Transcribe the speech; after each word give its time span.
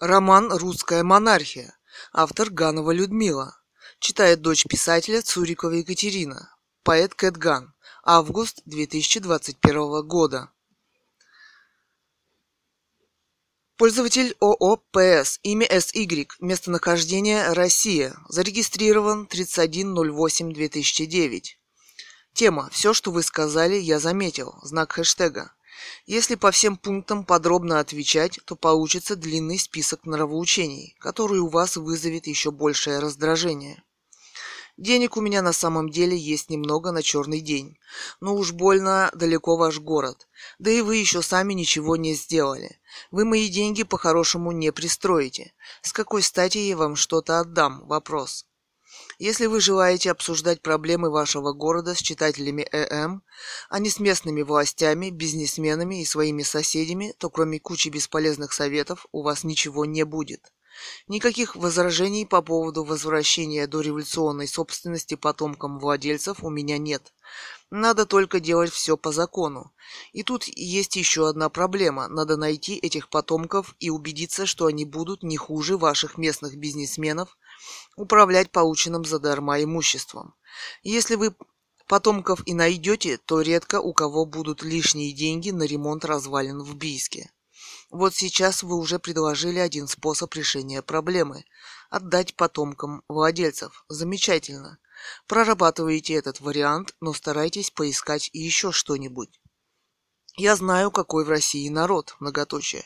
Роман 0.00 0.50
«Русская 0.50 1.02
монархия». 1.02 1.78
Автор 2.14 2.48
Ганова 2.48 2.90
Людмила. 2.90 3.60
Читает 3.98 4.40
дочь 4.40 4.64
писателя 4.64 5.20
Цурикова 5.20 5.72
Екатерина. 5.72 6.56
Поэт 6.82 7.14
Кэт 7.14 7.36
Ган. 7.36 7.74
Август 8.02 8.62
2021 8.64 10.08
года. 10.08 10.48
Пользователь 13.76 14.34
ООПС. 14.40 15.38
Имя 15.42 15.66
СY. 15.66 16.30
Местонахождение 16.40 17.52
Россия. 17.52 18.16
Зарегистрирован 18.30 19.28
31.08.2009. 19.30 21.44
Тема 22.32 22.70
«Все, 22.72 22.94
что 22.94 23.10
вы 23.10 23.22
сказали, 23.22 23.76
я 23.76 23.98
заметил». 23.98 24.58
Знак 24.62 24.92
хэштега. 24.92 25.52
Если 26.06 26.34
по 26.34 26.50
всем 26.50 26.76
пунктам 26.76 27.24
подробно 27.24 27.80
отвечать, 27.80 28.40
то 28.44 28.56
получится 28.56 29.16
длинный 29.16 29.58
список 29.58 30.04
нравоучений, 30.04 30.96
который 30.98 31.40
у 31.40 31.48
вас 31.48 31.76
вызовет 31.76 32.26
еще 32.26 32.50
большее 32.50 32.98
раздражение. 32.98 33.82
Денег 34.76 35.18
у 35.18 35.20
меня 35.20 35.42
на 35.42 35.52
самом 35.52 35.90
деле 35.90 36.16
есть 36.16 36.48
немного 36.48 36.90
на 36.90 37.02
черный 37.02 37.42
день. 37.42 37.78
Но 38.20 38.34
уж 38.34 38.52
больно 38.52 39.10
далеко 39.14 39.56
ваш 39.56 39.78
город. 39.78 40.26
Да 40.58 40.70
и 40.70 40.80
вы 40.80 40.96
еще 40.96 41.20
сами 41.20 41.52
ничего 41.52 41.96
не 41.96 42.14
сделали. 42.14 42.80
Вы 43.10 43.26
мои 43.26 43.48
деньги 43.48 43.82
по-хорошему 43.82 44.52
не 44.52 44.72
пристроите. 44.72 45.52
С 45.82 45.92
какой 45.92 46.22
стати 46.22 46.58
я 46.58 46.78
вам 46.78 46.96
что-то 46.96 47.40
отдам? 47.40 47.86
Вопрос. 47.86 48.46
Если 49.20 49.44
вы 49.44 49.60
желаете 49.60 50.12
обсуждать 50.12 50.62
проблемы 50.62 51.10
вашего 51.10 51.52
города 51.52 51.94
с 51.94 51.98
читателями 51.98 52.66
ЭМ, 52.72 53.22
а 53.68 53.78
не 53.78 53.90
с 53.90 54.00
местными 54.00 54.40
властями, 54.40 55.10
бизнесменами 55.10 56.00
и 56.00 56.06
своими 56.06 56.42
соседями, 56.42 57.14
то 57.18 57.28
кроме 57.28 57.60
кучи 57.60 57.90
бесполезных 57.90 58.54
советов 58.54 59.04
у 59.12 59.20
вас 59.22 59.44
ничего 59.44 59.84
не 59.84 60.04
будет. 60.04 60.54
Никаких 61.06 61.54
возражений 61.54 62.24
по 62.24 62.40
поводу 62.40 62.82
возвращения 62.82 63.66
до 63.66 63.82
революционной 63.82 64.48
собственности 64.48 65.16
потомкам 65.16 65.78
владельцев 65.78 66.42
у 66.42 66.48
меня 66.48 66.78
нет. 66.78 67.12
Надо 67.70 68.06
только 68.06 68.40
делать 68.40 68.72
все 68.72 68.96
по 68.96 69.12
закону. 69.12 69.70
И 70.12 70.22
тут 70.22 70.44
есть 70.44 70.96
еще 70.96 71.28
одна 71.28 71.50
проблема. 71.50 72.08
Надо 72.08 72.38
найти 72.38 72.76
этих 72.76 73.10
потомков 73.10 73.76
и 73.80 73.90
убедиться, 73.90 74.46
что 74.46 74.64
они 74.64 74.86
будут 74.86 75.22
не 75.22 75.36
хуже 75.36 75.76
ваших 75.76 76.16
местных 76.16 76.56
бизнесменов 76.56 77.36
управлять 77.96 78.50
полученным 78.50 79.04
задарма 79.04 79.62
имуществом. 79.62 80.34
Если 80.82 81.14
вы 81.16 81.34
потомков 81.86 82.42
и 82.46 82.54
найдете, 82.54 83.18
то 83.18 83.40
редко 83.40 83.80
у 83.80 83.92
кого 83.92 84.24
будут 84.24 84.62
лишние 84.62 85.12
деньги 85.12 85.50
на 85.50 85.64
ремонт 85.64 86.04
развалин 86.04 86.62
в 86.62 86.76
Бийске. 86.76 87.30
Вот 87.90 88.14
сейчас 88.14 88.62
вы 88.62 88.76
уже 88.76 88.98
предложили 89.00 89.58
один 89.58 89.88
способ 89.88 90.32
решения 90.34 90.82
проблемы– 90.82 91.44
отдать 91.90 92.36
потомкам 92.36 93.02
владельцев. 93.08 93.84
Замечательно. 93.88 94.78
Прорабатывайте 95.26 96.14
этот 96.14 96.40
вариант, 96.40 96.94
но 97.00 97.12
старайтесь 97.12 97.70
поискать 97.70 98.30
еще 98.32 98.70
что-нибудь. 98.70 99.40
Я 100.36 100.54
знаю, 100.54 100.90
какой 100.92 101.24
в 101.24 101.28
России 101.28 101.68
народ, 101.68 102.14
многоточие. 102.20 102.84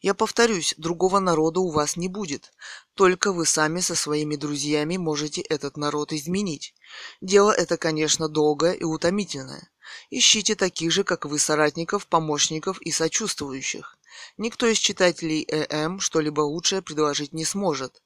Я 0.00 0.14
повторюсь, 0.14 0.74
другого 0.78 1.18
народа 1.18 1.60
у 1.60 1.70
вас 1.70 1.96
не 1.96 2.08
будет. 2.08 2.52
Только 2.94 3.32
вы 3.32 3.46
сами 3.46 3.80
со 3.80 3.94
своими 3.94 4.36
друзьями 4.36 4.96
можете 4.96 5.40
этот 5.42 5.76
народ 5.76 6.12
изменить. 6.12 6.74
Дело 7.20 7.50
это, 7.50 7.76
конечно, 7.76 8.28
долгое 8.28 8.72
и 8.72 8.84
утомительное. 8.84 9.70
Ищите 10.10 10.54
таких 10.54 10.92
же, 10.92 11.04
как 11.04 11.24
вы, 11.24 11.38
соратников, 11.38 12.06
помощников 12.06 12.80
и 12.82 12.90
сочувствующих. 12.90 13.98
Никто 14.36 14.66
из 14.66 14.78
читателей 14.78 15.46
ЭМ 15.48 16.00
что-либо 16.00 16.40
лучшее 16.40 16.82
предложить 16.82 17.32
не 17.32 17.44
сможет. 17.44 18.02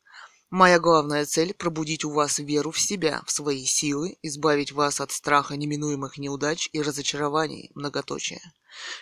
Моя 0.50 0.78
главная 0.78 1.26
цель– 1.26 1.54
пробудить 1.58 2.04
у 2.04 2.10
вас 2.10 2.38
веру 2.38 2.70
в 2.70 2.78
себя, 2.78 3.22
в 3.26 3.32
свои 3.32 3.64
силы, 3.64 4.16
избавить 4.22 4.70
вас 4.70 5.00
от 5.00 5.10
страха 5.10 5.56
неминуемых 5.56 6.18
неудач 6.18 6.68
и 6.72 6.80
разочарований, 6.80 7.72
многоточие. 7.74 8.40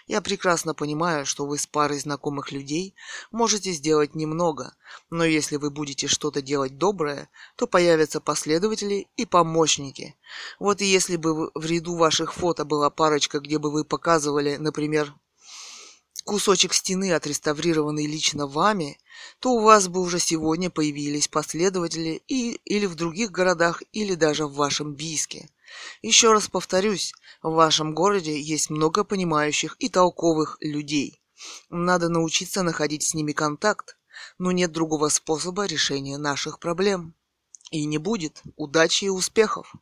Я 0.07 0.21
прекрасно 0.21 0.75
понимаю, 0.75 1.27
что 1.27 1.47
вы 1.47 1.59
с 1.59 1.67
парой 1.67 1.99
знакомых 1.99 2.53
людей 2.53 2.95
можете 3.31 3.73
сделать 3.73 4.15
немного, 4.15 4.75
но 5.11 5.25
если 5.25 5.57
вы 5.57 5.71
будете 5.71 6.07
что-то 6.07 6.43
делать 6.43 6.79
доброе, 6.79 7.29
то 7.57 7.67
появятся 7.67 8.21
последователи 8.21 9.09
и 9.17 9.27
помощники. 9.27 10.17
Вот 10.59 10.81
и 10.81 10.87
если 10.87 11.17
бы 11.17 11.51
в 11.55 11.67
ряду 11.67 11.97
ваших 11.97 12.34
фото 12.34 12.65
была 12.65 12.91
парочка, 12.91 13.41
где 13.41 13.59
бы 13.59 13.71
вы 13.71 13.84
показывали, 13.84 14.57
например, 14.57 15.15
кусочек 16.25 16.73
стены, 16.73 17.13
отреставрированный 17.13 18.07
лично 18.07 18.47
вами, 18.47 18.99
то 19.41 19.53
у 19.53 19.61
вас 19.61 19.89
бы 19.89 20.01
уже 20.01 20.19
сегодня 20.19 20.71
появились 20.71 21.29
последователи 21.29 22.23
и, 22.27 22.61
или 22.65 22.87
в 22.87 22.95
других 22.95 23.31
городах, 23.31 23.83
или 23.93 24.15
даже 24.15 24.47
в 24.47 24.55
вашем 24.55 24.95
Бийске. 24.95 25.49
Еще 26.03 26.33
раз 26.33 26.49
повторюсь, 26.49 27.12
в 27.43 27.53
вашем 27.53 27.95
городе 27.95 28.41
есть 28.41 28.71
много 28.71 29.05
понимающих 29.05 29.77
и 29.79 29.89
толковых 29.89 30.57
людей. 30.61 31.21
Надо 31.71 32.09
научиться 32.09 32.62
находить 32.62 33.03
с 33.03 33.15
ними 33.15 33.33
контакт, 33.33 33.99
но 34.39 34.53
нет 34.53 34.73
другого 34.73 35.09
способа 35.09 35.67
решения 35.67 36.19
наших 36.19 36.59
проблем. 36.59 37.15
И 37.71 37.84
не 37.87 37.99
будет. 37.99 38.43
Удачи 38.57 39.07
и 39.07 39.09
успехов! 39.09 39.75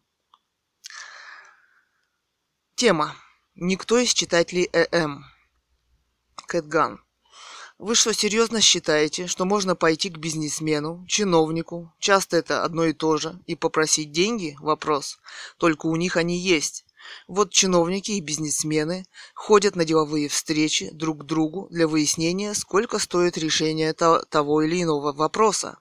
Тема. 2.74 3.14
Никто 3.54 3.98
из 3.98 4.12
читателей 4.12 4.68
ЭМ. 4.72 5.24
Кэтган. 6.46 7.04
Вы 7.82 7.96
что, 7.96 8.14
серьезно 8.14 8.60
считаете, 8.60 9.26
что 9.26 9.44
можно 9.44 9.74
пойти 9.74 10.08
к 10.08 10.16
бизнесмену, 10.16 11.04
чиновнику, 11.08 11.92
часто 11.98 12.36
это 12.36 12.62
одно 12.62 12.84
и 12.84 12.92
то 12.92 13.16
же, 13.16 13.40
и 13.46 13.56
попросить 13.56 14.12
деньги? 14.12 14.56
Вопрос. 14.60 15.18
Только 15.56 15.86
у 15.86 15.96
них 15.96 16.16
они 16.16 16.38
есть. 16.38 16.84
Вот 17.26 17.50
чиновники 17.50 18.12
и 18.12 18.20
бизнесмены 18.20 19.04
ходят 19.34 19.74
на 19.74 19.84
деловые 19.84 20.28
встречи 20.28 20.90
друг 20.92 21.22
к 21.22 21.24
другу 21.24 21.66
для 21.70 21.88
выяснения, 21.88 22.54
сколько 22.54 23.00
стоит 23.00 23.36
решение 23.36 23.92
того 23.94 24.62
или 24.62 24.84
иного 24.84 25.12
вопроса. 25.12 25.80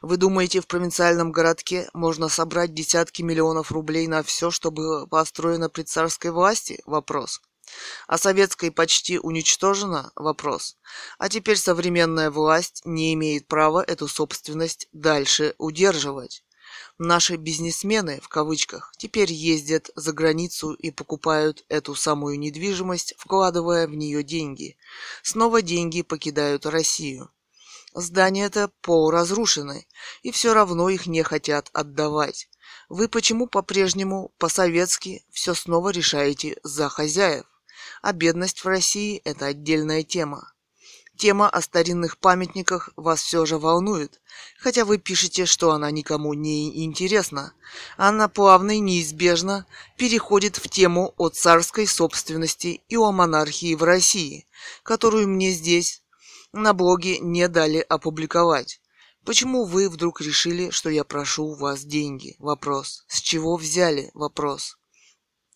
Вы 0.00 0.18
думаете, 0.18 0.60
в 0.60 0.68
провинциальном 0.68 1.32
городке 1.32 1.90
можно 1.92 2.28
собрать 2.28 2.72
десятки 2.72 3.22
миллионов 3.22 3.72
рублей 3.72 4.06
на 4.06 4.22
все, 4.22 4.52
что 4.52 4.70
было 4.70 5.06
построено 5.06 5.68
при 5.68 5.82
царской 5.82 6.30
власти? 6.30 6.80
Вопрос. 6.86 7.40
А 8.06 8.18
советской 8.18 8.70
почти 8.70 9.18
уничтожена? 9.18 10.12
Вопрос. 10.16 10.76
А 11.18 11.28
теперь 11.28 11.56
современная 11.56 12.30
власть 12.30 12.82
не 12.84 13.14
имеет 13.14 13.46
права 13.46 13.82
эту 13.82 14.08
собственность 14.08 14.88
дальше 14.92 15.54
удерживать. 15.58 16.44
Наши 16.98 17.36
бизнесмены, 17.36 18.20
в 18.22 18.28
кавычках, 18.28 18.92
теперь 18.96 19.32
ездят 19.32 19.90
за 19.94 20.12
границу 20.12 20.72
и 20.72 20.90
покупают 20.90 21.64
эту 21.68 21.94
самую 21.94 22.38
недвижимость, 22.38 23.14
вкладывая 23.18 23.86
в 23.86 23.94
нее 23.94 24.22
деньги. 24.22 24.76
Снова 25.22 25.62
деньги 25.62 26.02
покидают 26.02 26.64
Россию. 26.66 27.30
Здания-то 27.94 28.70
полуразрушены, 28.80 29.86
и 30.22 30.30
все 30.30 30.54
равно 30.54 30.88
их 30.88 31.06
не 31.06 31.22
хотят 31.22 31.68
отдавать. 31.72 32.48
Вы 32.88 33.08
почему 33.08 33.46
по-прежнему 33.46 34.32
по-советски 34.38 35.24
все 35.30 35.54
снова 35.54 35.90
решаете 35.90 36.58
за 36.62 36.88
хозяев? 36.88 37.44
А 38.02 38.12
бедность 38.12 38.64
в 38.64 38.66
России– 38.66 39.22
это 39.24 39.46
отдельная 39.46 40.02
тема. 40.02 40.52
Тема 41.16 41.48
о 41.48 41.62
старинных 41.62 42.18
памятниках 42.18 42.90
вас 42.96 43.22
все 43.22 43.46
же 43.46 43.58
волнует, 43.58 44.20
хотя 44.58 44.84
вы 44.84 44.98
пишете, 44.98 45.46
что 45.46 45.70
она 45.70 45.88
никому 45.92 46.34
не 46.34 46.84
интересна. 46.84 47.54
Она 47.96 48.26
плавно 48.26 48.72
и 48.72 48.80
неизбежно 48.80 49.66
переходит 49.96 50.56
в 50.56 50.68
тему 50.68 51.14
о 51.16 51.28
царской 51.28 51.86
собственности 51.86 52.82
и 52.88 52.96
о 52.96 53.12
монархии 53.12 53.76
в 53.76 53.84
России, 53.84 54.48
которую 54.82 55.28
мне 55.28 55.52
здесь 55.52 56.02
на 56.52 56.72
блоге 56.72 57.20
не 57.20 57.46
дали 57.46 57.78
опубликовать. 57.88 58.80
Почему 59.24 59.64
вы 59.64 59.88
вдруг 59.88 60.20
решили, 60.20 60.70
что 60.70 60.90
я 60.90 61.04
прошу 61.04 61.44
у 61.44 61.54
вас 61.54 61.84
деньги? 61.84 62.34
Вопрос. 62.40 63.04
С 63.06 63.20
чего 63.20 63.56
взяли? 63.56 64.10
Вопрос. 64.14 64.76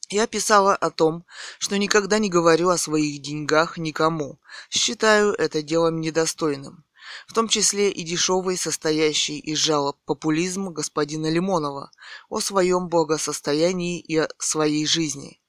Я 0.08 0.29
писала 0.29 0.76
о 0.76 0.91
том, 0.91 1.25
что 1.58 1.76
никогда 1.76 2.19
не 2.19 2.31
говорю 2.31 2.69
о 2.69 2.79
своих 2.79 3.20
деньгах 3.23 3.76
никому. 3.76 4.38
Считаю 4.70 5.32
это 5.32 5.62
делом 5.62 6.00
недостойным. 6.00 6.85
В 7.26 7.32
том 7.32 7.49
числе 7.49 7.91
и 7.91 8.05
дешевый, 8.05 8.56
состоящий 8.56 9.38
из 9.38 9.58
жалоб 9.58 9.97
популизм 10.05 10.70
господина 10.70 11.29
Лимонова 11.29 11.91
о 12.29 12.41
своем 12.41 12.88
благосостоянии 12.88 13.99
и 13.99 14.17
о 14.19 14.29
своей 14.38 14.87
жизни. 14.87 15.41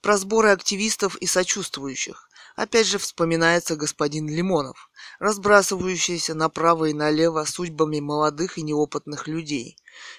Про 0.00 0.16
сборы 0.16 0.50
активистов 0.50 1.16
и 1.16 1.26
сочувствующих. 1.26 2.28
Опять 2.54 2.86
же 2.86 2.98
вспоминается 2.98 3.76
господин 3.76 4.28
Лимонов, 4.28 4.90
разбрасывающийся 5.18 6.34
направо 6.34 6.86
и 6.86 6.92
налево 6.92 7.44
судьбами 7.44 7.98
молодых 8.00 8.58
и 8.58 8.62
неопытных 8.62 9.26
людей. 9.26 9.76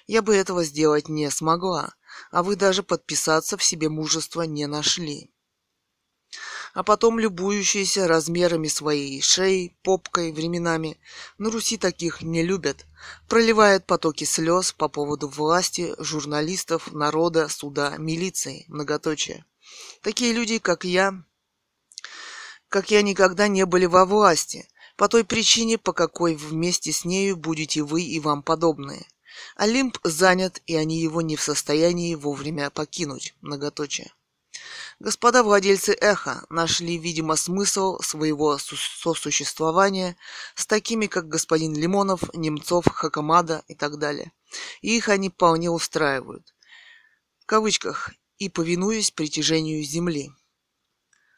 Я 0.07 0.21
бы 0.21 0.35
этого 0.35 0.63
сделать 0.63 1.09
не 1.09 1.29
смогла, 1.29 1.93
а 2.31 2.43
вы 2.43 2.55
даже 2.55 2.83
подписаться 2.83 3.57
в 3.57 3.63
себе 3.63 3.89
мужества 3.89 4.43
не 4.43 4.67
нашли. 4.67 5.29
а 6.73 6.83
потом 6.83 7.19
любующиеся 7.19 8.07
размерами 8.07 8.67
своей 8.67 9.21
шеи, 9.21 9.77
попкой 9.83 10.31
временами. 10.31 10.99
На 11.37 11.51
Руси 11.51 11.77
таких 11.77 12.23
не 12.23 12.41
любят. 12.41 12.87
Проливает 13.29 13.85
потоки 13.85 14.23
слез 14.23 14.71
по 14.71 14.87
поводу 14.89 15.27
власти, 15.27 15.93
журналистов, 15.99 16.91
народа, 16.91 17.47
суда, 17.47 17.95
милиции, 17.97 18.65
многоточие. 18.69 19.45
Такие 20.01 20.33
люди, 20.33 20.57
как 20.57 20.83
я, 20.83 21.13
как 22.69 22.89
я 22.89 23.03
никогда 23.03 23.47
не 23.47 23.65
были 23.67 23.85
во 23.85 24.05
власти, 24.05 24.67
по 24.95 25.07
той 25.07 25.23
причине, 25.23 25.77
по 25.77 25.93
какой 25.93 26.35
вместе 26.35 26.91
с 26.91 27.05
нею 27.05 27.37
будете 27.37 27.83
вы 27.83 28.01
и 28.01 28.19
вам 28.19 28.41
подобные. 28.41 29.05
Олимп 29.55 29.97
занят, 30.03 30.61
и 30.67 30.75
они 30.75 30.99
его 31.01 31.21
не 31.21 31.35
в 31.35 31.41
состоянии 31.41 32.15
вовремя 32.15 32.69
покинуть. 32.69 33.35
Многоточие. 33.41 34.11
Господа 34.99 35.43
владельцы 35.43 35.93
эхо 35.93 36.45
нашли, 36.49 36.97
видимо, 36.97 37.35
смысл 37.35 37.99
своего 37.99 38.57
сосуществования 38.57 40.15
с 40.55 40.65
такими, 40.65 41.07
как 41.07 41.27
господин 41.27 41.75
Лимонов, 41.75 42.33
Немцов, 42.33 42.85
Хакамада 42.87 43.63
и 43.67 43.75
так 43.75 43.97
далее. 43.97 44.31
И 44.81 44.95
их 44.95 45.09
они 45.09 45.29
вполне 45.29 45.69
устраивают. 45.69 46.53
В 47.39 47.45
кавычках 47.45 48.11
«и 48.37 48.49
повинуясь 48.49 49.11
притяжению 49.11 49.83
Земли». 49.83 50.31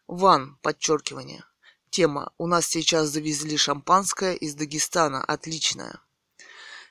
Ван, 0.08 0.58
подчеркивание. 0.62 1.44
Тема 1.90 2.32
«У 2.38 2.46
нас 2.46 2.68
сейчас 2.68 3.10
завезли 3.10 3.58
шампанское 3.58 4.36
из 4.36 4.54
Дагестана. 4.54 5.24
Отличное». 5.24 6.00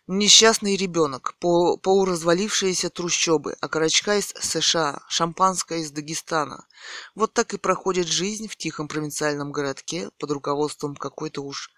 Несчастный 0.06 0.76
ребенок, 0.76 1.34
полуразвалившиеся 1.40 2.90
трущобы, 2.90 3.56
окорочка 3.62 4.18
из 4.18 4.34
США, 4.38 5.00
шампанское 5.08 5.80
из 5.80 5.92
Дагестана. 5.92 6.66
Вот 7.14 7.32
так 7.32 7.54
и 7.54 7.56
проходит 7.56 8.06
жизнь 8.06 8.46
в 8.46 8.54
тихом 8.54 8.86
провинциальном 8.86 9.50
городке 9.50 10.10
под 10.18 10.32
руководством 10.32 10.94
какой-то 10.94 11.40
уж 11.40 11.70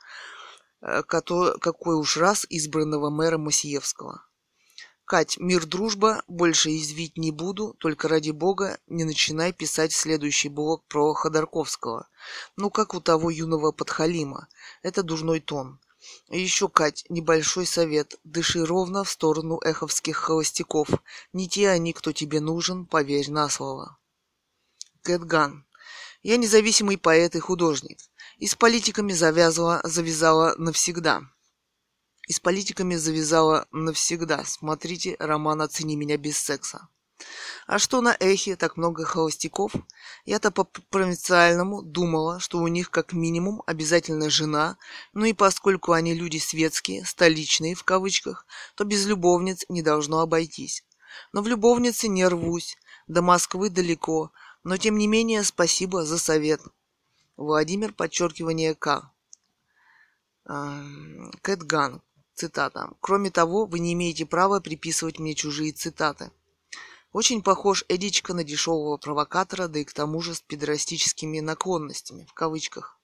э, 0.82 1.04
какой 1.04 1.94
уж 1.94 2.16
раз 2.16 2.44
избранного 2.50 3.10
мэра 3.10 3.38
Масиевского. 3.38 4.24
Кать, 5.04 5.38
мир, 5.38 5.64
дружба, 5.64 6.24
больше 6.26 6.70
извить 6.70 7.16
не 7.16 7.30
буду, 7.30 7.76
только 7.78 8.08
ради 8.08 8.32
бога 8.32 8.80
не 8.88 9.04
начинай 9.04 9.52
писать 9.52 9.92
следующий 9.92 10.48
блог 10.48 10.84
про 10.88 11.14
Ходорковского. 11.14 12.08
Ну, 12.56 12.70
как 12.70 12.94
у 12.94 13.00
того 13.00 13.30
юного 13.30 13.70
подхалима. 13.70 14.48
Это 14.82 15.04
дурной 15.04 15.38
тон. 15.38 15.78
Еще, 16.28 16.68
Кать, 16.68 17.04
небольшой 17.08 17.66
совет. 17.66 18.18
Дыши 18.24 18.64
ровно 18.64 19.04
в 19.04 19.10
сторону 19.10 19.58
эховских 19.58 20.16
холостяков. 20.16 20.88
Не 21.32 21.48
те 21.48 21.68
они, 21.70 21.92
кто 21.92 22.12
тебе 22.12 22.40
нужен, 22.40 22.86
поверь 22.86 23.30
на 23.30 23.48
слово. 23.48 23.98
Кэтган. 25.02 25.66
Я 26.22 26.36
независимый 26.36 26.98
поэт 26.98 27.36
и 27.36 27.38
художник. 27.38 27.98
И 28.38 28.46
с 28.46 28.54
политиками 28.54 29.12
завязала, 29.12 29.80
завязала 29.84 30.54
навсегда. 30.58 31.22
И 32.26 32.32
с 32.32 32.40
политиками 32.40 32.96
завязала 32.96 33.68
навсегда. 33.70 34.44
Смотрите 34.44 35.16
роман 35.20 35.62
«Оцени 35.62 35.94
меня 35.94 36.16
без 36.16 36.38
секса». 36.38 36.88
А 37.66 37.78
что 37.78 38.00
на 38.00 38.16
эхе 38.20 38.56
так 38.56 38.76
много 38.76 39.04
холостяков? 39.04 39.72
Я-то 40.24 40.50
по-провинциальному 40.50 41.82
думала, 41.82 42.40
что 42.40 42.58
у 42.58 42.68
них 42.68 42.90
как 42.90 43.12
минимум 43.12 43.62
обязательно 43.66 44.30
жена, 44.30 44.76
ну 45.12 45.24
и 45.24 45.32
поскольку 45.32 45.92
они 45.92 46.14
люди 46.14 46.38
светские, 46.38 47.04
столичные 47.04 47.74
в 47.74 47.84
кавычках, 47.84 48.46
то 48.74 48.84
без 48.84 49.06
любовниц 49.06 49.64
не 49.68 49.82
должно 49.82 50.20
обойтись. 50.20 50.84
Но 51.32 51.42
в 51.42 51.48
любовнице 51.48 52.08
не 52.08 52.26
рвусь, 52.26 52.76
до 53.06 53.22
Москвы 53.22 53.70
далеко, 53.70 54.32
но 54.62 54.76
тем 54.76 54.98
не 54.98 55.06
менее 55.06 55.42
спасибо 55.42 56.04
за 56.04 56.18
совет. 56.18 56.60
Владимир, 57.36 57.92
подчеркивание 57.92 58.74
К. 58.74 59.10
Кэтган, 61.42 62.02
цитата. 62.34 62.90
Кроме 63.00 63.30
того, 63.30 63.66
вы 63.66 63.78
не 63.78 63.92
имеете 63.94 64.26
права 64.26 64.60
приписывать 64.60 65.18
мне 65.18 65.34
чужие 65.34 65.72
цитаты. 65.72 66.30
Очень 67.16 67.40
похож 67.40 67.82
Эдичка 67.88 68.34
на 68.34 68.44
дешевого 68.44 68.98
провокатора, 68.98 69.68
да 69.68 69.78
и 69.78 69.84
к 69.84 69.94
тому 69.94 70.20
же 70.20 70.34
с 70.34 70.42
педерастическими 70.42 71.40
наклонностями, 71.40 72.26
в 72.26 72.34
кавычках. 72.34 73.00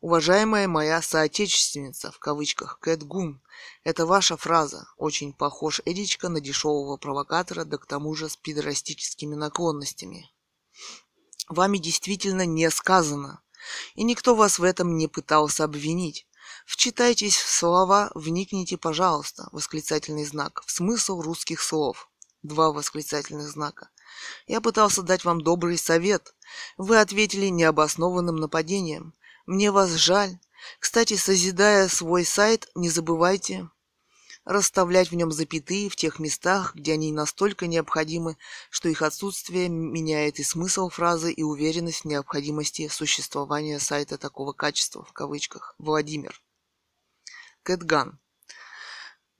Уважаемая 0.00 0.66
моя 0.66 1.00
соотечественница, 1.00 2.10
в 2.10 2.18
кавычках, 2.18 2.80
Кэт 2.80 3.04
Гун, 3.04 3.40
это 3.84 4.04
ваша 4.04 4.36
фраза. 4.36 4.88
Очень 4.96 5.32
похож 5.32 5.80
Эдичка 5.84 6.28
на 6.28 6.40
дешевого 6.40 6.96
провокатора, 6.96 7.62
да 7.62 7.78
к 7.78 7.86
тому 7.86 8.16
же 8.16 8.28
с 8.28 8.36
педерастическими 8.36 9.36
наклонностями. 9.36 10.28
Вами 11.48 11.78
действительно 11.78 12.44
не 12.46 12.68
сказано. 12.68 13.44
И 13.94 14.02
никто 14.02 14.34
вас 14.34 14.58
в 14.58 14.64
этом 14.64 14.96
не 14.96 15.06
пытался 15.06 15.62
обвинить. 15.62 16.26
Вчитайтесь 16.66 17.36
в 17.36 17.48
слова, 17.48 18.10
вникните, 18.16 18.76
пожалуйста, 18.76 19.48
восклицательный 19.52 20.24
знак, 20.24 20.64
в 20.66 20.72
смысл 20.72 21.20
русских 21.20 21.62
слов. 21.62 22.10
Два 22.46 22.70
восклицательных 22.70 23.48
знака. 23.48 23.90
Я 24.46 24.60
пытался 24.60 25.02
дать 25.02 25.24
вам 25.24 25.40
добрый 25.40 25.76
совет. 25.76 26.34
Вы 26.76 27.00
ответили 27.00 27.46
необоснованным 27.46 28.36
нападением. 28.36 29.14
Мне 29.46 29.72
вас 29.72 29.90
жаль. 29.90 30.38
Кстати, 30.78 31.16
созидая 31.16 31.88
свой 31.88 32.24
сайт, 32.24 32.68
не 32.76 32.88
забывайте 32.88 33.68
расставлять 34.44 35.10
в 35.10 35.16
нем 35.16 35.32
запятые 35.32 35.90
в 35.90 35.96
тех 35.96 36.20
местах, 36.20 36.76
где 36.76 36.92
они 36.92 37.10
настолько 37.10 37.66
необходимы, 37.66 38.36
что 38.70 38.88
их 38.88 39.02
отсутствие 39.02 39.68
меняет 39.68 40.38
и 40.38 40.44
смысл 40.44 40.88
фразы, 40.88 41.32
и 41.32 41.42
уверенность 41.42 42.02
в 42.02 42.04
необходимости 42.04 42.86
существования 42.86 43.80
сайта 43.80 44.18
такого 44.18 44.52
качества, 44.52 45.04
в 45.04 45.12
кавычках. 45.12 45.74
Владимир. 45.78 46.40
Кэтган. 47.64 48.20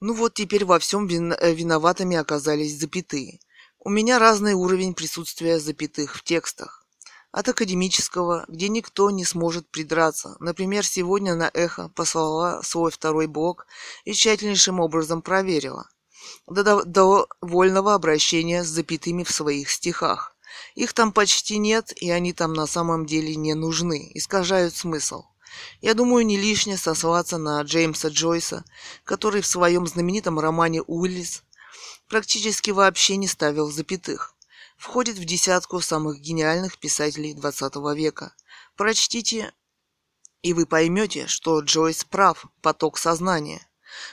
Ну 0.00 0.12
вот 0.12 0.34
теперь 0.34 0.66
во 0.66 0.78
всем 0.78 1.06
э, 1.06 1.54
виноватыми 1.54 2.19
оказались 2.19 2.78
запятые. 2.78 3.40
У 3.78 3.88
меня 3.88 4.19
разный 4.19 4.52
уровень 4.52 4.93
присутствия 4.93 5.58
запятых 5.58 6.16
в 6.16 6.22
текстах. 6.22 6.84
От 7.32 7.48
академического, 7.48 8.44
где 8.46 8.69
никто 8.69 9.10
не 9.10 9.25
сможет 9.25 9.70
придраться. 9.70 10.37
Например, 10.38 10.84
сегодня 10.84 11.34
на 11.34 11.50
«Эхо» 11.54 11.88
послала 11.94 12.60
свой 12.62 12.90
второй 12.90 13.26
блок 13.26 13.66
и 14.04 14.12
тщательнейшим 14.12 14.81
образом 14.81 15.22
проверила. 15.22 15.88
До, 16.46 16.62
до, 16.62 16.84
до 16.84 17.28
вольного 17.40 17.94
обращения 17.94 18.64
с 18.64 18.69
запятыми 18.69 19.22
в 19.22 19.31
своих 19.31 19.70
стихах. 19.70 20.37
Их 20.75 20.93
там 20.93 21.10
почти 21.10 21.56
нет, 21.56 21.93
и 21.96 22.10
они 22.10 22.34
там 22.34 22.52
на 22.52 22.66
самом 22.66 23.06
деле 23.06 23.34
не 23.34 23.54
нужны, 23.54 24.10
искажают 24.12 24.75
смысл. 24.75 25.25
Я 25.81 25.94
думаю, 25.94 26.26
не 26.26 26.37
лишнее 26.37 26.76
сослаться 26.76 27.38
на 27.38 27.61
Джеймса 27.62 28.08
Джойса, 28.08 28.64
который 29.05 29.41
в 29.41 29.46
своем 29.46 29.86
знаменитом 29.86 30.39
романе 30.39 30.82
«Уиллис» 30.82 31.43
практически 32.08 32.70
вообще 32.70 33.17
не 33.17 33.29
ставил 33.29 33.70
запятых. 33.70 34.34
Входит 34.77 35.17
в 35.17 35.25
десятку 35.25 35.81
самых 35.81 36.20
гениальных 36.20 36.79
писателей 36.79 37.34
XX 37.34 37.94
века. 37.94 38.34
Прочтите, 38.77 39.53
и 40.43 40.53
вы 40.53 40.67
поймете, 40.67 41.27
что 41.27 41.60
Джойс 41.60 42.05
прав, 42.05 42.46
поток 42.63 42.98
сознания. 42.98 43.67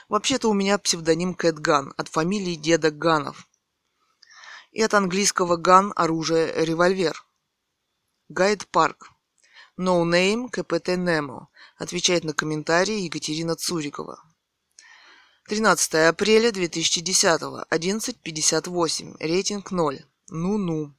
Вообще-то 0.08 0.48
у 0.48 0.54
меня 0.54 0.78
псевдоним 0.78 1.34
Кэт 1.34 1.58
Ган 1.58 1.92
от 1.96 2.08
фамилии 2.08 2.54
деда 2.54 2.90
Ганов. 2.90 3.46
И 4.72 4.82
от 4.82 4.94
английского 4.94 5.56
gun– 5.56 5.92
оружие, 5.96 6.52
револьвер. 6.64 7.24
Гайд 8.28 8.66
Парк. 8.68 9.13
No 9.76 10.04
Name 10.04 10.50
КПТ 10.50 10.96
Немо. 10.96 11.48
Отвечает 11.76 12.22
на 12.22 12.32
комментарии 12.32 13.00
Екатерина 13.00 13.56
Цурикова. 13.56 14.22
13 15.48 15.94
апреля 16.08 16.52
2010. 16.52 17.42
11.58. 17.42 19.16
Рейтинг 19.18 19.72
0. 19.72 20.04
Ну-ну. 20.28 20.94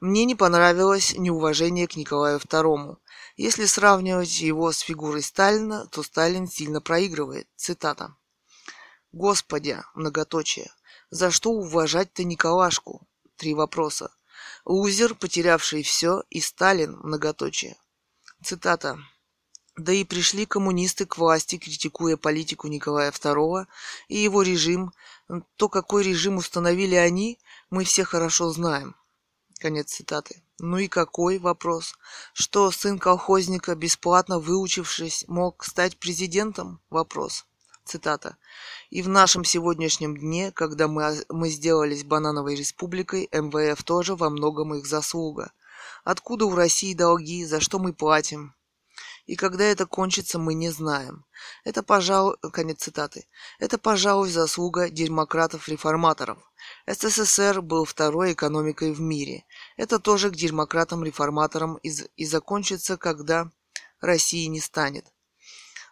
Мне 0.00 0.24
не 0.24 0.34
понравилось 0.34 1.14
неуважение 1.16 1.86
к 1.86 1.94
Николаю 1.94 2.40
II. 2.40 2.96
Если 3.36 3.66
сравнивать 3.66 4.40
его 4.40 4.72
с 4.72 4.80
фигурой 4.80 5.22
Сталина, 5.22 5.86
то 5.86 6.02
Сталин 6.02 6.48
сильно 6.48 6.80
проигрывает. 6.80 7.46
Цитата. 7.54 8.16
Господи, 9.12 9.78
многоточие, 9.94 10.72
за 11.10 11.30
что 11.30 11.50
уважать-то 11.50 12.24
Николашку? 12.24 13.06
Три 13.36 13.54
вопроса. 13.54 14.10
Лузер, 14.64 15.14
потерявший 15.14 15.84
все, 15.84 16.24
и 16.30 16.40
Сталин, 16.40 16.98
многоточие. 17.04 17.76
Цитата. 18.42 18.98
Да 19.76 19.92
и 19.92 20.04
пришли 20.04 20.46
коммунисты 20.46 21.06
к 21.06 21.18
власти, 21.18 21.58
критикуя 21.58 22.16
политику 22.16 22.68
Николая 22.68 23.10
II 23.10 23.66
и 24.08 24.16
его 24.16 24.42
режим. 24.42 24.92
То, 25.56 25.68
какой 25.68 26.02
режим 26.04 26.36
установили 26.36 26.94
они, 26.94 27.38
мы 27.70 27.84
все 27.84 28.04
хорошо 28.04 28.50
знаем. 28.50 28.96
Конец 29.58 29.92
цитаты. 29.92 30.42
Ну 30.58 30.78
и 30.78 30.88
какой 30.88 31.38
вопрос? 31.38 31.94
Что 32.32 32.70
сын 32.70 32.98
колхозника, 32.98 33.74
бесплатно 33.76 34.38
выучившись, 34.40 35.24
мог 35.28 35.64
стать 35.64 35.98
президентом? 35.98 36.80
Вопрос. 36.90 37.44
Цитата. 37.84 38.36
И 38.90 39.02
в 39.02 39.08
нашем 39.08 39.44
сегодняшнем 39.44 40.16
дне, 40.16 40.52
когда 40.52 40.88
мы, 40.88 41.24
мы 41.28 41.48
сделались 41.48 42.04
банановой 42.04 42.54
республикой, 42.54 43.28
МВФ 43.32 43.82
тоже 43.82 44.14
во 44.14 44.30
многом 44.30 44.74
их 44.74 44.86
заслуга. 44.86 45.52
Откуда 46.10 46.46
у 46.46 46.54
России 46.54 46.94
долги, 46.94 47.44
за 47.44 47.60
что 47.60 47.78
мы 47.78 47.92
платим? 47.92 48.54
И 49.26 49.36
когда 49.36 49.64
это 49.64 49.84
кончится, 49.84 50.38
мы 50.38 50.54
не 50.54 50.70
знаем. 50.70 51.26
Это, 51.64 51.82
пожалуй, 51.82 52.38
конец 52.50 52.78
цитаты. 52.78 53.28
Это, 53.58 53.76
пожалуй, 53.76 54.30
заслуга 54.30 54.88
демократов-реформаторов. 54.88 56.38
СССР 56.86 57.60
был 57.60 57.84
второй 57.84 58.32
экономикой 58.32 58.94
в 58.94 59.02
мире. 59.02 59.44
Это 59.76 59.98
тоже 59.98 60.30
к 60.30 60.34
демократам-реформаторам 60.34 61.76
и, 61.82 61.90
и 62.16 62.24
закончится, 62.24 62.96
когда 62.96 63.52
России 64.00 64.46
не 64.46 64.60
станет. 64.60 65.04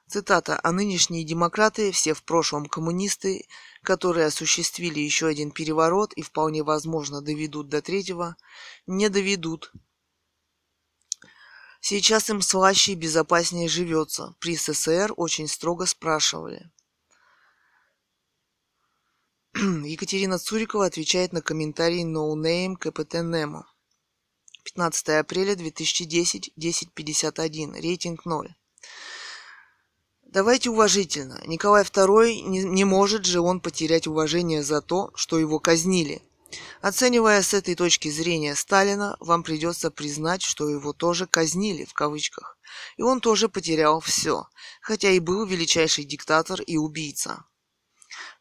Цитата. 0.08 0.58
«А 0.62 0.72
нынешние 0.72 1.24
демократы, 1.24 1.92
все 1.92 2.14
в 2.14 2.22
прошлом 2.22 2.64
коммунисты, 2.64 3.46
которые 3.82 4.26
осуществили 4.26 4.98
еще 4.98 5.26
один 5.26 5.50
переворот 5.50 6.14
и 6.14 6.22
вполне 6.22 6.62
возможно 6.62 7.20
доведут 7.20 7.68
до 7.68 7.82
третьего, 7.82 8.36
не 8.86 9.10
доведут. 9.10 9.72
Сейчас 11.88 12.28
им 12.30 12.42
слаще 12.42 12.94
и 12.94 12.96
безопаснее 12.96 13.68
живется. 13.68 14.34
При 14.40 14.56
СССР 14.56 15.14
очень 15.16 15.46
строго 15.46 15.86
спрашивали. 15.86 16.68
Екатерина 19.54 20.40
Цурикова 20.40 20.86
отвечает 20.86 21.32
на 21.32 21.42
комментарий 21.42 22.02
No 22.02 22.34
Name 22.34 22.74
КПТ 22.74 23.22
Немо. 23.22 23.68
15 24.64 25.08
апреля 25.10 25.54
2010, 25.54 26.54
10.51. 26.58 27.80
Рейтинг 27.80 28.24
0. 28.26 28.52
Давайте 30.24 30.70
уважительно. 30.70 31.40
Николай 31.46 31.84
II 31.84 32.40
не, 32.40 32.64
не 32.64 32.84
может 32.84 33.26
же 33.26 33.38
он 33.38 33.60
потерять 33.60 34.08
уважение 34.08 34.64
за 34.64 34.82
то, 34.82 35.12
что 35.14 35.38
его 35.38 35.60
казнили. 35.60 36.20
Оценивая 36.80 37.42
с 37.42 37.54
этой 37.54 37.74
точки 37.74 38.10
зрения 38.10 38.54
Сталина, 38.54 39.16
вам 39.20 39.42
придется 39.42 39.90
признать, 39.90 40.42
что 40.42 40.68
его 40.68 40.92
тоже 40.92 41.26
казнили, 41.26 41.84
в 41.84 41.94
кавычках. 41.94 42.58
И 42.96 43.02
он 43.02 43.20
тоже 43.20 43.48
потерял 43.48 44.00
все, 44.00 44.46
хотя 44.80 45.10
и 45.10 45.18
был 45.18 45.44
величайший 45.46 46.04
диктатор 46.04 46.60
и 46.60 46.76
убийца. 46.76 47.44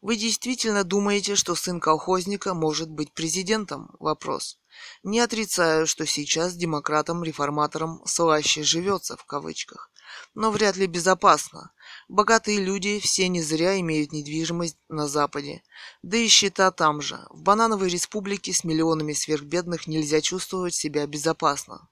Вы 0.00 0.16
действительно 0.16 0.84
думаете, 0.84 1.36
что 1.36 1.54
сын 1.54 1.80
колхозника 1.80 2.54
может 2.54 2.90
быть 2.90 3.12
президентом? 3.12 3.94
Вопрос. 3.98 4.58
Не 5.02 5.20
отрицаю, 5.20 5.86
что 5.86 6.06
сейчас 6.06 6.54
демократам-реформаторам 6.54 8.02
слаще 8.06 8.62
живется, 8.62 9.16
в 9.16 9.24
кавычках, 9.24 9.90
но 10.34 10.50
вряд 10.50 10.76
ли 10.76 10.86
безопасно. 10.86 11.72
Богатые 12.08 12.60
люди 12.60 13.00
все 13.00 13.26
не 13.28 13.42
зря 13.42 13.80
имеют 13.80 14.12
недвижимость 14.12 14.78
на 14.88 15.08
Западе. 15.08 15.64
Да 16.02 16.16
и 16.16 16.28
счета 16.28 16.70
там 16.70 17.00
же. 17.00 17.18
В 17.30 17.42
банановой 17.42 17.88
республике 17.88 18.52
с 18.52 18.62
миллионами 18.62 19.12
сверхбедных 19.12 19.88
нельзя 19.88 20.20
чувствовать 20.20 20.74
себя 20.74 21.04
безопасно. 21.08 21.88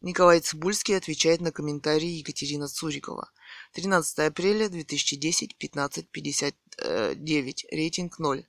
Николай 0.00 0.40
Цибульский 0.40 0.96
отвечает 0.96 1.42
на 1.42 1.52
комментарии 1.52 2.08
Екатерина 2.08 2.68
Цурикова. 2.68 3.30
13 3.74 4.18
апреля 4.20 4.70
2010, 4.70 5.56
15.59. 5.60 7.66
Рейтинг 7.70 8.18
0. 8.18 8.46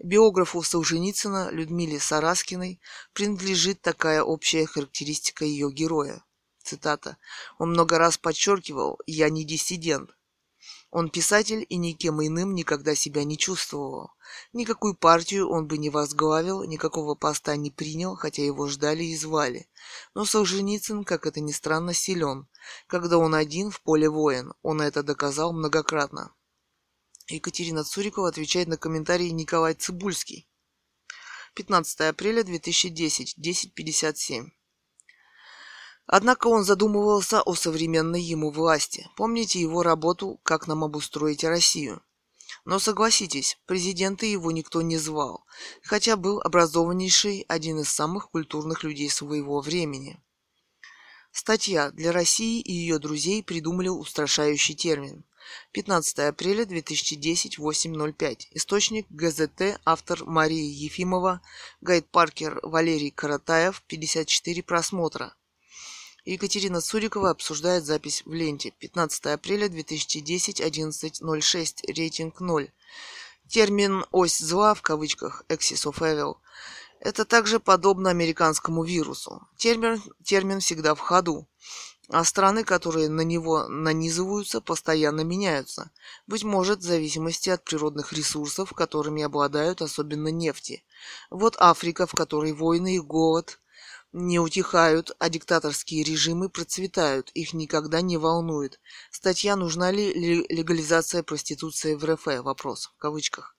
Биографу 0.00 0.62
Солженицына 0.62 1.50
Людмиле 1.50 1.98
Сараскиной 1.98 2.78
принадлежит 3.14 3.80
такая 3.80 4.22
общая 4.22 4.66
характеристика 4.66 5.46
ее 5.46 5.72
героя. 5.72 6.22
Цитата. 6.62 7.16
«Он 7.58 7.70
много 7.70 7.98
раз 7.98 8.18
подчеркивал, 8.18 8.98
я 9.06 9.28
не 9.30 9.44
диссидент. 9.44 10.16
Он 10.92 11.08
писатель 11.08 11.66
и 11.68 11.76
никем 11.76 12.24
иным 12.24 12.54
никогда 12.54 12.94
себя 12.94 13.24
не 13.24 13.38
чувствовал. 13.38 14.12
Никакую 14.52 14.94
партию 14.94 15.48
он 15.48 15.66
бы 15.66 15.78
не 15.78 15.90
возглавил, 15.90 16.64
никакого 16.64 17.14
поста 17.14 17.56
не 17.56 17.70
принял, 17.70 18.14
хотя 18.14 18.44
его 18.44 18.68
ждали 18.68 19.04
и 19.04 19.16
звали. 19.16 19.68
Но 20.14 20.24
Солженицын, 20.24 21.04
как 21.04 21.26
это 21.26 21.40
ни 21.40 21.50
странно, 21.50 21.94
силен. 21.94 22.46
Когда 22.86 23.18
он 23.18 23.34
один 23.34 23.70
в 23.70 23.80
поле 23.80 24.08
воин, 24.08 24.52
он 24.62 24.82
это 24.82 25.02
доказал 25.02 25.52
многократно. 25.52 26.34
Екатерина 27.26 27.84
Цурикова 27.84 28.28
отвечает 28.28 28.68
на 28.68 28.76
комментарий 28.76 29.30
Николай 29.30 29.74
Цибульский. 29.74 30.46
15 31.54 32.00
апреля 32.02 32.44
2010, 32.44 33.38
10.57. 33.38 34.50
Однако 36.14 36.48
он 36.48 36.62
задумывался 36.62 37.40
о 37.40 37.54
современной 37.54 38.20
ему 38.20 38.50
власти. 38.50 39.08
Помните 39.16 39.58
его 39.58 39.82
работу 39.82 40.38
«Как 40.42 40.66
нам 40.66 40.84
обустроить 40.84 41.42
Россию». 41.42 42.02
Но 42.66 42.78
согласитесь, 42.78 43.58
президента 43.64 44.26
его 44.26 44.50
никто 44.50 44.82
не 44.82 44.98
звал, 44.98 45.46
хотя 45.82 46.16
был 46.18 46.42
образованнейший 46.42 47.46
один 47.48 47.80
из 47.80 47.88
самых 47.88 48.28
культурных 48.28 48.84
людей 48.84 49.08
своего 49.08 49.62
времени. 49.62 50.22
Статья 51.30 51.90
«Для 51.92 52.12
России 52.12 52.60
и 52.60 52.74
ее 52.74 52.98
друзей 52.98 53.42
придумали 53.42 53.88
устрашающий 53.88 54.74
термин». 54.74 55.24
15 55.72 56.18
апреля 56.18 56.66
2010, 56.66 57.58
8.05. 57.58 58.48
Источник 58.50 59.06
ГЗТ, 59.08 59.80
автор 59.86 60.26
Мария 60.26 60.62
Ефимова, 60.62 61.40
Гайд 61.80 62.06
Паркер, 62.10 62.60
Валерий 62.62 63.10
Каратаев, 63.10 63.82
54 63.86 64.62
просмотра. 64.62 65.34
Екатерина 66.24 66.80
Цурикова 66.80 67.30
обсуждает 67.30 67.84
запись 67.84 68.22
в 68.24 68.32
ленте. 68.32 68.70
15 68.78 69.26
апреля 69.26 69.68
2010, 69.68 70.60
11.06. 70.60 71.92
Рейтинг 71.92 72.40
0. 72.40 72.70
Термин 73.48 74.04
«ось 74.12 74.38
зла» 74.38 74.74
в 74.74 74.82
кавычках 74.82 75.44
«axis 75.48 75.90
of 75.90 75.98
evil» 75.98 76.36
это 77.00 77.24
также 77.24 77.58
подобно 77.58 78.10
американскому 78.10 78.84
вирусу. 78.84 79.42
Термин, 79.56 80.00
термин 80.22 80.60
всегда 80.60 80.94
в 80.94 81.00
ходу, 81.00 81.48
а 82.08 82.22
страны, 82.22 82.62
которые 82.62 83.08
на 83.08 83.22
него 83.22 83.66
нанизываются, 83.66 84.60
постоянно 84.60 85.22
меняются. 85.22 85.90
Быть 86.28 86.44
может, 86.44 86.78
в 86.78 86.84
зависимости 86.84 87.50
от 87.50 87.64
природных 87.64 88.12
ресурсов, 88.12 88.72
которыми 88.72 89.24
обладают, 89.24 89.82
особенно 89.82 90.28
нефти. 90.28 90.84
Вот 91.28 91.56
Африка, 91.58 92.06
в 92.06 92.12
которой 92.12 92.52
войны 92.52 92.94
и 92.94 93.00
голод– 93.00 93.58
не 94.12 94.38
утихают, 94.38 95.12
а 95.18 95.28
диктаторские 95.28 96.04
режимы 96.04 96.48
процветают, 96.48 97.30
их 97.30 97.54
никогда 97.54 98.00
не 98.00 98.16
волнует. 98.16 98.78
Статья 99.10 99.56
«Нужна 99.56 99.90
ли 99.90 100.12
легализация 100.48 101.22
проституции 101.22 101.94
в 101.94 102.04
РФ?» 102.04 102.26
Вопрос, 102.26 102.92
в 102.94 102.98
кавычках. 102.98 103.56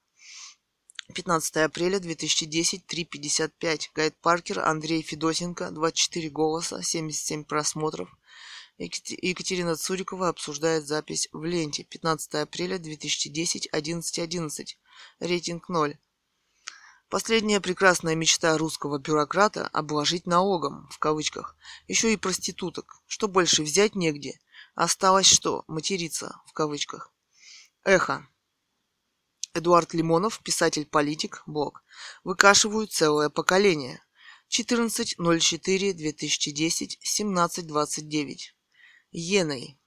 15 1.14 1.58
апреля 1.58 2.00
2010, 2.00 2.86
3.55. 2.86 3.90
Гайд 3.94 4.16
Паркер, 4.22 4.60
Андрей 4.60 5.02
Федосенко, 5.02 5.72
24 5.72 6.30
голоса, 6.30 6.82
77 6.82 7.44
просмотров. 7.44 8.10
Екатерина 8.78 9.76
Цурикова 9.76 10.30
обсуждает 10.30 10.88
запись 10.88 11.30
в 11.32 11.44
ленте. 11.44 11.84
15 11.84 12.36
апреля 12.36 12.78
2010, 12.80 13.70
11.11. 13.72 14.78
Рейтинг 15.20 15.70
0. 15.70 15.98
Последняя 17.14 17.62
прекрасная 17.62 18.16
мечта 18.16 18.58
русского 18.58 18.98
бюрократа– 18.98 19.68
обложить 19.74 20.26
налогом, 20.26 20.90
в 20.90 20.98
кавычках, 20.98 21.56
еще 21.88 22.12
и 22.12 22.18
проституток. 22.18 23.04
Что 23.06 23.28
больше 23.28 23.62
взять 23.62 23.94
негде. 23.94 24.40
Осталось 24.74 25.28
что? 25.28 25.64
Материться, 25.68 26.42
в 26.48 26.54
кавычках. 26.54 27.14
Эхо. 27.84 28.28
Эдуард 29.54 29.94
Лимонов, 29.94 30.40
писатель-политик, 30.40 31.44
блог. 31.46 31.84
Выкашивают 32.24 32.92
целое 32.92 33.30
поколение. 33.30 34.04
14.04.2010, 34.50 36.98
17.29. 37.06 38.38
Еной. 39.12 39.78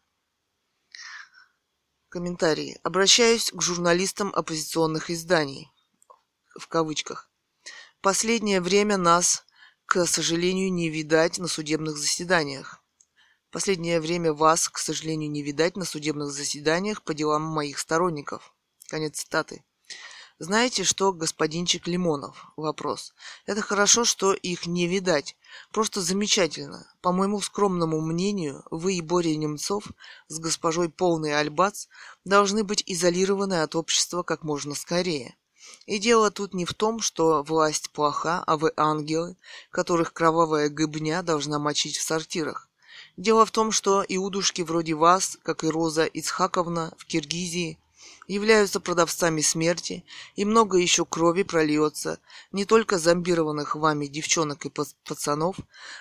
Комментарии. 2.09 2.79
Обращаюсь 2.85 3.51
к 3.51 3.61
журналистам 3.61 4.33
оппозиционных 4.33 5.11
изданий 5.11 5.73
в 6.59 6.69
кавычках. 6.69 7.31
Последнее 8.01 8.61
время 8.61 8.97
нас, 8.97 9.45
к 9.87 10.07
сожалению, 10.07 10.73
не 10.73 10.89
видать 10.89 11.39
на 11.39 11.49
судебных 11.49 11.97
заседаниях. 11.97 12.83
Последнее 13.51 14.01
время 14.01 14.33
вас, 14.33 14.69
к 14.69 14.79
сожалению, 14.79 15.31
не 15.31 15.43
видать 15.43 15.77
на 15.77 15.85
судебных 15.85 16.31
заседаниях 16.31 17.03
по 17.03 17.15
делам 17.15 17.43
моих 17.43 17.79
сторонников. 17.79 18.55
Конец 18.89 19.21
цитаты. 19.21 19.65
Знаете 20.39 20.85
что, 20.85 21.15
господинчик 21.15 21.87
Лимонов? 21.87 22.53
Вопрос. 22.57 23.15
Это 23.47 23.63
хорошо, 23.63 24.05
что 24.05 24.35
их 24.35 24.67
не 24.67 24.87
видать. 24.87 25.35
Просто 25.73 26.03
замечательно. 26.03 26.93
По 27.01 27.11
моему 27.11 27.41
скромному 27.41 28.03
мнению, 28.03 28.63
вы 28.71 28.97
и 28.97 29.01
Боря 29.01 29.35
Немцов 29.35 29.87
с 30.29 30.39
госпожой 30.39 30.91
Полной 30.91 31.35
Альбац 31.41 31.87
должны 32.27 32.65
быть 32.65 32.83
изолированы 32.85 33.63
от 33.63 33.75
общества 33.75 34.23
как 34.23 34.43
можно 34.43 34.75
скорее. 34.75 35.39
И 35.87 35.99
дело 35.99 36.31
тут 36.31 36.53
не 36.53 36.65
в 36.65 36.75
том, 36.75 37.01
что 37.01 37.43
власть 37.45 37.91
плоха, 37.91 38.43
а 38.47 38.57
вы 38.57 38.73
ангелы, 38.77 39.37
которых 39.71 40.13
кровавая 40.13 40.69
гыбня 40.69 41.23
должна 41.23 41.59
мочить 41.59 41.97
в 41.97 42.03
сортирах. 42.03 42.69
Дело 43.17 43.47
в 43.47 43.53
том, 43.53 43.71
что 43.71 44.05
иудушки 44.07 44.63
вроде 44.63 44.95
вас, 44.95 45.39
как 45.43 45.63
и 45.63 45.69
Роза 45.69 46.05
Ицхаковна 46.05 46.93
в 46.99 47.07
Киргизии, 47.07 47.79
являются 48.27 48.81
продавцами 48.81 49.41
смерти, 49.41 50.05
и 50.35 50.45
много 50.45 50.79
еще 50.79 51.05
крови 51.05 51.45
прольется 51.45 52.19
не 52.51 52.65
только 52.65 52.99
зомбированных 52.99 53.77
вами 53.77 54.07
девчонок 54.07 54.67
и 54.67 54.73
пацанов, 55.05 55.57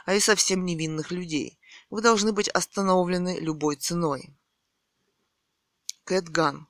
а 0.05 0.15
и 0.15 0.19
совсем 0.19 0.65
невинных 0.65 1.11
людей. 1.11 1.59
Вы 1.91 2.01
должны 2.01 2.33
быть 2.33 2.49
остановлены 2.49 3.37
любой 3.39 3.75
ценой. 3.75 4.33
Кэтган. 6.03 6.67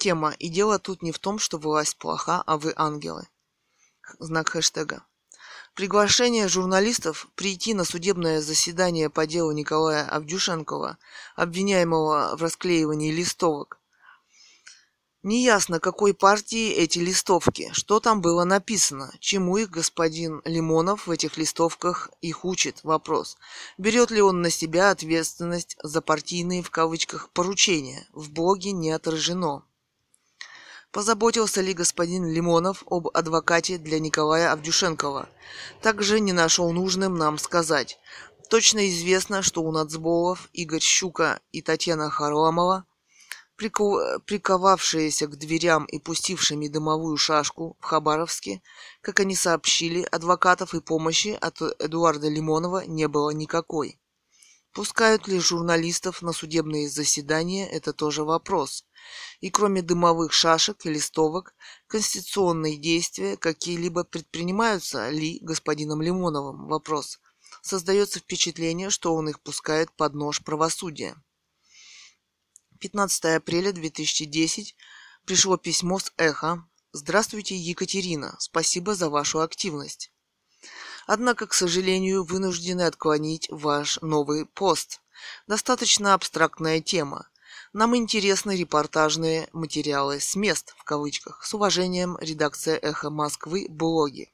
Тема 0.00 0.34
«И 0.38 0.48
дело 0.48 0.78
тут 0.78 1.02
не 1.02 1.12
в 1.12 1.18
том, 1.18 1.38
что 1.38 1.58
власть 1.58 1.98
плоха, 1.98 2.42
а 2.46 2.56
вы 2.56 2.72
ангелы». 2.74 3.28
Знак 4.18 4.48
хэштега. 4.48 5.04
Приглашение 5.74 6.48
журналистов 6.48 7.28
прийти 7.34 7.74
на 7.74 7.84
судебное 7.84 8.40
заседание 8.40 9.10
по 9.10 9.26
делу 9.26 9.52
Николая 9.52 10.08
Авдюшенкова, 10.08 10.96
обвиняемого 11.36 12.34
в 12.34 12.42
расклеивании 12.42 13.12
листовок, 13.12 13.78
Неясно, 15.22 15.80
какой 15.80 16.14
партии 16.14 16.72
эти 16.72 16.98
листовки, 16.98 17.68
что 17.74 18.00
там 18.00 18.22
было 18.22 18.44
написано, 18.44 19.12
чему 19.20 19.58
их 19.58 19.68
господин 19.68 20.40
Лимонов 20.46 21.06
в 21.06 21.10
этих 21.10 21.36
листовках 21.36 22.10
их 22.22 22.46
учит. 22.46 22.80
Вопрос. 22.84 23.36
Берет 23.76 24.10
ли 24.10 24.22
он 24.22 24.40
на 24.40 24.48
себя 24.48 24.90
ответственность 24.90 25.76
за 25.82 26.00
партийные 26.00 26.62
в 26.62 26.70
кавычках 26.70 27.28
поручения? 27.34 28.08
В 28.14 28.30
блоге 28.30 28.72
не 28.72 28.92
отражено. 28.92 29.62
Позаботился 30.92 31.60
ли 31.60 31.72
господин 31.72 32.26
Лимонов 32.26 32.82
об 32.86 33.08
адвокате 33.14 33.78
для 33.78 34.00
Николая 34.00 34.50
Авдюшенкова? 34.52 35.28
Также 35.82 36.18
не 36.18 36.32
нашел 36.32 36.72
нужным 36.72 37.16
нам 37.16 37.38
сказать. 37.38 38.00
Точно 38.48 38.88
известно, 38.88 39.42
что 39.42 39.62
у 39.62 39.70
Нацболов 39.70 40.48
Игорь 40.52 40.80
Щука 40.80 41.40
и 41.52 41.62
Татьяна 41.62 42.10
Харламова 42.10 42.84
приковавшиеся 43.56 45.26
к 45.28 45.36
дверям 45.36 45.84
и 45.84 46.00
пустившими 46.00 46.66
дымовую 46.66 47.16
шашку 47.18 47.76
в 47.78 47.84
Хабаровске, 47.84 48.62
как 49.00 49.20
они 49.20 49.36
сообщили, 49.36 50.08
адвокатов 50.10 50.74
и 50.74 50.80
помощи 50.80 51.38
от 51.40 51.60
Эдуарда 51.78 52.28
Лимонова 52.28 52.84
не 52.86 53.06
было 53.06 53.30
никакой. 53.30 54.00
Пускают 54.72 55.28
ли 55.28 55.38
журналистов 55.38 56.22
на 56.22 56.32
судебные 56.32 56.88
заседания– 56.88 57.68
это 57.70 57.92
тоже 57.92 58.24
вопрос. 58.24 58.84
И 59.40 59.50
кроме 59.50 59.82
дымовых 59.82 60.32
шашек 60.32 60.84
и 60.84 60.90
листовок, 60.90 61.54
конституционные 61.86 62.76
действия 62.76 63.36
какие-либо 63.36 64.04
предпринимаются 64.04 65.08
ли 65.08 65.38
господином 65.40 66.02
Лимоновым? 66.02 66.66
Вопрос. 66.68 67.20
Создается 67.62 68.20
впечатление, 68.20 68.90
что 68.90 69.14
он 69.14 69.28
их 69.28 69.40
пускает 69.40 69.90
под 69.92 70.14
нож 70.14 70.42
правосудия. 70.42 71.16
15 72.80 73.36
апреля 73.36 73.72
2010 73.72 74.74
пришло 75.24 75.56
письмо 75.56 75.98
с 75.98 76.12
эхо. 76.16 76.66
Здравствуйте, 76.92 77.56
Екатерина. 77.56 78.36
Спасибо 78.38 78.94
за 78.94 79.10
вашу 79.10 79.40
активность. 79.40 80.12
Однако, 81.06 81.46
к 81.46 81.54
сожалению, 81.54 82.24
вынуждены 82.24 82.82
отклонить 82.82 83.48
ваш 83.50 84.00
новый 84.00 84.46
пост. 84.46 85.00
Достаточно 85.46 86.14
абстрактная 86.14 86.80
тема. 86.80 87.28
Нам 87.72 87.94
интересны 87.96 88.56
репортажные 88.56 89.48
материалы 89.52 90.18
с 90.18 90.34
мест, 90.34 90.74
в 90.76 90.82
кавычках. 90.82 91.44
С 91.44 91.54
уважением, 91.54 92.18
редакция 92.20 92.76
«Эхо 92.76 93.10
Москвы», 93.10 93.68
блоги. 93.68 94.32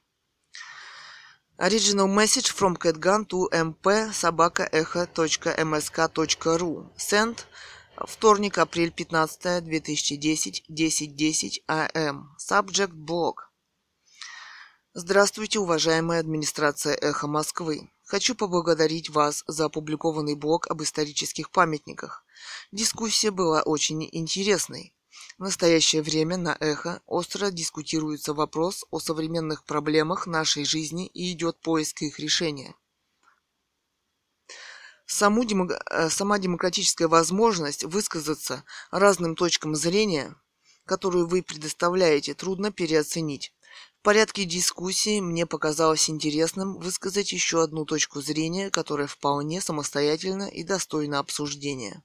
Original 1.59 2.07
message 2.07 2.51
from 2.51 2.75
Catgun 2.77 3.27
to 3.27 3.47
mp 3.51 4.11
собака 4.11 4.67
echo.msk.ru 4.71 5.55
Send 6.97 7.45
Вторник, 7.95 8.57
апрель 8.57 8.91
15, 8.91 9.63
2010, 9.63 10.63
10.10 10.67 11.63
АМ. 11.67 12.35
Subject 12.39 12.93
блог. 12.93 13.51
Здравствуйте, 14.95 15.59
уважаемая 15.59 16.21
администрация 16.21 16.95
«Эхо 16.95 17.27
Москвы». 17.27 17.91
Хочу 18.03 18.33
поблагодарить 18.33 19.11
вас 19.11 19.43
за 19.45 19.65
опубликованный 19.65 20.33
блог 20.33 20.65
об 20.71 20.81
исторических 20.81 21.51
памятниках. 21.51 22.23
Дискуссия 22.71 23.31
была 23.31 23.61
очень 23.61 24.07
интересной. 24.11 24.93
В 25.37 25.43
настоящее 25.43 26.01
время 26.01 26.37
на 26.37 26.57
«Эхо» 26.59 27.01
остро 27.05 27.51
дискутируется 27.51 28.33
вопрос 28.33 28.85
о 28.91 28.99
современных 28.99 29.63
проблемах 29.65 30.27
нашей 30.27 30.65
жизни 30.65 31.07
и 31.07 31.31
идет 31.31 31.59
поиск 31.61 32.01
их 32.01 32.19
решения. 32.19 32.75
Саму 35.05 35.45
демок... 35.45 35.71
Э, 35.89 36.09
сама 36.09 36.37
демократическая 36.37 37.07
возможность 37.07 37.85
высказаться 37.85 38.65
разным 38.91 39.35
точкам 39.35 39.75
зрения, 39.75 40.35
которую 40.85 41.27
вы 41.27 41.43
предоставляете, 41.43 42.33
трудно 42.33 42.71
переоценить. 42.71 43.53
В 43.99 44.03
порядке 44.03 44.43
дискуссии 44.43 45.21
мне 45.21 45.45
показалось 45.45 46.09
интересным 46.09 46.77
высказать 46.77 47.31
еще 47.31 47.63
одну 47.63 47.85
точку 47.85 48.21
зрения, 48.21 48.69
которая 48.69 49.07
вполне 49.07 49.61
самостоятельна 49.61 50.49
и 50.49 50.63
достойна 50.63 51.19
обсуждения. 51.19 52.03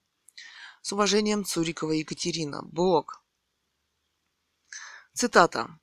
С 0.85 0.93
уважением 0.93 1.45
Цурикова 1.45 1.93
Екатерина. 1.93 2.61
Блок. 2.65 3.23
Цитата. 5.15 5.79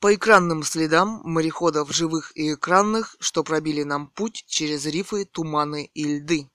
По 0.00 0.14
экранным 0.14 0.62
следам 0.62 1.20
мореходов 1.22 1.92
живых 1.92 2.34
и 2.34 2.54
экранных, 2.54 3.14
что 3.20 3.44
пробили 3.44 3.82
нам 3.82 4.08
путь 4.08 4.44
через 4.46 4.86
рифы, 4.86 5.26
туманы 5.26 5.90
и 5.92 6.04
льды. 6.04 6.50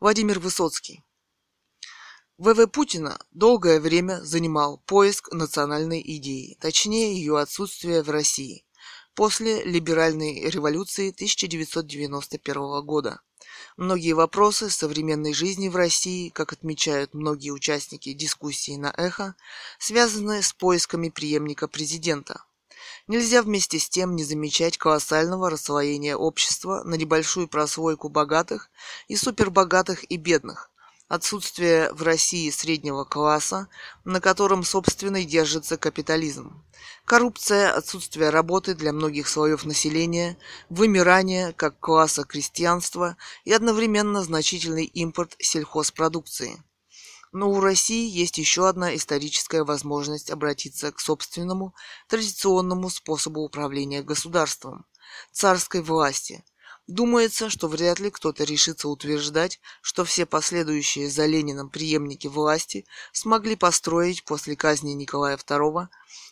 Владимир 0.00 0.40
Высоцкий. 0.40 1.04
ВВ 2.38 2.66
Путина 2.72 3.24
долгое 3.30 3.78
время 3.78 4.20
занимал 4.24 4.78
поиск 4.78 5.30
национальной 5.32 6.02
идеи, 6.04 6.58
точнее 6.60 7.14
ее 7.14 7.38
отсутствие 7.38 8.02
в 8.02 8.10
России, 8.10 8.66
после 9.14 9.62
либеральной 9.62 10.50
революции 10.50 11.10
1991 11.10 12.84
года. 12.84 13.20
Многие 13.76 14.12
вопросы 14.12 14.70
современной 14.70 15.34
жизни 15.34 15.68
в 15.68 15.76
России, 15.76 16.28
как 16.28 16.52
отмечают 16.52 17.14
многие 17.14 17.50
участники 17.50 18.12
дискуссии 18.12 18.76
на 18.76 18.92
«Эхо», 18.96 19.34
связаны 19.78 20.42
с 20.42 20.52
поисками 20.52 21.08
преемника 21.08 21.68
президента– 21.68 22.44
Нельзя 23.08 23.42
вместе 23.42 23.78
с 23.78 23.88
тем 23.88 24.16
не 24.16 24.22
замечать 24.22 24.76
колоссального 24.76 25.48
расслоения 25.48 26.14
общества 26.14 26.82
на 26.84 26.94
небольшую 26.94 27.48
прослойку 27.48 28.10
богатых 28.10 28.70
и 29.08 29.16
супербогатых 29.16 30.04
и 30.10 30.18
бедных, 30.18 30.70
отсутствие 31.08 31.92
в 31.92 32.02
России 32.02 32.50
среднего 32.50 33.04
класса, 33.04 33.68
на 34.04 34.20
котором, 34.20 34.62
собственно, 34.62 35.18
и 35.18 35.24
держится 35.24 35.76
капитализм. 35.76 36.62
Коррупция, 37.04 37.72
отсутствие 37.72 38.30
работы 38.30 38.74
для 38.74 38.92
многих 38.92 39.28
слоев 39.28 39.64
населения, 39.64 40.38
вымирание 40.68 41.52
как 41.52 41.80
класса 41.80 42.24
крестьянства 42.24 43.16
и 43.44 43.52
одновременно 43.52 44.22
значительный 44.22 44.84
импорт 44.84 45.34
сельхозпродукции– 45.38 46.62
но 47.32 47.50
у 47.50 47.60
России 47.60 48.08
есть 48.08 48.38
еще 48.38 48.68
одна 48.68 48.96
историческая 48.96 49.62
возможность 49.62 50.30
обратиться 50.30 50.92
к 50.92 51.00
собственному 51.00 51.74
традиционному 52.08 52.88
способу 52.88 53.42
управления 53.42 54.02
государством– 54.02 54.86
царской 55.32 55.82
власти. 55.82 56.44
Думается, 56.88 57.50
что 57.50 57.68
вряд 57.68 58.00
ли 58.00 58.10
кто-то 58.10 58.44
решится 58.44 58.88
утверждать, 58.88 59.60
что 59.82 60.04
все 60.04 60.24
последующие 60.24 61.10
за 61.10 61.26
Лениным 61.26 61.68
преемники 61.68 62.26
власти 62.26 62.86
смогли 63.12 63.56
построить 63.56 64.24
после 64.24 64.56
казни 64.56 64.92
Николая 64.92 65.36
II 65.36 65.88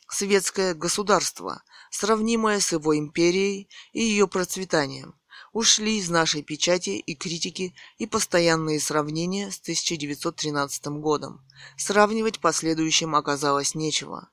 светское 0.08 0.72
государство, 0.74 1.62
сравнимое 1.90 2.58
с 2.60 2.72
его 2.72 2.98
империей 2.98 3.68
и 3.92 4.02
ее 4.02 4.26
процветанием– 4.26 5.14
ушли 5.56 5.98
из 5.98 6.10
нашей 6.10 6.42
печати 6.42 6.90
и 6.90 7.14
критики 7.14 7.74
и 7.96 8.06
постоянные 8.06 8.78
сравнения 8.78 9.50
с 9.50 9.58
1913 9.58 10.86
годом. 11.00 11.46
Сравнивать 11.78 12.40
последующим 12.40 13.14
оказалось 13.14 13.74
нечего. 13.74 14.28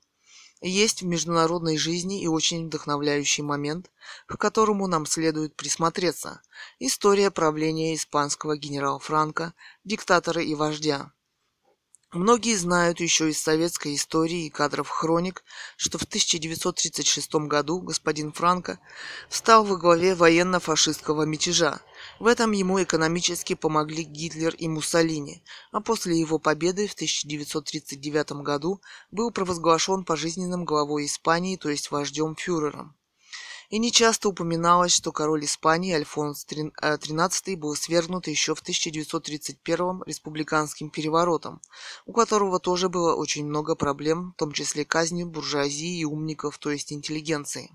Есть 0.65 1.01
в 1.01 1.05
международной 1.05 1.75
жизни 1.75 2.21
и 2.21 2.27
очень 2.27 2.67
вдохновляющий 2.67 3.43
момент, 3.43 3.91
к 4.27 4.37
которому 4.37 4.87
нам 4.87 5.05
следует 5.05 5.57
присмотреться. 5.57 6.41
История 6.79 7.31
правления 7.31 7.93
испанского 7.95 8.55
генерала 8.55 8.97
Франка, 8.97 9.53
диктатора 9.83 10.41
и 10.41 10.55
вождя. 10.55 11.11
Многие 12.13 12.55
знают 12.55 13.01
еще 13.01 13.29
из 13.29 13.41
советской 13.41 13.95
истории 13.95 14.45
и 14.45 14.49
кадров 14.49 14.87
хроник, 14.87 15.43
что 15.75 15.97
в 15.97 16.03
1936 16.03 17.33
году 17.47 17.81
господин 17.81 18.31
Франко 18.31 18.79
встал 19.27 19.65
во 19.65 19.75
главе 19.75 20.15
военно-фашистского 20.15 21.23
мятежа. 21.23 21.81
В 22.23 22.27
этом 22.27 22.53
ему 22.53 22.81
экономически 22.81 23.53
помогли 23.53 24.03
Гитлер 24.03 24.55
и 24.55 24.69
Муссолини, 24.69 25.43
а 25.73 25.81
после 25.81 26.17
его 26.17 26.39
победы 26.39 26.87
в 26.87 26.93
1939 26.93 28.43
году 28.43 28.81
был 29.11 29.29
провозглашен 29.29 30.05
пожизненным 30.05 30.63
главой 30.63 31.07
Испании, 31.07 31.57
то 31.57 31.67
есть 31.67 31.91
вождем 31.91 32.37
фюрером. 32.37 32.95
и 33.69 33.77
нечасто 33.77 34.29
упоминалось, 34.29 34.93
что 34.93 35.11
король 35.11 35.43
Испании 35.43 35.91
Альфонс 35.91 36.45
XIII 36.49 37.41
э, 37.45 37.55
был 37.57 37.75
свергнут 37.75 38.27
еще 38.27 38.55
в 38.55 38.61
1931 38.61 40.03
республиканским 40.05 40.91
переворотом, 40.91 41.59
у 42.05 42.13
которого 42.13 42.61
тоже 42.61 42.87
было 42.87 43.15
очень 43.15 43.45
много 43.45 43.75
проблем, 43.75 44.31
в 44.31 44.39
том 44.39 44.53
числе 44.53 44.85
казнью 44.85 45.27
буржуазии 45.27 45.99
и 45.99 46.05
умников, 46.05 46.57
то 46.57 46.71
есть 46.71 46.93
интеллигенции. 46.93 47.69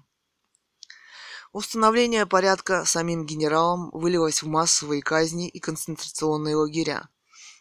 Установление 1.52 2.26
порядка 2.26 2.84
самим 2.84 3.24
генералом 3.24 3.90
вылилось 3.92 4.42
в 4.42 4.46
массовые 4.46 5.00
казни 5.00 5.48
и 5.48 5.58
концентрационные 5.58 6.56
лагеря. 6.56 7.08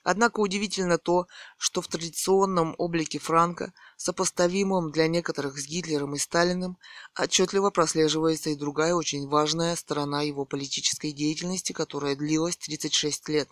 Однако 0.03 0.41
удивительно 0.41 0.97
то, 0.97 1.27
что 1.57 1.81
в 1.81 1.87
традиционном 1.87 2.75
облике 2.77 3.19
Франка, 3.19 3.73
сопоставимом 3.95 4.91
для 4.91 5.07
некоторых 5.07 5.57
с 5.57 5.65
Гитлером 5.65 6.15
и 6.15 6.17
Сталиным, 6.17 6.77
отчетливо 7.17 7.69
прослеживается 7.69 8.49
и 8.49 8.55
другая 8.55 8.93
очень 8.93 9.27
важная 9.27 9.75
сторона 9.77 10.21
его 10.21 10.45
политической 10.45 11.13
деятельности, 11.13 11.71
которая 11.71 12.15
длилась 12.17 12.57
36 12.57 13.29
лет. 13.29 13.49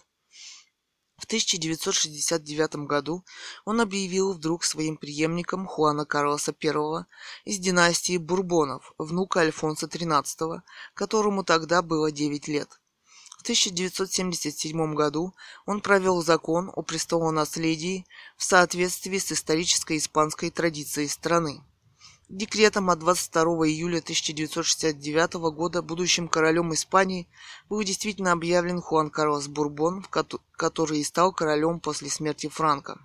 В 1.18 1.26
1969 1.26 2.88
году 2.88 3.24
он 3.64 3.82
объявил 3.82 4.34
вдруг 4.34 4.64
своим 4.64 4.98
преемником 4.98 5.66
Хуана 5.66 6.06
Карлоса 6.06 6.54
I 6.64 7.06
из 7.46 7.60
династии 7.60 8.18
Бурбонов, 8.18 8.94
внука 8.98 9.42
Альфонса 9.42 9.88
XIII, 9.88 10.62
которому 10.94 11.44
тогда 11.44 11.82
было 11.82 12.12
9 12.12 12.48
лет. 12.48 12.80
1977 13.46 14.96
году 14.96 15.36
он 15.68 15.80
провел 15.80 16.24
закон 16.24 16.72
о 16.74 16.82
престолонаследии 16.82 18.08
в 18.38 18.44
соответствии 18.44 19.20
с 19.20 19.32
исторической 19.32 19.98
испанской 19.98 20.50
традицией 20.50 21.08
страны. 21.08 21.62
Декретом 22.30 22.90
от 22.90 23.00
22 23.00 23.44
июля 23.68 24.00
1969 24.00 25.34
года 25.54 25.84
будущим 25.84 26.28
королем 26.28 26.74
Испании 26.74 27.30
был 27.70 27.84
действительно 27.84 28.32
объявлен 28.32 28.82
Хуан 28.82 29.12
Карлос 29.12 29.48
Бурбон, 29.48 30.04
который 30.58 31.00
и 31.00 31.04
стал 31.04 31.32
королем 31.32 31.80
после 31.80 32.10
смерти 32.10 32.50
Франка. 32.50 33.00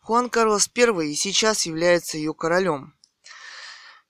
Хуан 0.00 0.30
Карлос 0.30 0.70
I 0.74 1.10
и 1.10 1.14
сейчас 1.14 1.66
является 1.66 2.16
ее 2.16 2.32
королем 2.32 2.94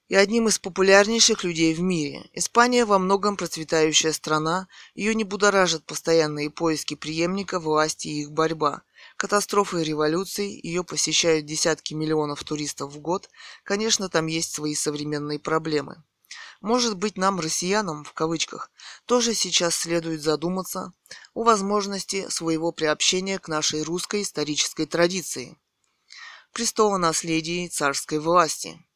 и 0.08 0.14
одним 0.14 0.48
из 0.48 0.60
популярнейших 0.60 1.42
людей 1.42 1.74
в 1.74 1.80
мире. 1.80 2.30
Испания 2.32 2.84
во 2.84 2.98
многом 2.98 3.36
процветающая 3.36 4.12
страна, 4.12 4.68
ее 4.94 5.14
не 5.14 5.24
будоражат 5.24 5.84
постоянные 5.84 6.50
поиски 6.50 6.94
преемника 6.94 7.60
власти 7.60 8.08
и 8.08 8.22
их 8.22 8.30
борьба. 8.30 8.82
Катастрофы 9.18 9.82
и 9.82 9.84
революции, 9.84 10.64
ее 10.64 10.84
посещают 10.84 11.44
десятки 11.44 11.92
миллионов 11.92 12.44
туристов 12.44 12.92
в 12.92 13.00
год, 13.00 13.28
конечно, 13.64 14.08
там 14.08 14.28
есть 14.28 14.54
свои 14.54 14.76
современные 14.76 15.40
проблемы. 15.40 16.04
Может 16.60 16.96
быть, 16.96 17.16
нам, 17.16 17.40
россиянам, 17.40 18.04
в 18.04 18.12
кавычках, 18.12 18.70
тоже 19.06 19.34
сейчас 19.34 19.74
следует 19.74 20.22
задуматься 20.22 20.92
о 21.34 21.42
возможности 21.42 22.28
своего 22.28 22.70
приобщения 22.70 23.40
к 23.40 23.48
нашей 23.48 23.82
русской 23.82 24.22
исторической 24.22 24.86
традиции. 24.86 25.58
Престола 26.52 26.96
наследия 26.96 27.68
царской 27.68 28.20
власти– 28.20 28.78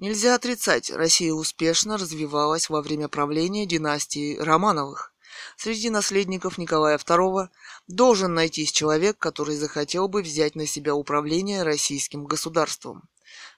Нельзя 0.00 0.34
отрицать, 0.34 0.88
Россия 0.88 1.30
успешно 1.30 1.98
развивалась 1.98 2.70
во 2.70 2.80
время 2.80 3.08
правления 3.08 3.66
династии 3.66 4.38
Романовых. 4.38 5.12
Среди 5.56 5.90
наследников 5.90 6.58
Николая 6.58 6.98
II 6.98 7.48
должен 7.88 8.34
найтись 8.34 8.72
человек, 8.72 9.18
который 9.18 9.56
захотел 9.56 10.08
бы 10.08 10.22
взять 10.22 10.54
на 10.54 10.66
себя 10.66 10.94
управление 10.94 11.62
российским 11.62 12.24
государством. 12.24 13.08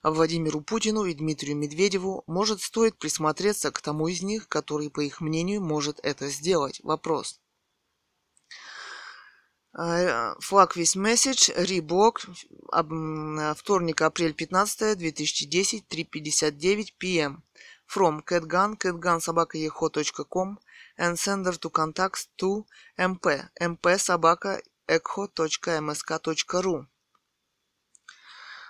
А 0.03 0.11
Владимиру 0.11 0.61
Путину 0.61 1.05
и 1.05 1.15
Дмитрию 1.15 1.57
Медведеву 1.57 2.25
может 2.27 2.61
стоит 2.61 2.99
присмотреться 2.99 3.71
к 3.71 3.81
тому 3.81 4.09
из 4.09 4.23
них, 4.23 4.49
который, 4.49 4.91
по 4.91 5.01
их 5.01 5.21
мнению, 5.21 5.63
может 5.63 5.99
это 6.03 6.29
сделать. 6.29 6.81
Вопрос. 6.83 7.41
Флаг 9.75 10.77
весь 10.77 10.97
месседж, 10.97 11.51
Рибок, 11.57 12.27
вторник, 13.57 14.03
апрель 14.03 14.35
15, 14.35 14.99
2010, 14.99 15.87
3.59 15.89 16.93
p.m. 16.99 17.43
From 17.89 18.23
Catgun, 18.23 18.77
catgun 18.77 19.21
and 20.99 21.17
sender 21.17 21.57
to 21.59 21.71
contacts 21.71 22.29
to 22.37 22.65
mp, 22.99 23.49
mp 23.61 23.99
собака 23.99 24.61
echo.msk.ru 24.89 26.87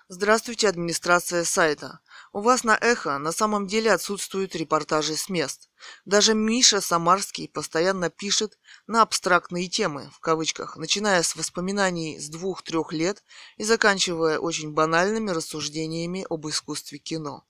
Здравствуйте, 0.09 0.69
администрация 0.69 1.43
сайта. 1.43 2.01
У 2.35 2.41
вас 2.41 2.65
на 2.65 2.77
эхо 2.77 3.17
на 3.19 3.33
самом 3.33 3.67
деле 3.67 3.91
отсутствуют 3.93 4.55
репортажи 4.55 5.17
с 5.17 5.31
мест. 5.31 5.71
Даже 6.05 6.35
Миша 6.35 6.83
Самарский 6.83 7.49
постоянно 7.49 8.11
пишет 8.11 8.59
на 8.87 9.01
абстрактные 9.01 9.69
темы, 9.69 10.11
в 10.15 10.21
кавычках, 10.21 10.77
начиная 10.77 11.23
с 11.23 11.35
воспоминаний 11.35 12.19
с 12.19 12.29
двух-трех 12.29 12.93
лет 12.93 13.25
и 13.57 13.65
заканчивая 13.65 14.39
очень 14.39 14.73
банальными 14.73 15.31
рассуждениями 15.31 16.27
об 16.29 16.47
искусстве 16.47 16.99
кино. 16.99 17.47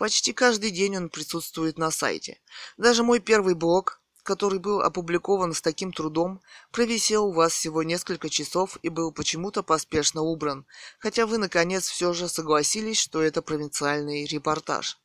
Почти 0.00 0.32
каждый 0.32 0.70
день 0.70 0.96
он 0.96 1.10
присутствует 1.10 1.76
на 1.76 1.90
сайте. 1.90 2.40
Даже 2.78 3.02
мой 3.02 3.20
первый 3.20 3.52
блог 3.54 4.00
который 4.22 4.58
был 4.58 4.80
опубликован 4.80 5.52
с 5.52 5.60
таким 5.60 5.92
трудом, 5.92 6.40
провисел 6.72 7.26
у 7.26 7.32
вас 7.32 7.52
всего 7.52 7.82
несколько 7.82 8.30
часов 8.30 8.78
и 8.82 8.88
был 8.88 9.12
почему-то 9.12 9.62
поспешно 9.62 10.22
убран, 10.22 10.66
хотя 10.98 11.26
вы, 11.26 11.36
наконец, 11.36 11.86
все 11.88 12.14
же 12.14 12.28
согласились, 12.28 12.98
что 12.98 13.20
это 13.22 13.42
провинциальный 13.42 14.24
репортаж. 14.24 14.98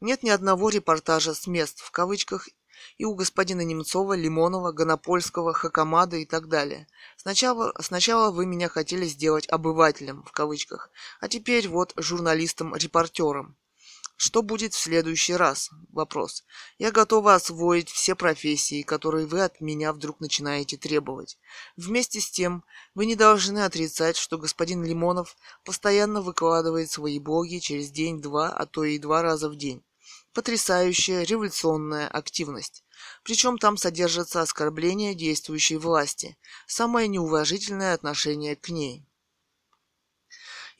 Нет 0.00 0.22
ни 0.22 0.28
одного 0.28 0.68
репортажа 0.68 1.32
с 1.32 1.46
мест, 1.46 1.80
в 1.80 1.90
кавычках, 1.90 2.48
и 2.98 3.04
у 3.04 3.14
господина 3.14 3.62
Немцова, 3.62 4.14
Лимонова, 4.14 4.72
Гонопольского, 4.72 5.54
Хакамада 5.54 6.16
и 6.16 6.26
так 6.26 6.48
далее. 6.48 6.86
Сначала, 7.16 7.74
сначала 7.80 8.30
вы 8.30 8.44
меня 8.46 8.68
хотели 8.68 9.06
сделать 9.06 9.48
обывателем, 9.48 10.24
в 10.24 10.32
кавычках, 10.32 10.90
а 11.20 11.28
теперь 11.28 11.68
вот 11.68 11.94
журналистом-репортером. 11.96 13.56
Что 14.22 14.42
будет 14.42 14.74
в 14.74 14.78
следующий 14.78 15.32
раз? 15.32 15.70
Вопрос. 15.92 16.44
Я 16.78 16.90
готова 16.90 17.36
освоить 17.36 17.88
все 17.88 18.14
профессии, 18.14 18.82
которые 18.82 19.24
вы 19.24 19.40
от 19.40 19.62
меня 19.62 19.94
вдруг 19.94 20.20
начинаете 20.20 20.76
требовать. 20.76 21.38
Вместе 21.74 22.20
с 22.20 22.30
тем, 22.30 22.62
вы 22.94 23.06
не 23.06 23.16
должны 23.16 23.60
отрицать, 23.64 24.18
что 24.18 24.36
господин 24.36 24.84
Лимонов 24.84 25.38
постоянно 25.64 26.20
выкладывает 26.20 26.90
свои 26.90 27.18
блоги 27.18 27.60
через 27.60 27.90
день-два, 27.90 28.50
а 28.50 28.66
то 28.66 28.84
и 28.84 28.98
два 28.98 29.22
раза 29.22 29.48
в 29.48 29.56
день. 29.56 29.82
Потрясающая 30.34 31.22
революционная 31.22 32.06
активность. 32.06 32.84
Причем 33.24 33.56
там 33.56 33.78
содержатся 33.78 34.42
оскорбления 34.42 35.14
действующей 35.14 35.78
власти, 35.78 36.36
самое 36.66 37.08
неуважительное 37.08 37.94
отношение 37.94 38.54
к 38.54 38.68
ней. 38.68 39.02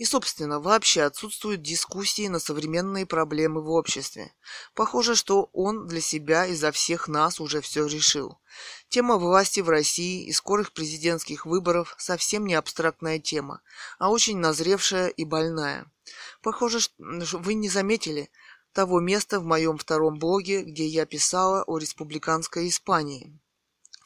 И, 0.01 0.07
собственно, 0.07 0.61
вообще 0.61 1.03
отсутствуют 1.03 1.61
дискуссии 1.61 2.27
на 2.29 2.39
современные 2.39 3.05
проблемы 3.05 3.61
в 3.61 3.69
обществе. 3.69 4.33
Похоже, 4.75 5.15
что 5.15 5.51
он 5.53 5.87
для 5.89 6.01
себя 6.01 6.47
и 6.47 6.55
за 6.55 6.73
всех 6.73 7.07
нас 7.07 7.39
уже 7.39 7.61
все 7.61 7.85
решил. 7.85 8.39
Тема 8.89 9.19
власти 9.19 9.61
в 9.61 9.69
России 9.69 10.25
и 10.25 10.33
скорых 10.33 10.73
президентских 10.73 11.45
выборов 11.45 11.95
совсем 11.99 12.47
не 12.47 12.55
абстрактная 12.55 13.19
тема, 13.19 13.61
а 13.99 14.09
очень 14.09 14.39
назревшая 14.39 15.09
и 15.09 15.27
больная. 15.27 15.85
Похоже, 16.41 16.81
что 16.81 17.39
вы 17.39 17.53
не 17.53 17.69
заметили 17.69 18.31
того 18.73 19.01
места 19.01 19.39
в 19.39 19.45
моем 19.45 19.77
втором 19.77 20.19
блоге, 20.19 20.63
где 20.63 20.87
я 20.87 21.05
писала 21.05 21.63
о 21.65 21.77
республиканской 21.77 22.71
Испании 22.71 23.39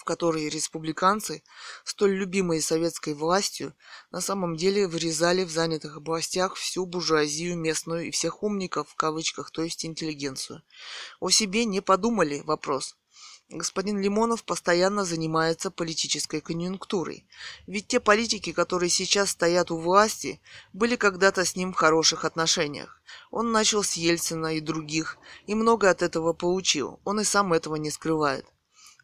в 0.04 0.06
которой 0.06 0.50
республиканцы, 0.50 1.42
столь 1.82 2.16
любимые 2.16 2.60
советской 2.60 3.14
властью, 3.14 3.74
на 4.10 4.20
самом 4.20 4.54
деле 4.54 4.86
вырезали 4.86 5.44
в 5.44 5.50
занятых 5.50 5.96
областях 5.96 6.56
всю 6.56 6.84
буржуазию 6.84 7.56
местную 7.56 8.08
и 8.08 8.10
всех 8.10 8.42
умников, 8.42 8.90
в 8.90 8.96
кавычках, 8.96 9.50
то 9.50 9.62
есть 9.62 9.86
интеллигенцию. 9.86 10.62
О 11.20 11.30
себе 11.30 11.64
не 11.64 11.80
подумали 11.80 12.42
вопрос. 12.44 12.98
Господин 13.48 13.98
Лимонов 13.98 14.44
постоянно 14.44 15.06
занимается 15.06 15.70
политической 15.70 16.42
конъюнктурой. 16.42 17.26
Ведь 17.66 17.88
те 17.88 17.98
политики, 17.98 18.52
которые 18.52 18.90
сейчас 18.90 19.30
стоят 19.30 19.70
у 19.70 19.78
власти, 19.78 20.42
были 20.74 20.96
когда-то 20.96 21.46
с 21.46 21.56
ним 21.56 21.72
в 21.72 21.76
хороших 21.76 22.26
отношениях. 22.26 23.00
Он 23.30 23.52
начал 23.52 23.82
с 23.82 23.94
Ельцина 23.94 24.54
и 24.54 24.60
других, 24.60 25.16
и 25.46 25.54
много 25.54 25.88
от 25.88 26.02
этого 26.02 26.34
получил. 26.34 27.00
Он 27.04 27.20
и 27.20 27.24
сам 27.24 27.54
этого 27.54 27.76
не 27.76 27.90
скрывает. 27.90 28.44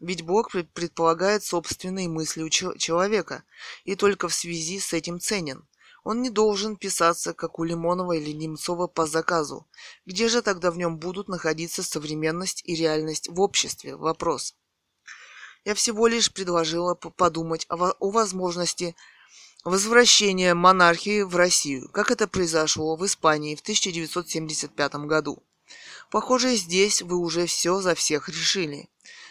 Ведь 0.01 0.23
Бог 0.23 0.51
предполагает 0.51 1.45
собственные 1.45 2.09
мысли 2.09 2.43
у 2.43 2.49
человека, 2.49 3.45
и 3.85 3.95
только 3.95 4.29
в 4.29 4.35
связи 4.35 4.81
с 4.81 4.95
этим 4.95 5.21
ценен. 5.21 5.69
Он 6.05 6.23
не 6.23 6.31
должен 6.31 6.77
писаться, 6.77 7.35
как 7.35 7.59
у 7.59 7.65
Лимонова 7.65 8.13
или 8.13 8.33
Немцова 8.33 8.87
по 8.87 9.07
заказу. 9.07 9.69
Где 10.07 10.29
же 10.29 10.41
тогда 10.41 10.71
в 10.71 10.79
нем 10.79 10.97
будут 10.97 11.29
находиться 11.29 11.83
современность 11.83 12.63
и 12.65 12.75
реальность 12.75 13.29
в 13.29 13.39
обществе? 13.43 13.97
Вопрос. 13.97 14.55
Я 15.67 15.75
всего 15.75 16.07
лишь 16.07 16.33
предложила 16.33 16.95
подумать 16.95 17.67
о, 17.69 17.91
о 17.91 18.11
возможности 18.11 18.97
возвращения 19.65 20.55
монархии 20.55 21.21
в 21.21 21.37
Россию, 21.37 21.91
как 21.93 22.11
это 22.11 22.27
произошло 22.27 22.97
в 22.97 23.05
Испании 23.05 23.55
в 23.55 23.61
1975 23.61 24.95
году. 25.05 25.43
Похоже, 26.11 26.57
здесь 26.57 27.03
вы 27.03 27.19
уже 27.19 27.45
все 27.45 27.81
за 27.81 27.95
всех 27.95 28.31
решили. 28.31 28.89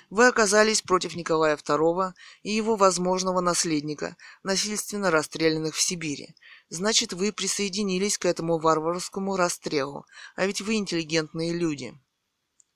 Вы 0.10 0.28
оказались 0.28 0.82
против 0.82 1.16
Николая 1.16 1.56
II 1.56 2.14
и 2.42 2.52
его 2.52 2.76
возможного 2.76 3.42
наследника, 3.42 4.18
насильственно 4.42 5.12
расстрелянных 5.12 5.76
в 5.76 5.82
Сибири. 5.82 6.36
Значит, 6.70 7.14
вы 7.14 7.32
присоединились 7.32 8.18
к 8.18 8.26
этому 8.26 8.58
варварскому 8.58 9.36
расстрелу, 9.36 10.06
а 10.36 10.48
ведь 10.48 10.62
вы 10.62 10.76
интеллигентные 10.76 11.54
люди. 11.54 11.94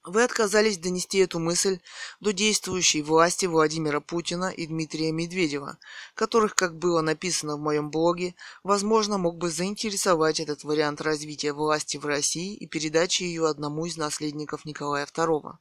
Вы 0.06 0.24
отказались 0.24 0.78
донести 0.78 1.20
эту 1.20 1.40
мысль 1.40 1.80
до 2.20 2.34
действующей 2.34 3.02
власти 3.02 3.46
Владимира 3.46 4.00
Путина 4.02 4.52
и 4.52 4.68
Дмитрия 4.68 5.12
Медведева, 5.12 5.80
которых, 6.14 6.56
как 6.56 6.78
было 6.78 7.02
написано 7.02 7.56
в 7.56 7.62
моем 7.62 7.90
блоге, 7.90 8.36
возможно, 8.64 9.18
мог 9.18 9.38
бы 9.38 9.50
заинтересовать 9.50 10.40
этот 10.42 10.66
вариант 10.66 11.00
развития 11.02 11.54
власти 11.54 11.98
в 11.98 12.06
России 12.06 12.54
и 12.54 12.68
передачи 12.68 13.24
ее 13.24 13.48
одному 13.48 13.86
из 13.86 13.96
наследников 13.96 14.66
Николая 14.66 15.06
II. 15.06 15.54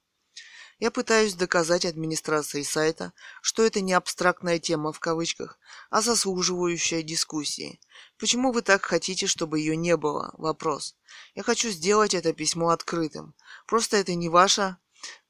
Я 0.82 0.90
пытаюсь 0.90 1.34
доказать 1.34 1.84
администрации 1.84 2.64
сайта, 2.64 3.12
что 3.40 3.62
это 3.62 3.80
не 3.80 3.92
абстрактная 3.92 4.58
тема 4.58 4.92
в 4.92 4.98
кавычках, 4.98 5.56
а 5.90 6.02
заслуживающая 6.02 7.04
дискуссии. 7.04 7.80
Почему 8.18 8.50
вы 8.50 8.62
так 8.62 8.84
хотите, 8.84 9.28
чтобы 9.28 9.60
ее 9.60 9.76
не 9.76 9.96
было? 9.96 10.34
Вопрос. 10.38 10.96
Я 11.36 11.44
хочу 11.44 11.70
сделать 11.70 12.14
это 12.14 12.32
письмо 12.32 12.70
открытым. 12.70 13.36
Просто 13.68 13.96
это 13.96 14.16
не 14.16 14.28
ваша, 14.28 14.76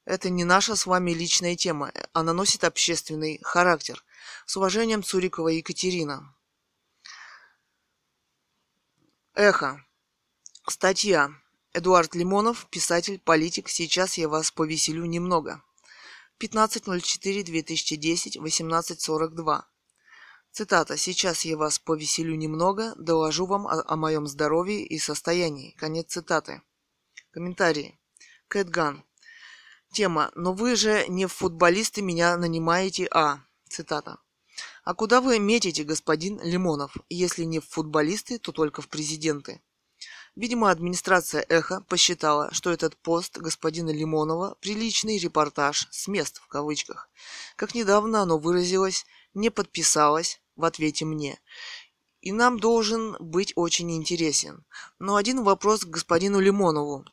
это 0.05 0.31
не 0.31 0.43
наша 0.43 0.75
с 0.75 0.87
вами 0.87 1.11
личная 1.11 1.55
тема. 1.55 1.91
Она 2.13 2.33
носит 2.33 2.63
общественный 2.63 3.39
характер. 3.43 4.03
С 4.47 4.57
уважением, 4.57 5.03
Цурикова 5.03 5.49
Екатерина. 5.49 6.35
Эхо. 9.35 9.85
Статья. 10.67 11.29
Эдуард 11.75 12.13
Лимонов, 12.13 12.67
писатель, 12.69 13.19
политик. 13.19 13.67
Сейчас 13.67 14.19
я 14.19 14.29
вас 14.29 14.51
повеселю 14.51 15.05
немного. 15.05 15.63
15.04.2010, 16.39 18.37
18.42. 18.37 19.63
Цитата. 20.51 20.97
«Сейчас 20.97 21.45
я 21.45 21.57
вас 21.57 21.79
повеселю 21.79 22.35
немного, 22.35 22.93
доложу 22.95 23.47
вам 23.47 23.65
о, 23.65 23.83
о 23.87 23.95
моем 23.95 24.27
здоровье 24.27 24.85
и 24.85 24.99
состоянии». 24.99 25.71
Конец 25.71 26.11
цитаты. 26.11 26.61
Комментарии. 27.31 27.99
Кэтган. 28.49 29.03
Тема. 29.91 30.31
«Но 30.35 30.53
вы 30.53 30.75
же 30.75 31.07
не 31.07 31.25
в 31.25 31.33
футболисты 31.33 32.03
меня 32.03 32.37
нанимаете, 32.37 33.07
а...» 33.09 33.39
Цитата. 33.67 34.19
«А 34.83 34.93
куда 34.93 35.21
вы 35.21 35.39
метите, 35.39 35.83
господин 35.83 36.39
Лимонов? 36.43 36.95
Если 37.09 37.45
не 37.45 37.59
в 37.59 37.67
футболисты, 37.67 38.37
то 38.37 38.51
только 38.51 38.83
в 38.83 38.89
президенты». 38.89 39.59
Видимо, 40.35 40.71
администрация 40.71 41.45
«Эхо» 41.47 41.81
посчитала, 41.81 42.51
что 42.51 42.71
этот 42.71 42.97
пост 42.97 43.37
господина 43.37 43.91
Лимонова– 43.91 44.57
приличный 44.61 45.19
репортаж 45.19 45.87
с 45.91 46.07
мест 46.07 46.41
в 46.41 46.47
кавычках. 46.47 47.07
Как 47.55 47.75
недавно 47.75 48.21
оно 48.21 48.39
выразилось, 48.39 49.05
не 49.35 49.51
подписалось 49.51 50.41
в 50.55 50.65
ответе 50.65 51.05
мне. 51.05 51.39
И 52.21 52.31
нам 52.31 52.59
должен 52.59 53.15
быть 53.19 53.53
очень 53.55 53.91
интересен. 53.91 54.65
Но 54.97 55.17
один 55.17 55.43
вопрос 55.43 55.81
к 55.81 55.89
господину 55.89 56.39
Лимонову, 56.39 57.05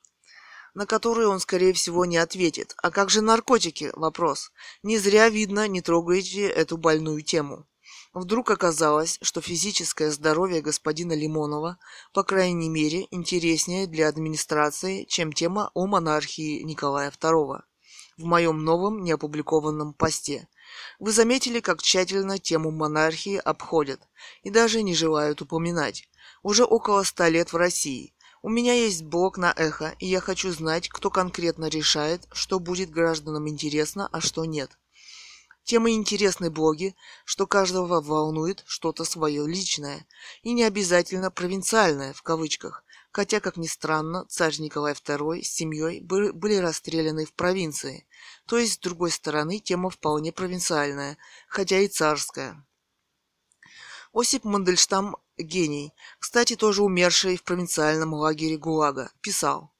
на 0.72 0.86
который 0.86 1.26
он, 1.26 1.40
скорее 1.40 1.74
всего, 1.74 2.06
не 2.06 2.16
ответит. 2.16 2.74
А 2.82 2.90
как 2.90 3.10
же 3.10 3.20
наркотики? 3.20 3.90
Вопрос. 3.96 4.50
Не 4.82 4.96
зря, 4.96 5.28
видно, 5.28 5.68
не 5.68 5.82
трогаете 5.82 6.48
эту 6.48 6.78
больную 6.78 7.20
тему. 7.20 7.66
Вдруг 8.12 8.50
оказалось, 8.50 9.18
что 9.22 9.40
физическое 9.40 10.10
здоровье 10.10 10.62
господина 10.62 11.12
Лимонова, 11.12 11.78
по 12.12 12.24
крайней 12.24 12.68
мере, 12.68 13.06
интереснее 13.12 13.86
для 13.86 14.08
администрации, 14.08 15.04
чем 15.04 15.32
тема 15.32 15.70
о 15.74 15.86
монархии 15.86 16.62
Николая 16.62 17.12
II 17.12 17.60
в 18.16 18.24
моем 18.24 18.64
новом 18.64 19.02
неопубликованном 19.02 19.94
посте. 19.94 20.48
Вы 20.98 21.12
заметили, 21.12 21.60
как 21.60 21.82
тщательно 21.82 22.38
тему 22.38 22.70
монархии 22.70 23.36
обходят 23.36 24.00
и 24.42 24.50
даже 24.50 24.82
не 24.82 24.94
желают 24.94 25.40
упоминать. 25.40 26.08
Уже 26.42 26.64
около 26.64 27.04
ста 27.04 27.28
лет 27.28 27.52
в 27.52 27.56
России. 27.56 28.14
У 28.42 28.48
меня 28.48 28.74
есть 28.74 29.04
блог 29.04 29.38
на 29.38 29.52
эхо, 29.56 29.94
и 29.98 30.06
я 30.06 30.20
хочу 30.20 30.50
знать, 30.52 30.88
кто 30.88 31.10
конкретно 31.10 31.66
решает, 31.66 32.26
что 32.32 32.58
будет 32.58 32.90
гражданам 32.90 33.48
интересно, 33.48 34.08
а 34.10 34.20
что 34.20 34.44
нет. 34.44 34.79
Тема 35.70 35.92
интересной 35.92 36.50
блоги, 36.50 36.96
что 37.24 37.46
каждого 37.46 38.00
волнует 38.00 38.64
что-то 38.66 39.04
свое 39.04 39.46
личное, 39.46 40.04
и 40.42 40.52
не 40.52 40.64
обязательно 40.64 41.30
провинциальное, 41.30 42.12
в 42.12 42.22
кавычках, 42.22 42.82
хотя, 43.12 43.38
как 43.38 43.56
ни 43.56 43.68
странно, 43.68 44.26
царь 44.28 44.58
Николай 44.58 44.94
II 44.94 45.44
с 45.44 45.46
семьей 45.46 46.00
были 46.00 46.56
расстреляны 46.56 47.24
в 47.24 47.32
провинции, 47.34 48.04
то 48.46 48.58
есть, 48.58 48.72
с 48.72 48.78
другой 48.78 49.12
стороны, 49.12 49.60
тема 49.60 49.90
вполне 49.90 50.32
провинциальная, 50.32 51.16
хотя 51.46 51.78
и 51.78 51.86
царская. 51.86 52.66
Осип 54.12 54.42
Мандельштам 54.42 55.18
гений, 55.38 55.94
кстати, 56.18 56.56
тоже 56.56 56.82
умерший 56.82 57.36
в 57.36 57.44
провинциальном 57.44 58.12
лагере 58.12 58.56
ГУЛАГа, 58.56 59.12
писал– 59.20 59.70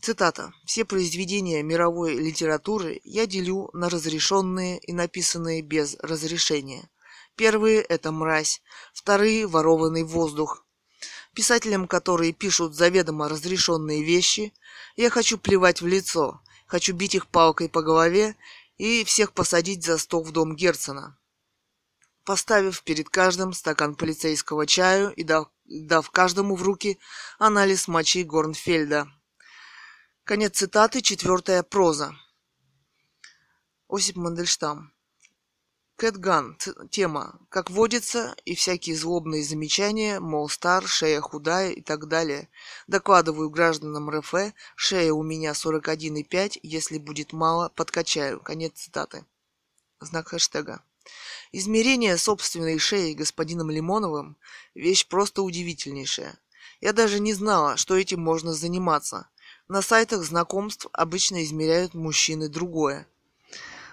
Цитата. 0.00 0.52
«Все 0.64 0.84
произведения 0.84 1.62
мировой 1.62 2.14
литературы 2.14 3.00
я 3.02 3.26
делю 3.26 3.68
на 3.72 3.88
разрешенные 3.88 4.78
и 4.78 4.92
написанные 4.92 5.60
без 5.60 5.96
разрешения. 5.96 6.88
Первые– 7.34 7.80
это 7.88 8.12
мразь, 8.12 8.62
вторые– 8.94 9.46
ворованный 9.48 10.04
воздух. 10.04 10.64
Писателям, 11.34 11.88
которые 11.88 12.32
пишут 12.32 12.74
заведомо 12.74 13.28
разрешенные 13.28 14.02
вещи, 14.04 14.54
я 14.96 15.10
хочу 15.10 15.36
плевать 15.36 15.82
в 15.82 15.86
лицо, 15.86 16.40
хочу 16.66 16.94
бить 16.94 17.16
их 17.16 17.26
палкой 17.26 17.68
по 17.68 17.82
голове 17.82 18.36
и 18.76 19.04
всех 19.04 19.32
посадить 19.32 19.84
за 19.84 19.98
стол 19.98 20.22
в 20.22 20.30
дом 20.30 20.54
Герцена, 20.54 21.18
поставив 22.24 22.82
перед 22.82 23.08
каждым 23.08 23.52
стакан 23.52 23.96
полицейского 23.96 24.66
чаю 24.66 25.12
и 25.12 25.24
дав, 25.24 25.48
дав 25.64 26.08
каждому 26.10 26.54
в 26.54 26.62
руки 26.62 26.98
анализ 27.38 27.88
мочи 27.88 28.22
Горнфельда– 28.22 29.08
Конец 30.28 30.58
цитаты, 30.58 31.00
четвертая 31.00 31.62
проза. 31.62 32.14
Осип 33.88 34.16
Мандельштам. 34.16 34.92
Кэтган. 35.96 36.58
Тема. 36.90 37.40
Как 37.48 37.70
водится, 37.70 38.36
и 38.44 38.54
всякие 38.54 38.94
злобные 38.94 39.42
замечания, 39.42 40.20
мол, 40.20 40.50
стар, 40.50 40.86
шея 40.86 41.22
худая 41.22 41.70
и 41.70 41.80
так 41.80 42.08
далее. 42.08 42.50
Докладываю 42.86 43.48
гражданам 43.48 44.10
РФ, 44.10 44.52
шея 44.76 45.14
у 45.14 45.22
меня 45.22 45.52
41,5, 45.52 46.60
если 46.62 46.98
будет 46.98 47.32
мало, 47.32 47.70
подкачаю. 47.70 48.38
Конец 48.38 48.74
цитаты. 48.74 49.24
Знак 49.98 50.28
хэштега. 50.28 50.82
Измерение 51.52 52.18
собственной 52.18 52.78
шеи 52.78 53.14
господином 53.14 53.70
Лимоновым– 53.70 54.36
вещь 54.74 55.06
просто 55.06 55.40
удивительнейшая. 55.40 56.38
Я 56.82 56.92
даже 56.92 57.18
не 57.18 57.32
знала, 57.32 57.78
что 57.78 57.96
этим 57.96 58.20
можно 58.20 58.52
заниматься– 58.52 59.30
на 59.68 59.82
сайтах 59.82 60.24
знакомств 60.24 60.86
обычно 60.92 61.44
измеряют 61.44 61.94
мужчины 61.94 62.48
другое. 62.48 63.06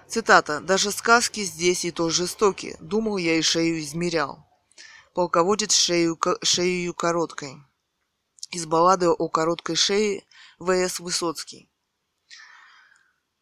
Цитата. 0.08 0.62
«Даже 0.62 0.92
сказки 0.92 1.44
здесь 1.44 1.86
и 1.86 1.92
то 1.92 2.10
жестоки. 2.10 2.78
Думал, 2.80 3.18
я 3.18 3.36
и 3.36 3.42
шею 3.42 3.80
измерял». 3.80 4.46
Полководец 5.14 5.74
шею, 5.74 6.18
шею 6.44 6.94
короткой. 6.94 7.58
Из 8.52 8.66
баллады 8.66 9.10
о 9.10 9.30
короткой 9.30 9.76
шее 9.76 10.24
В.С. 10.60 11.00
Высоцкий. 11.00 11.70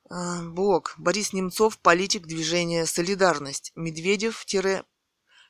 А, 0.10 0.41
блог. 0.43 0.93
Борис 0.98 1.34
Немцов, 1.34 1.80
политик 1.80 2.28
движения 2.28 2.86
«Солидарность». 2.86 3.72
Медведев- 3.76 4.46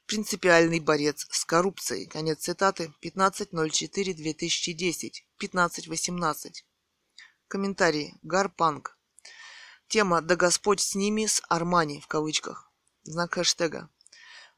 принципиальный 0.06 0.80
борец 0.80 1.28
с 1.30 1.46
коррупцией. 1.46 2.08
Конец 2.08 2.40
цитаты. 2.40 2.92
15.04.2010. 3.02 5.24
15.18. 5.40 6.64
Комментарий. 7.54 8.18
Гарпанк. 8.24 8.98
Тема 9.88 10.22
«Да 10.22 10.36
Господь 10.36 10.80
с 10.80 10.96
ними, 10.96 11.28
с 11.28 11.40
Армани» 11.50 12.00
в 12.00 12.08
кавычках. 12.08 12.72
Знак 13.04 13.36
хэштега. 13.36 13.92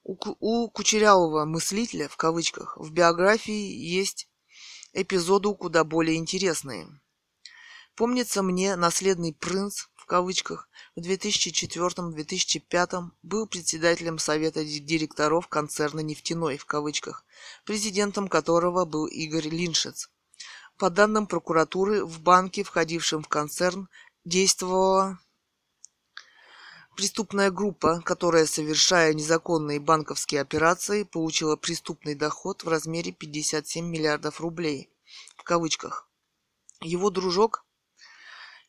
У, 0.06 0.16
у 0.40 0.70
кучерявого 0.70 1.44
мыслителя, 1.44 2.08
в 2.08 2.16
кавычках, 2.16 2.78
в 2.78 2.94
биографии 2.94 3.52
есть 3.52 4.30
эпизоды 4.94 5.54
куда 5.56 5.84
более 5.84 6.16
интересные. 6.16 6.88
Помнится 7.96 8.42
мне 8.42 8.78
наследный 8.78 9.34
принц, 9.34 9.88
в 9.96 10.06
кавычках, 10.06 10.70
в 10.96 11.02
2004-2005 11.02 13.10
был 13.24 13.46
председателем 13.46 14.20
совета 14.20 14.64
директоров 14.64 15.50
концерна 15.50 16.00
«Нефтяной», 16.00 16.58
в 16.58 16.66
кавычках, 16.66 17.26
президентом 17.66 18.30
которого 18.30 18.86
был 18.86 19.06
Игорь 19.06 19.50
Линшец. 19.50 20.10
По 20.78 20.90
данным 20.90 21.26
прокуратуры, 21.26 22.04
в 22.04 22.20
банке, 22.20 22.64
входившем 22.64 23.24
в 23.24 23.30
концерн, 23.30 23.88
действовала 24.26 25.20
преступная 26.98 27.50
группа, 27.50 28.02
которая, 28.02 28.46
совершая 28.46 29.14
незаконные 29.14 29.80
банковские 29.80 30.42
операции, 30.42 31.04
получила 31.04 31.56
преступный 31.56 32.16
доход 32.16 32.64
в 32.64 32.68
размере 32.68 33.14
57 33.14 33.86
миллиардов 33.86 34.42
рублей. 34.42 34.90
В 35.38 35.44
кавычках. 35.44 36.10
Его 36.82 37.10
дружок, 37.10 37.66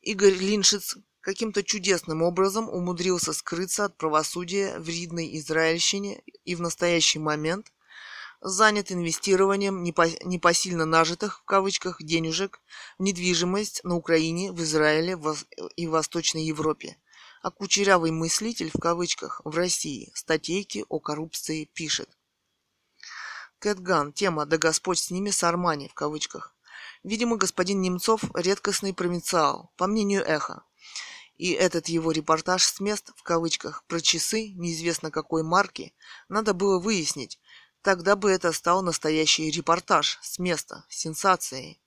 Игорь 0.01 0.35
Линшиц 0.35 0.97
каким-то 1.21 1.65
чудесным 1.65 2.23
образом 2.23 2.69
умудрился 2.69 3.33
скрыться 3.33 3.87
от 3.87 3.97
правосудия 3.97 4.79
в 4.79 4.89
ридной 4.89 5.37
Израильщине 5.39 6.23
и 6.45 6.55
в 6.55 6.61
настоящий 6.61 7.19
момент 7.19 7.73
занят 8.41 8.93
инвестированием 8.93 9.83
непосильно 9.83 10.85
нажитых, 10.85 11.41
в 11.41 11.45
кавычках, 11.45 12.03
денежек 12.03 12.61
в 12.99 13.03
недвижимость 13.03 13.83
на 13.85 13.97
Украине, 13.97 14.53
в 14.53 14.63
Израиле 14.63 15.19
и 15.77 15.87
в 15.87 15.91
Восточной 15.91 16.45
Европе. 16.45 16.97
А 17.43 17.51
кучерявый 17.51 18.11
мыслитель, 18.11 18.71
в 18.75 18.81
кавычках, 18.81 19.41
в 19.45 19.57
России 19.57 20.11
статейки 20.15 20.85
о 20.89 20.99
коррупции 20.99 21.65
пишет. 21.65 22.09
Кэтган. 23.59 24.13
Тема 24.13 24.47
«Да 24.47 24.59
Господь 24.59 24.99
с 24.99 25.11
ними, 25.11 25.31
с 25.31 25.43
Армани» 25.43 25.89
в 25.89 25.95
кавычках. 25.95 26.55
Видимо, 27.03 27.37
господин 27.37 27.81
Немцов– 27.81 28.23
редкостный 28.35 28.93
провинциал, 28.93 29.73
по 29.77 29.87
мнению 29.87 30.25
Эхо. 30.25 30.65
И 31.37 31.53
этот 31.53 31.89
его 31.89 32.13
репортаж 32.13 32.65
с 32.65 32.81
мест, 32.81 33.13
в 33.17 33.23
кавычках, 33.23 33.85
про 33.87 34.01
часы, 34.01 34.53
неизвестно 34.53 35.11
какой 35.11 35.43
марки, 35.43 35.95
надо 36.29 36.55
было 36.55 36.79
выяснить. 36.79 37.39
Тогда 37.87 38.17
бы 38.17 38.33
это 38.33 38.51
стал 38.51 38.83
настоящий 38.83 39.49
репортаж 39.49 40.19
с 40.21 40.41
места, 40.41 40.85
сенсацией. 40.89 41.81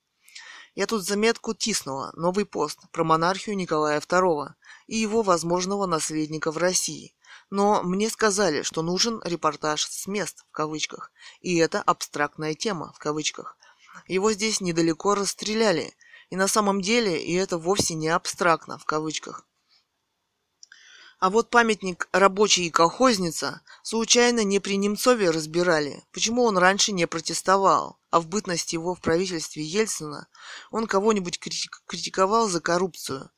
Я 0.74 0.86
тут 0.86 1.04
заметку 1.04 1.52
тиснула, 1.52 2.10
новый 2.16 2.46
пост, 2.46 2.78
про 2.90 3.04
монархию 3.04 3.54
Николая 3.54 4.00
II 4.00 4.48
и 4.86 4.96
его 4.96 5.20
возможного 5.20 5.84
наследника 5.84 6.52
в 6.52 6.56
России. 6.56 7.14
Но 7.50 7.82
мне 7.82 8.08
сказали, 8.08 8.62
что 8.62 8.80
нужен 8.80 9.20
репортаж 9.26 9.84
с 9.84 10.06
мест, 10.06 10.46
в 10.48 10.52
кавычках, 10.52 11.12
и 11.42 11.58
это 11.58 11.82
абстрактная 11.82 12.54
тема, 12.54 12.94
в 12.94 12.98
кавычках. 12.98 13.58
Его 14.06 14.32
здесь 14.32 14.62
недалеко 14.62 15.14
расстреляли, 15.14 15.94
и 16.30 16.36
на 16.36 16.48
самом 16.48 16.80
деле, 16.80 17.22
и 17.22 17.34
это 17.34 17.58
вовсе 17.58 17.92
не 17.92 18.08
абстрактно, 18.08 18.78
в 18.78 18.86
кавычках. 18.86 19.44
А 21.20 21.28
вот 21.28 21.50
памятник 21.50 22.08
«Рабочий 22.12 22.64
и 22.66 22.70
колхозница» 22.70 23.60
случайно 23.82 24.42
не 24.42 24.58
при 24.58 24.78
Немцове 24.78 25.28
разбирали, 25.28 26.02
почему 26.12 26.44
он 26.44 26.56
раньше 26.56 26.92
не 26.92 27.06
протестовал, 27.06 27.98
а 28.08 28.20
в 28.20 28.26
бытность 28.26 28.72
его 28.72 28.94
в 28.94 29.02
правительстве 29.02 29.62
Ельцина 29.62 30.28
он 30.70 30.86
кого-нибудь 30.86 31.38
критиковал 31.38 32.48
за 32.48 32.62
коррупцию. 32.62 33.30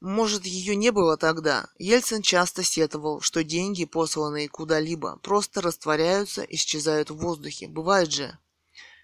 Может, 0.00 0.46
ее 0.46 0.76
не 0.76 0.92
было 0.92 1.18
тогда. 1.18 1.68
Ельцин 1.78 2.22
часто 2.22 2.62
сетовал, 2.62 3.20
что 3.20 3.44
деньги, 3.44 3.84
посланные 3.84 4.48
куда-либо, 4.48 5.18
просто 5.18 5.60
растворяются, 5.60 6.40
исчезают 6.42 7.10
в 7.10 7.16
воздухе. 7.16 7.68
Бывает 7.68 8.12
же. 8.12 8.38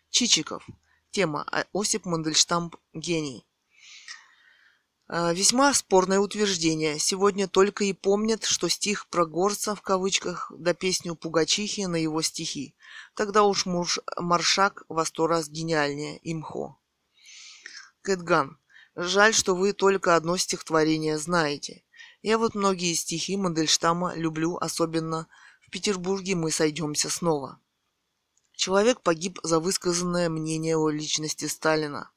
Чичиков. 0.08 0.66
Тема 1.10 1.46
Осип 1.74 2.06
Мандельштам 2.06 2.72
гений. 2.94 3.46
А, 5.12 5.32
весьма 5.32 5.74
спорное 5.74 6.20
утверждение. 6.20 7.00
Сегодня 7.00 7.48
только 7.48 7.82
и 7.82 7.92
помнят, 7.92 8.44
что 8.44 8.68
стих 8.68 9.08
про 9.08 9.26
горца 9.26 9.74
в 9.74 9.82
кавычках, 9.82 10.52
да 10.56 10.72
песню 10.72 11.16
Пугачихи 11.16 11.80
на 11.86 11.96
его 11.96 12.22
стихи. 12.22 12.76
Тогда 13.16 13.42
уж 13.42 13.66
муж 13.66 13.98
Маршак 14.16 14.84
во 14.88 15.04
сто 15.04 15.26
раз 15.26 15.48
гениальнее 15.48 16.20
имхо. 16.22 16.78
Кэтган. 18.02 18.60
Жаль, 18.94 19.34
что 19.34 19.56
вы 19.56 19.72
только 19.72 20.14
одно 20.14 20.36
стихотворение 20.36 21.18
знаете. 21.18 21.82
Я 22.22 22.38
вот 22.38 22.54
многие 22.54 22.94
стихи 22.94 23.36
Мандельштама 23.36 24.14
люблю, 24.14 24.58
особенно 24.58 25.26
в 25.66 25.72
Петербурге 25.72 26.36
мы 26.36 26.52
сойдемся 26.52 27.10
снова. 27.10 27.58
Человек 28.52 29.00
погиб 29.00 29.40
за 29.42 29.58
высказанное 29.58 30.28
мнение 30.28 30.76
о 30.76 30.88
личности 30.88 31.46
Сталина 31.46 32.12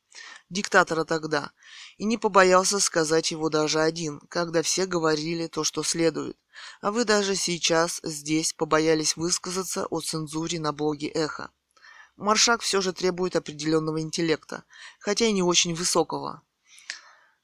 диктатора 0.54 1.04
тогда, 1.04 1.52
и 1.98 2.06
не 2.06 2.18
побоялся 2.18 2.80
сказать 2.80 3.32
его 3.32 3.50
даже 3.50 3.82
один, 3.82 4.22
когда 4.30 4.62
все 4.62 4.86
говорили 4.86 5.48
то, 5.48 5.64
что 5.64 5.84
следует. 5.84 6.38
А 6.82 6.92
вы 6.92 7.04
даже 7.04 7.36
сейчас 7.36 8.00
здесь 8.04 8.54
побоялись 8.54 9.18
высказаться 9.18 9.86
о 9.88 10.00
цензуре 10.00 10.60
на 10.60 10.72
блоге 10.72 11.08
«Эхо». 11.08 11.50
Маршак 12.16 12.62
все 12.62 12.80
же 12.80 12.94
требует 12.94 13.36
определенного 13.36 14.00
интеллекта, 14.00 14.64
хотя 15.00 15.26
и 15.26 15.32
не 15.32 15.42
очень 15.42 15.74
высокого. 15.74 16.44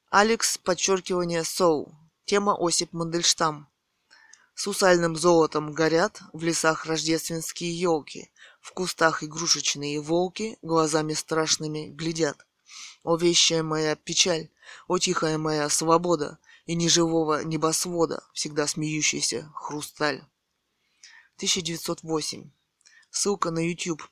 Алекс, 0.10 0.58
подчеркивание 0.58 1.44
«Соу». 1.44 1.96
Тема 2.26 2.56
Осип 2.60 2.94
Мандельштам. 2.94 3.68
С 4.54 4.68
усальным 4.68 5.16
золотом 5.16 5.72
горят 5.72 6.22
в 6.34 6.44
лесах 6.44 6.86
рождественские 6.86 7.74
елки, 7.74 8.30
в 8.62 8.74
кустах 8.74 9.24
игрушечные 9.24 10.00
волки 10.02 10.58
глазами 10.62 11.14
страшными 11.14 11.88
глядят. 11.88 12.46
О 13.04 13.16
вещая 13.16 13.64
моя 13.64 13.96
печаль, 13.96 14.50
о 14.88 14.98
тихая 14.98 15.38
моя 15.38 15.70
свобода 15.70 16.38
и 16.66 16.76
неживого 16.76 17.44
небосвода, 17.44 18.24
всегда 18.34 18.68
смеющийся 18.68 19.52
хрусталь. 19.56 20.24
1908. 21.38 22.52
Ссылка 23.10 23.52
на 23.52 23.66
YouTube. 23.66 24.04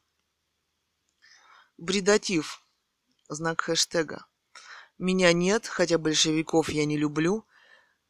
Бредатив. 1.77 2.63
Знак 3.27 3.61
хэштега. 3.61 4.25
Меня 4.97 5.33
нет, 5.33 5.67
хотя 5.67 5.97
большевиков 5.97 6.69
я 6.69 6.85
не 6.85 6.97
люблю. 6.97 7.45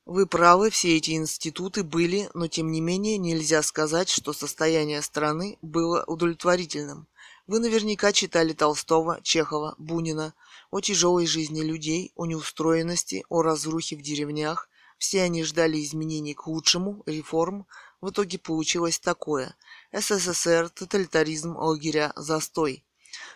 Вы 0.05 0.25
правы, 0.25 0.69
все 0.69 0.95
эти 0.95 1.11
институты 1.11 1.83
были, 1.83 2.29
но 2.33 2.47
тем 2.47 2.71
не 2.71 2.79
менее 2.79 3.17
нельзя 3.17 3.61
сказать, 3.63 4.07
что 4.07 4.31
состояние 4.31 5.01
страны 5.01 5.57
было 5.61 6.05
удовлетворительным. 6.05 7.07
Вы 7.47 7.59
наверняка 7.59 8.11
читали 8.11 8.51
Толстого, 8.51 9.21
Чехова, 9.23 9.73
Бунина 9.77 10.33
о 10.69 10.81
тяжелой 10.81 11.25
жизни 11.25 11.61
людей, 11.61 12.11
о 12.15 12.25
неустроенности, 12.25 13.23
о 13.29 13.41
разрухе 13.41 13.95
в 13.95 14.01
деревнях. 14.01 14.69
Все 14.97 15.21
они 15.23 15.45
ждали 15.45 15.81
изменений 15.81 16.33
к 16.33 16.45
лучшему, 16.45 17.03
реформ. 17.05 17.65
В 18.01 18.09
итоге 18.09 18.37
получилось 18.37 18.99
такое. 18.99 19.55
СССР, 19.93 20.69
тоталитаризм, 20.69 21.55
лагеря, 21.55 22.11
застой. 22.17 22.83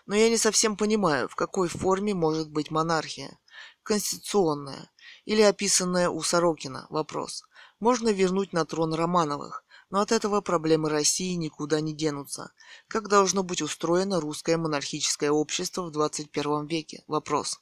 Но 0.06 0.14
я 0.14 0.30
не 0.30 0.38
совсем 0.38 0.76
понимаю, 0.76 1.30
в 1.30 1.36
какой 1.36 1.70
форме 1.70 2.14
может 2.14 2.50
быть 2.50 2.70
монархия. 2.70 3.40
Конституционная 3.82 4.92
или 5.24 5.42
описанная 5.42 6.10
у 6.10 6.22
Сорокина? 6.22 6.86
Вопрос. 6.90 7.46
Можно 7.80 8.10
вернуть 8.10 8.52
на 8.52 8.66
трон 8.66 8.94
Романовых. 8.94 9.64
Но 9.92 10.00
от 10.00 10.14
этого 10.14 10.40
проблемы 10.40 10.90
России 10.90 11.34
никуда 11.34 11.82
не 11.82 11.94
денутся. 11.94 12.54
Как 12.88 13.10
должно 13.10 13.44
быть 13.44 13.62
устроено 13.62 14.22
русское 14.22 14.56
монархическое 14.56 15.30
общество 15.32 15.84
в 15.84 15.92
21 15.92 16.66
веке? 16.66 17.04
Вопрос. 17.08 17.60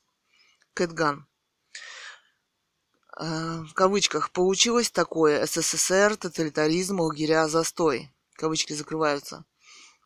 Кэтган. 0.76 1.28
Э, 3.20 3.64
в 3.64 3.74
кавычках 3.74 4.32
получилось 4.32 4.92
такое 4.92 5.44
СССР, 5.48 6.18
тоталитаризм, 6.18 7.00
лагеря, 7.02 7.48
застой. 7.48 8.12
Кавычки 8.36 8.74
закрываются. 8.74 9.44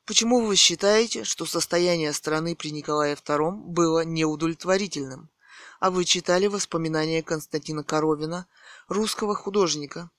Почему 0.05 0.45
вы 0.45 0.55
считаете, 0.55 1.25
что 1.25 1.45
состояние 1.45 2.13
страны 2.13 2.55
при 2.55 2.69
Николае 2.69 3.15
II 3.15 3.51
было 3.51 4.05
неудовлетворительным? 4.05 5.29
А 5.81 5.91
вы 5.91 6.05
читали 6.05 6.47
воспоминания 6.47 7.21
Константина 7.21 7.83
Коровина, 7.83 8.47
русского 8.87 9.35
художника, 9.35 10.09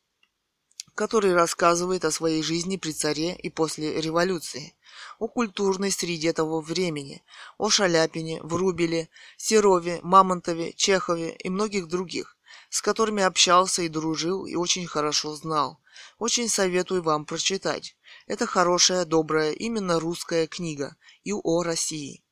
который 0.94 1.34
рассказывает 1.34 2.04
о 2.04 2.10
своей 2.10 2.42
жизни 2.42 2.76
при 2.76 2.92
царе 2.92 3.34
и 3.34 3.50
после 3.50 4.00
революции, 4.00 4.74
о 5.18 5.26
культурной 5.26 5.90
среде 5.90 6.32
того 6.32 6.60
времени, 6.60 7.22
о 7.58 7.68
Шаляпине, 7.68 8.40
Врубеле, 8.42 9.08
Серове, 9.36 10.00
Мамонтове, 10.02 10.72
Чехове 10.72 11.34
и 11.34 11.48
многих 11.50 11.88
других, 11.88 12.36
с 12.70 12.80
которыми 12.80 13.22
общался 13.22 13.82
и 13.82 13.88
дружил 13.88 14.46
и 14.46 14.54
очень 14.54 14.86
хорошо 14.86 15.34
знал. 15.34 15.80
Очень 16.18 16.48
советую 16.48 17.02
вам 17.02 17.24
прочитать. 17.24 17.96
Это 18.26 18.46
хорошая, 18.46 19.04
добрая, 19.04 19.52
именно 19.52 19.98
русская 19.98 20.46
книга 20.46 20.96
и 21.24 21.32
о 21.32 21.62
России. 21.62 22.24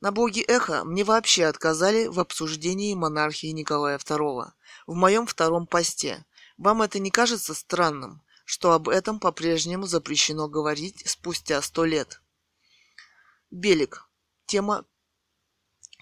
На 0.00 0.12
блоге 0.12 0.40
«Эхо» 0.42 0.82
мне 0.84 1.04
вообще 1.04 1.44
отказали 1.44 2.06
в 2.06 2.20
обсуждении 2.20 2.94
монархии 2.94 3.48
Николая 3.48 3.98
II 3.98 4.46
в 4.86 4.94
моем 4.94 5.26
втором 5.26 5.66
посте– 5.66 6.24
вам 6.60 6.82
это 6.82 6.98
не 6.98 7.10
кажется 7.10 7.54
странным, 7.54 8.22
что 8.44 8.72
об 8.72 8.90
этом 8.90 9.18
по-прежнему 9.18 9.86
запрещено 9.86 10.46
говорить 10.46 11.02
спустя 11.08 11.62
сто 11.62 11.86
лет? 11.86 12.20
Белик. 13.50 14.06
Тема 14.44 14.84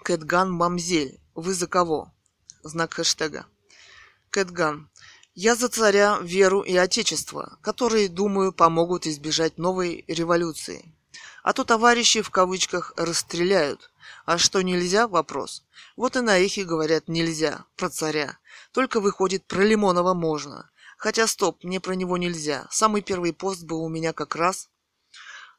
Кэтган 0.02 0.50
Мамзель. 0.50 1.20
Вы 1.34 1.54
за 1.54 1.68
кого? 1.68 2.12
Знак 2.64 2.94
хэштега. 2.94 3.46
Кэтган. 4.30 4.90
Я 5.34 5.54
за 5.54 5.68
царя, 5.68 6.18
веру 6.22 6.62
и 6.62 6.74
отечество, 6.74 7.58
которые, 7.62 8.08
думаю, 8.08 8.52
помогут 8.52 9.06
избежать 9.06 9.58
новой 9.58 10.04
революции. 10.08 10.92
А 11.44 11.52
то 11.52 11.62
товарищи 11.62 12.20
в 12.20 12.30
кавычках 12.30 12.92
расстреляют. 12.96 13.92
А 14.24 14.38
что 14.38 14.62
нельзя? 14.62 15.08
Вопрос. 15.08 15.64
Вот 15.96 16.16
и 16.16 16.20
на 16.20 16.38
эхе 16.38 16.64
говорят 16.64 17.08
нельзя, 17.08 17.64
про 17.76 17.90
царя. 17.90 18.38
Только 18.72 19.00
выходит, 19.00 19.44
про 19.46 19.62
Лимонова 19.62 20.14
можно. 20.14 20.70
Хотя 20.96 21.26
стоп, 21.26 21.62
мне 21.64 21.80
про 21.80 21.94
него 21.94 22.16
нельзя. 22.16 22.66
Самый 22.70 23.02
первый 23.02 23.32
пост 23.32 23.64
был 23.64 23.82
у 23.82 23.88
меня 23.88 24.12
как 24.12 24.36
раз 24.36 24.68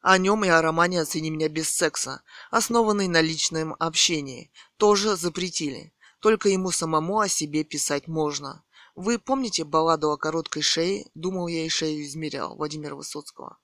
о 0.02 0.16
нем 0.18 0.44
и 0.44 0.48
о 0.48 0.62
романе 0.62 1.02
«Оцени 1.02 1.30
меня 1.30 1.48
без 1.48 1.68
секса», 1.68 2.22
основанный 2.50 3.08
на 3.08 3.20
личном 3.20 3.76
общении. 3.78 4.50
Тоже 4.76 5.16
запретили. 5.16 5.92
Только 6.20 6.48
ему 6.48 6.70
самому 6.70 7.20
о 7.20 7.28
себе 7.28 7.64
писать 7.64 8.06
можно. 8.06 8.62
Вы 8.94 9.18
помните 9.18 9.64
балладу 9.64 10.10
о 10.10 10.16
короткой 10.16 10.62
шее? 10.62 11.10
Думал, 11.14 11.48
я 11.48 11.64
и 11.64 11.68
шею 11.68 12.04
измерял. 12.04 12.56
Владимира 12.56 12.94
Высоцкого. 12.94 13.58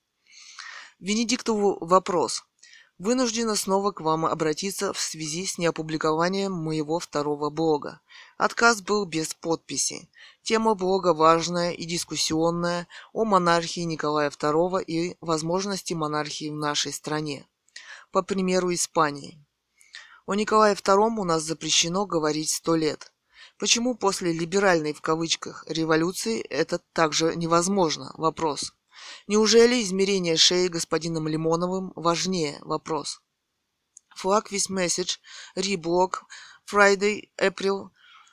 Венедиктову 0.98 1.76
вопрос. 1.84 2.45
Вынуждена 2.98 3.56
снова 3.56 3.92
к 3.92 4.00
вам 4.00 4.24
обратиться 4.24 4.94
в 4.94 4.98
связи 4.98 5.44
с 5.44 5.58
неопубликованием 5.58 6.52
моего 6.52 6.98
второго 6.98 7.50
блога. 7.50 8.00
Отказ 8.38 8.80
был 8.80 9.04
без 9.04 9.34
подписи. 9.34 10.08
Тема 10.42 10.74
блога 10.74 11.12
важная 11.12 11.72
и 11.72 11.84
дискуссионная 11.84 12.88
о 13.12 13.26
монархии 13.26 13.80
Николая 13.80 14.30
II 14.30 14.82
и 14.82 15.18
возможности 15.20 15.92
монархии 15.92 16.48
в 16.48 16.54
нашей 16.54 16.92
стране. 16.92 17.46
По 18.12 18.22
примеру 18.22 18.72
Испании. 18.72 19.38
О 20.24 20.34
Николае 20.34 20.74
II 20.74 21.18
у 21.18 21.24
нас 21.24 21.42
запрещено 21.42 22.06
говорить 22.06 22.48
сто 22.48 22.76
лет. 22.76 23.12
Почему 23.58 23.94
после 23.94 24.32
либеральной 24.32 24.94
в 24.94 25.02
кавычках 25.02 25.64
революции 25.68 26.40
это 26.40 26.80
также 26.94 27.36
невозможно? 27.36 28.12
Вопрос. 28.16 28.72
Неужели 29.26 29.82
измерение 29.82 30.36
шеи 30.36 30.68
господином 30.68 31.28
Лимоновым 31.28 31.92
важнее? 31.96 32.58
Вопрос. 32.62 33.20
Флаг 34.16 34.50
with 34.50 34.70
message. 34.70 35.18
Reblog. 35.56 36.22
Friday, 36.64 37.30
April 37.38 37.90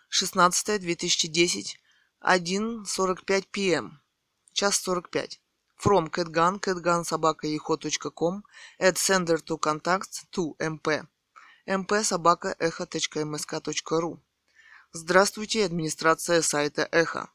16, 0.09 0.79
2010. 0.79 1.77
1.45 2.23 3.45
p.m. 3.51 3.99
Час 4.53 4.79
45. 4.79 5.39
From 5.77 6.09
catgun, 6.09 6.59
catgun 6.59 7.03
собака 7.03 7.47
eho.com, 7.47 8.43
add 8.79 8.97
sender 8.97 9.37
to 9.37 9.57
contacts 9.57 10.25
to 10.31 10.55
mp. 10.57 11.05
mp 11.67 12.03
собака 12.03 12.55
echo.msk.ru. 12.59 14.19
Здравствуйте, 14.93 15.65
администрация 15.65 16.41
сайта 16.41 16.87
Эхо. 16.91 17.29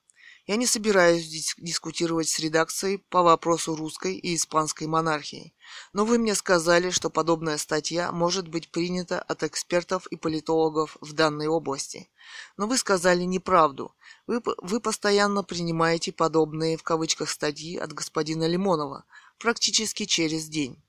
Я 0.49 0.57
не 0.57 0.65
собираюсь 0.65 1.27
дис- 1.27 1.55
дискутировать 1.59 2.27
с 2.27 2.39
редакцией 2.39 2.97
по 3.11 3.23
вопросу 3.23 3.77
русской 3.77 4.15
и 4.15 4.35
испанской 4.35 4.87
монархии, 4.87 5.53
но 5.93 6.07
вы 6.07 6.17
мне 6.17 6.35
сказали, 6.35 6.89
что 6.89 7.11
подобная 7.11 7.59
статья 7.59 8.11
может 8.13 8.49
быть 8.49 8.71
принята 8.71 9.21
от 9.21 9.43
экспертов 9.43 10.07
и 10.07 10.17
политологов 10.17 10.97
в 11.03 11.13
данной 11.13 11.49
области. 11.49 12.09
Но 12.57 12.67
вы 12.67 12.79
сказали 12.79 13.25
неправду. 13.25 13.95
Вы, 14.27 14.41
вы 14.63 14.81
постоянно 14.81 15.43
принимаете 15.43 16.13
подобные 16.13 16.79
в 16.79 16.83
кавычках 16.83 17.29
статьи 17.29 17.77
от 17.77 17.93
господина 17.93 18.47
Лимонова 18.49 19.05
практически 19.39 20.07
через 20.07 20.47
день 20.49 20.83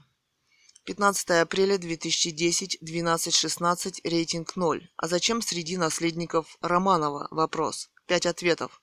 15 0.87 1.31
апреля 1.43 1.79
2010, 1.79 2.79
12.16, 2.81 4.09
рейтинг 4.09 4.55
0. 4.55 4.89
А 4.97 5.09
зачем 5.09 5.43
среди 5.43 5.77
наследников 5.77 6.57
Романова? 6.61 7.27
Вопрос. 7.33 7.91
Пять 8.07 8.25
ответов. 8.25 8.81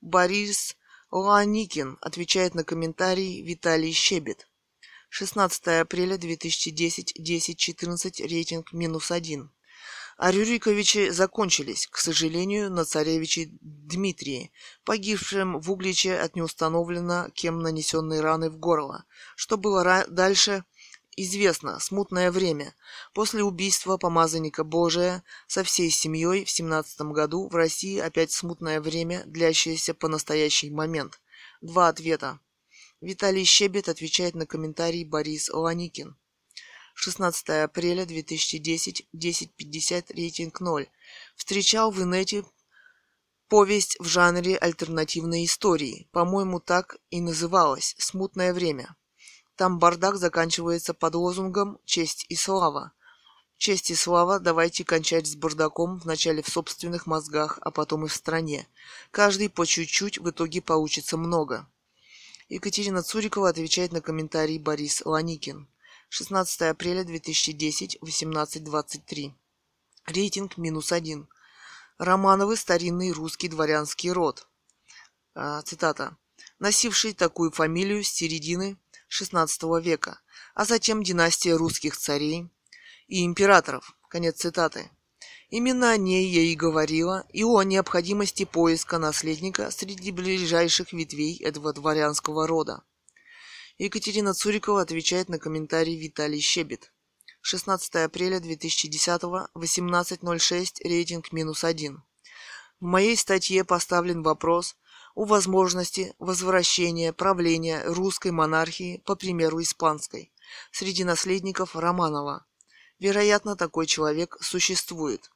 Борис 0.00 0.76
Ланикин 1.10 1.98
отвечает 2.00 2.54
на 2.54 2.64
комментарий 2.64 3.42
Виталий 3.42 3.92
Щебет. 3.92 4.48
16 5.10 5.68
апреля 5.82 6.16
2010, 6.16 7.20
10.14, 7.20 8.26
рейтинг 8.26 8.72
минус 8.72 9.10
1. 9.10 9.50
А 10.16 10.30
Рюриковичи 10.30 11.10
закончились, 11.10 11.86
к 11.86 11.98
сожалению, 11.98 12.70
на 12.70 12.86
царевиче 12.86 13.50
Дмитрии, 13.60 14.50
погибшем 14.84 15.60
в 15.60 15.70
Угличе 15.70 16.18
от 16.18 16.34
неустановленно 16.34 17.30
кем 17.34 17.58
нанесенной 17.58 18.20
раны 18.20 18.48
в 18.48 18.56
горло. 18.56 19.04
Что 19.36 19.58
было 19.58 20.06
дальше, 20.08 20.64
Известно, 21.18 21.80
смутное 21.80 22.30
время. 22.30 22.74
После 23.14 23.42
убийства 23.42 23.96
помазанника 23.96 24.64
Божия 24.64 25.24
со 25.46 25.64
всей 25.64 25.90
семьей 25.90 26.44
в 26.44 26.50
семнадцатом 26.50 27.14
году 27.14 27.48
в 27.48 27.54
России 27.54 27.98
опять 27.98 28.32
смутное 28.32 28.82
время, 28.82 29.22
длящееся 29.24 29.94
по 29.94 30.08
настоящий 30.08 30.70
момент. 30.70 31.18
Два 31.62 31.88
ответа. 31.88 32.38
Виталий 33.00 33.44
Щебет 33.44 33.88
отвечает 33.88 34.34
на 34.34 34.44
комментарий 34.44 35.04
Борис 35.04 35.48
Ланикин. 35.48 36.18
16 36.94 37.48
апреля 37.64 38.04
2010, 38.04 39.08
10.50, 39.14 40.12
рейтинг 40.12 40.60
0. 40.60 40.86
Встречал 41.34 41.90
в 41.90 42.02
инете 42.02 42.44
повесть 43.48 43.96
в 44.00 44.06
жанре 44.06 44.58
альтернативной 44.58 45.46
истории. 45.46 46.08
По-моему, 46.12 46.60
так 46.60 46.98
и 47.08 47.22
называлась 47.22 47.94
«Смутное 47.98 48.52
время». 48.52 48.96
Там 49.56 49.78
бардак 49.78 50.16
заканчивается 50.16 50.92
под 50.92 51.14
лозунгом 51.14 51.78
«Честь 51.86 52.26
и 52.28 52.36
слава». 52.36 52.92
Честь 53.56 53.90
и 53.90 53.94
слава 53.94 54.38
давайте 54.38 54.84
кончать 54.84 55.26
с 55.26 55.34
бардаком 55.34 55.98
вначале 55.98 56.42
в 56.42 56.48
собственных 56.50 57.06
мозгах, 57.06 57.58
а 57.62 57.70
потом 57.70 58.04
и 58.04 58.08
в 58.08 58.12
стране. 58.12 58.68
Каждый 59.10 59.48
по 59.48 59.64
чуть-чуть, 59.64 60.18
в 60.18 60.28
итоге 60.28 60.60
получится 60.60 61.16
много. 61.16 61.66
Екатерина 62.50 63.02
Цурикова 63.02 63.48
отвечает 63.48 63.92
на 63.92 64.02
комментарий 64.02 64.58
Борис 64.58 65.00
Ланикин. 65.06 65.66
16 66.10 66.62
апреля 66.62 67.02
2010, 67.02 67.98
18.23. 68.02 69.32
Рейтинг 70.04 70.58
минус 70.58 70.92
один. 70.92 71.28
Романовы– 71.96 72.56
старинный 72.58 73.10
русский 73.10 73.48
дворянский 73.48 74.12
род. 74.12 74.46
А, 75.34 75.62
цитата. 75.62 76.14
Носивший 76.58 77.14
такую 77.14 77.50
фамилию 77.50 78.04
с 78.04 78.08
середины 78.08 78.76
XVI 79.10 79.80
века, 79.80 80.20
а 80.54 80.64
затем 80.64 81.02
династия 81.02 81.56
русских 81.56 81.96
царей 81.96 82.48
и 83.08 83.24
императоров. 83.24 83.96
Конец 84.08 84.36
цитаты. 84.36 84.90
Именно 85.48 85.90
о 85.90 85.96
ней 85.96 86.28
я 86.28 86.42
и 86.42 86.56
говорила, 86.56 87.24
и 87.32 87.44
о 87.44 87.62
необходимости 87.62 88.44
поиска 88.44 88.98
наследника 88.98 89.70
среди 89.70 90.10
ближайших 90.10 90.92
ветвей 90.92 91.38
этого 91.38 91.72
дворянского 91.72 92.46
рода. 92.46 92.82
Екатерина 93.78 94.34
Цурикова 94.34 94.80
отвечает 94.80 95.28
на 95.28 95.38
комментарий 95.38 95.96
Виталий 95.96 96.40
Щебет. 96.40 96.92
16 97.42 97.94
апреля 97.96 98.40
2010, 98.40 99.22
18.06, 99.54 100.82
рейтинг 100.82 101.30
минус 101.30 101.62
один. 101.62 102.02
В 102.80 102.84
моей 102.84 103.16
статье 103.16 103.64
поставлен 103.64 104.22
вопрос 104.22 104.76
о 105.16 105.24
возможности 105.24 106.14
возвращения 106.18 107.10
правления 107.10 107.82
русской 107.86 108.32
монархии 108.32 109.02
по 109.06 109.16
примеру 109.16 109.62
испанской 109.62 110.30
среди 110.70 111.04
наследников 111.04 111.74
Романова. 111.74 112.46
Вероятно, 112.98 113.56
такой 113.56 113.86
человек 113.86 114.36
существует. 114.42 115.30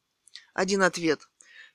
Один 0.52 0.82
ответ. 0.82 1.28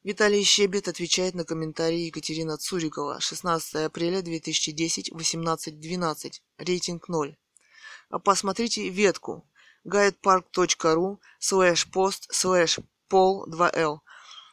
Виталий 0.03 0.43
Щебет 0.43 0.88
отвечает 0.88 1.34
на 1.34 1.45
комментарии 1.45 2.06
Екатерина 2.06 2.58
Цурикова. 2.58 3.20
16 3.20 3.88
апреля 3.88 4.22
2010, 4.22 5.12
18.12. 5.12 6.41
Рейтинг 6.60 7.10
0. 7.10 7.36
А 8.10 8.20
посмотрите 8.20 8.88
ветку 8.88 9.49
guidepark.ru 9.84 11.18
slash 11.41 11.88
post 11.91 12.30
slash 12.32 12.84
pol 13.10 13.47
2l 13.47 13.99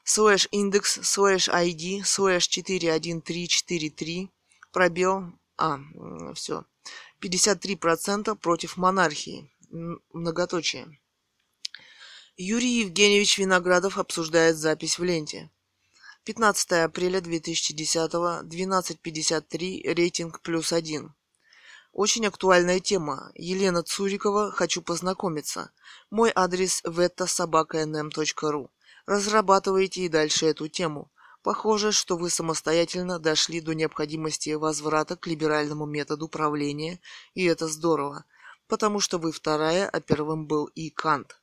slash 0.04 0.48
index 0.52 1.00
slash 1.02 1.48
id 1.48 2.02
slash 2.04 2.48
41343 2.48 4.30
пробел 4.72 5.32
а, 5.56 5.78
все. 6.34 6.64
53% 7.20 8.34
против 8.36 8.76
монархии. 8.76 9.50
Многоточие. 10.12 10.98
Юрий 12.36 12.80
Евгеньевич 12.80 13.38
Виноградов 13.38 13.98
обсуждает 13.98 14.56
запись 14.56 14.98
в 14.98 15.04
ленте. 15.04 15.50
15 16.24 16.72
апреля 16.84 17.20
2010, 17.20 18.14
12.53, 18.14 19.94
рейтинг 19.94 20.40
плюс 20.40 20.72
один. 20.72 21.14
Очень 21.92 22.26
актуальная 22.26 22.80
тема. 22.80 23.30
Елена 23.34 23.82
Цурикова, 23.82 24.50
хочу 24.50 24.82
познакомиться. 24.82 25.72
Мой 26.10 26.32
адрес 26.34 26.82
vetta.sobaka.nm.ru. 26.84 28.70
Разрабатывайте 29.06 30.02
и 30.02 30.08
дальше 30.08 30.46
эту 30.46 30.68
тему. 30.68 31.10
Похоже, 31.42 31.90
что 31.90 32.16
вы 32.16 32.30
самостоятельно 32.30 33.18
дошли 33.18 33.60
до 33.60 33.74
необходимости 33.74 34.50
возврата 34.50 35.16
к 35.16 35.26
либеральному 35.26 35.86
методу 35.86 36.28
правления, 36.28 37.00
и 37.34 37.44
это 37.44 37.66
здорово, 37.66 38.24
потому 38.68 39.00
что 39.00 39.18
вы 39.18 39.32
вторая, 39.32 39.88
а 39.88 40.00
первым 40.00 40.46
был 40.46 40.66
и 40.66 40.88
Кант. 40.90 41.36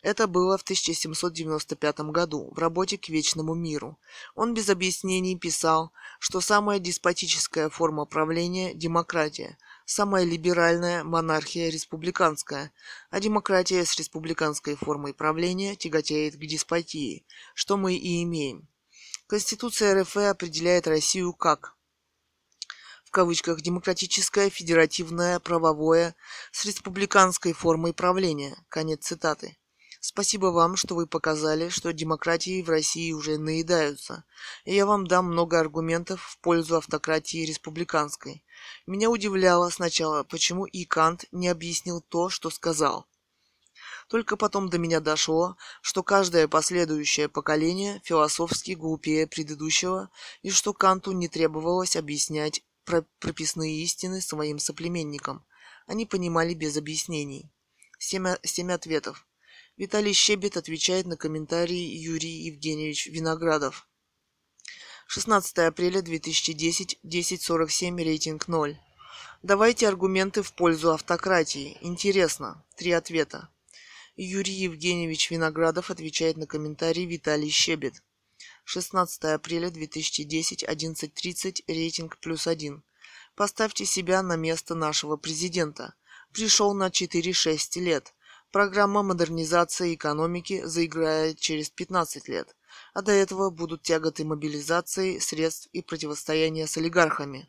Это 0.00 0.26
было 0.26 0.58
в 0.58 0.62
1795 0.62 2.00
году 2.10 2.52
в 2.54 2.58
работе 2.58 2.98
«К 2.98 3.08
вечному 3.08 3.54
миру». 3.54 3.98
Он 4.34 4.54
без 4.54 4.68
объяснений 4.68 5.38
писал, 5.38 5.92
что 6.18 6.40
самая 6.40 6.78
деспотическая 6.78 7.68
форма 7.68 8.04
правления– 8.04 8.74
демократия, 8.74 9.58
самая 9.92 10.24
либеральная– 10.24 11.04
монархия 11.04 11.70
республиканская, 11.70 12.72
а 13.10 13.20
демократия 13.20 13.84
с 13.84 13.96
республиканской 13.98 14.74
формой 14.74 15.12
правления 15.12 15.76
тяготеет 15.76 16.36
к 16.36 16.40
деспотии, 16.40 17.26
что 17.54 17.76
мы 17.76 17.94
и 17.94 18.22
имеем. 18.22 18.68
Конституция 19.26 20.02
РФ 20.02 20.16
определяет 20.16 20.86
Россию 20.86 21.34
как 21.34 21.76
в 23.04 23.10
кавычках 23.10 23.60
демократическое, 23.60 24.48
федеративное, 24.48 25.38
правовое, 25.38 26.16
с 26.50 26.64
республиканской 26.64 27.52
формой 27.52 27.92
правления. 27.92 28.56
Конец 28.70 29.04
цитаты. 29.04 29.58
Спасибо 30.04 30.46
вам, 30.46 30.74
что 30.74 30.96
вы 30.96 31.06
показали, 31.06 31.68
что 31.68 31.92
демократии 31.92 32.60
в 32.60 32.68
России 32.68 33.12
уже 33.12 33.38
наедаются. 33.38 34.24
И 34.64 34.74
я 34.74 34.84
вам 34.84 35.06
дам 35.06 35.26
много 35.26 35.60
аргументов 35.60 36.20
в 36.22 36.38
пользу 36.38 36.76
автократии 36.76 37.46
республиканской. 37.46 38.44
Меня 38.84 39.10
удивляло 39.10 39.70
сначала, 39.70 40.24
почему 40.24 40.64
и 40.64 40.84
Кант 40.84 41.26
не 41.30 41.46
объяснил 41.46 42.00
то, 42.00 42.30
что 42.30 42.50
сказал. 42.50 43.06
Только 44.08 44.36
потом 44.36 44.68
до 44.68 44.78
меня 44.78 44.98
дошло, 44.98 45.56
что 45.82 46.02
каждое 46.02 46.48
последующее 46.48 47.28
поколение 47.28 48.00
философски 48.02 48.72
глупее 48.72 49.28
предыдущего, 49.28 50.10
и 50.42 50.50
что 50.50 50.72
Канту 50.72 51.12
не 51.12 51.28
требовалось 51.28 51.94
объяснять 51.94 52.64
про 52.84 53.04
прописные 53.20 53.84
истины 53.84 54.20
своим 54.20 54.58
соплеменникам. 54.58 55.46
Они 55.86 56.06
понимали 56.06 56.54
без 56.54 56.76
объяснений. 56.76 57.52
Семь, 58.00 58.26
семь 58.42 58.72
ответов. 58.72 59.24
Виталий 59.82 60.12
Щебет 60.12 60.56
отвечает 60.56 61.06
на 61.06 61.16
комментарии 61.16 61.74
Юрий 61.74 62.44
Евгеньевич 62.44 63.08
Виноградов. 63.08 63.88
16 65.08 65.58
апреля 65.58 66.02
2010, 66.02 67.00
10.47, 67.02 67.96
рейтинг 67.96 68.46
0. 68.46 68.78
Давайте 69.42 69.88
аргументы 69.88 70.44
в 70.44 70.52
пользу 70.52 70.92
автократии. 70.92 71.78
Интересно. 71.80 72.64
Три 72.76 72.92
ответа. 72.92 73.48
Юрий 74.14 74.52
Евгеньевич 74.52 75.32
Виноградов 75.32 75.90
отвечает 75.90 76.36
на 76.36 76.46
комментарий 76.46 77.04
Виталий 77.04 77.50
Щебет. 77.50 78.04
16 78.62 79.24
апреля 79.24 79.68
2010, 79.68 80.62
11.30, 80.62 81.64
рейтинг 81.66 82.18
плюс 82.18 82.46
один. 82.46 82.84
Поставьте 83.34 83.84
себя 83.84 84.22
на 84.22 84.36
место 84.36 84.76
нашего 84.76 85.16
президента. 85.16 85.94
Пришел 86.32 86.72
на 86.72 86.86
4-6 86.86 87.80
лет. 87.80 88.14
Программа 88.52 89.02
модернизации 89.02 89.94
экономики 89.94 90.60
заиграет 90.66 91.40
через 91.40 91.70
15 91.70 92.28
лет, 92.28 92.54
а 92.92 93.00
до 93.00 93.10
этого 93.10 93.48
будут 93.48 93.80
тяготы 93.80 94.26
мобилизации 94.26 95.18
средств 95.20 95.70
и 95.72 95.80
противостояния 95.80 96.66
с 96.66 96.76
олигархами, 96.76 97.48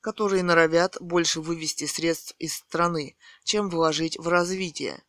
которые 0.00 0.42
норовят 0.42 0.96
больше 1.00 1.40
вывести 1.40 1.84
средств 1.84 2.34
из 2.40 2.54
страны, 2.54 3.14
чем 3.44 3.70
вложить 3.70 4.18
в 4.18 4.26
развитие. 4.26 5.00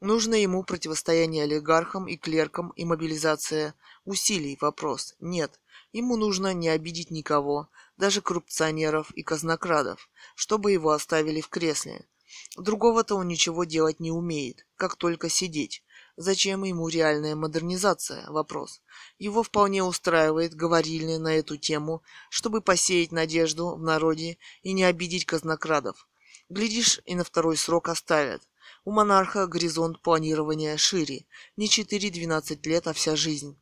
Нужно 0.00 0.36
ему 0.36 0.64
противостояние 0.64 1.44
олигархам 1.44 2.08
и 2.08 2.16
клеркам 2.16 2.70
и 2.70 2.86
мобилизация 2.86 3.74
усилий. 4.06 4.56
Вопрос. 4.58 5.16
Нет. 5.20 5.60
Ему 5.92 6.16
нужно 6.16 6.54
не 6.54 6.70
обидеть 6.70 7.10
никого, 7.10 7.68
даже 7.98 8.22
коррупционеров 8.22 9.10
и 9.10 9.22
казнокрадов, 9.22 10.08
чтобы 10.34 10.72
его 10.72 10.92
оставили 10.92 11.42
в 11.42 11.50
кресле. 11.50 12.06
Другого-то 12.56 13.16
он 13.16 13.28
ничего 13.28 13.64
делать 13.64 14.00
не 14.00 14.10
умеет, 14.10 14.66
как 14.76 14.96
только 14.96 15.28
сидеть. 15.28 15.82
Зачем 16.16 16.64
ему 16.64 16.88
реальная 16.88 17.34
модернизация? 17.34 18.28
Вопрос. 18.30 18.82
Его 19.18 19.42
вполне 19.42 19.82
устраивает 19.82 20.54
говорильня 20.54 21.18
на 21.18 21.34
эту 21.36 21.56
тему, 21.56 22.02
чтобы 22.28 22.60
посеять 22.60 23.12
надежду 23.12 23.76
в 23.76 23.82
народе 23.82 24.36
и 24.62 24.72
не 24.72 24.84
обидеть 24.84 25.24
казнокрадов. 25.24 26.08
Глядишь, 26.50 27.00
и 27.06 27.14
на 27.14 27.24
второй 27.24 27.56
срок 27.56 27.88
оставят. 27.88 28.42
У 28.84 28.90
монарха 28.90 29.46
горизонт 29.46 30.02
планирования 30.02 30.76
шире. 30.76 31.26
Не 31.56 31.68
4-12 31.68 32.68
лет, 32.68 32.86
а 32.86 32.92
вся 32.92 33.16
жизнь. 33.16 33.58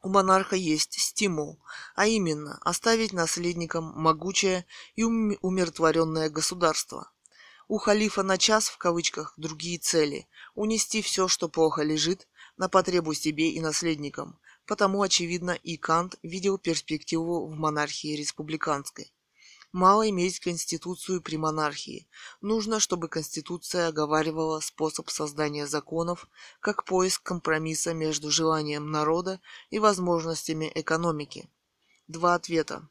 У 0.00 0.08
монарха 0.08 0.56
есть 0.56 0.98
стимул, 1.00 1.60
а 1.94 2.06
именно 2.06 2.58
оставить 2.62 3.12
наследникам 3.12 3.92
могучее 3.96 4.64
и 4.94 5.02
умиротворенное 5.02 6.30
государство. 6.30 7.10
У 7.68 7.76
халифа 7.76 8.22
на 8.22 8.38
час, 8.38 8.68
в 8.68 8.78
кавычках, 8.78 9.34
другие 9.36 9.78
цели– 9.78 10.26
унести 10.54 11.02
все, 11.02 11.28
что 11.28 11.50
плохо 11.50 11.82
лежит, 11.82 12.26
на 12.56 12.70
потребу 12.70 13.12
себе 13.12 13.50
и 13.50 13.60
наследникам. 13.60 14.38
Потому, 14.66 15.02
очевидно, 15.02 15.50
и 15.50 15.76
Кант 15.76 16.16
видел 16.22 16.56
перспективу 16.56 17.46
в 17.46 17.54
монархии 17.54 18.16
республиканской. 18.16 19.12
Мало 19.72 20.08
иметь 20.08 20.40
конституцию 20.40 21.20
при 21.20 21.36
монархии. 21.36 22.08
Нужно, 22.40 22.80
чтобы 22.80 23.08
конституция 23.08 23.88
оговаривала 23.88 24.60
способ 24.60 25.10
создания 25.10 25.66
законов 25.66 26.26
как 26.60 26.86
поиск 26.86 27.22
компромисса 27.22 27.92
между 27.92 28.30
желанием 28.30 28.90
народа 28.90 29.42
и 29.68 29.78
возможностями 29.78 30.72
экономики. 30.74 31.50
Два 32.06 32.34
ответа. 32.34 32.88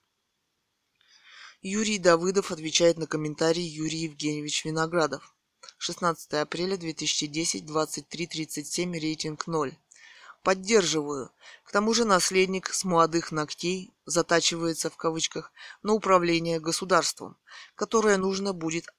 Юрий 1.64 1.97
Давыдов 1.97 2.51
отвечает 2.51 2.99
на 2.99 3.08
комментарий 3.08 3.64
Юрий 3.64 4.01
Евгеньевич 4.01 4.64
Виноградов. 4.64 5.34
16 5.80 6.34
апреля 6.34 6.78
2010, 6.78 7.64
23.37, 7.64 8.99
рейтинг 8.99 9.47
0. 9.47 9.76
Поддерживаю. 10.43 11.32
К 11.64 11.72
тому 11.72 11.95
же 11.95 12.05
наследник 12.05 12.72
с 12.72 12.84
молодых 12.84 13.32
ногтей 13.32 13.91
затачивается 14.05 14.91
в 14.91 14.97
кавычках 14.97 15.51
на 15.82 15.93
управление 15.93 16.60
государством, 16.60 17.38
которое 17.74 18.18
нужно 18.18 18.53
будет 18.53 18.93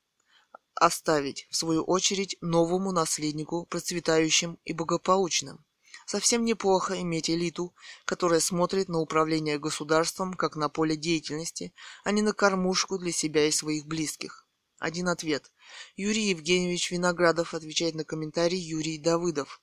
оставить, 0.75 1.47
в 1.51 1.57
свою 1.57 1.85
очередь, 1.85 2.39
новому 2.41 2.91
наследнику, 2.91 3.67
процветающим 3.67 4.59
и 4.65 4.73
благополучным. 4.73 5.65
Совсем 6.09 6.47
неплохо 6.47 6.99
иметь 7.03 7.29
элиту, 7.29 7.75
которая 8.07 8.41
смотрит 8.41 8.89
на 8.89 8.99
управление 8.99 9.59
государством 9.59 10.33
как 10.33 10.57
на 10.57 10.71
поле 10.71 10.97
деятельности, 10.97 11.75
а 12.03 12.13
не 12.13 12.23
на 12.23 12.33
кормушку 12.33 12.99
для 12.99 13.13
себя 13.13 13.47
и 13.47 13.51
своих 13.51 13.85
близких. 13.85 14.47
Один 14.79 15.09
ответ. 15.09 15.53
Юрий 15.97 16.31
Евгеньевич 16.31 16.91
Виноградов 16.91 17.53
отвечает 17.53 17.95
на 17.95 18.05
комментарий 18.05 18.59
Юрий 18.59 18.97
Давыдов. 18.97 19.61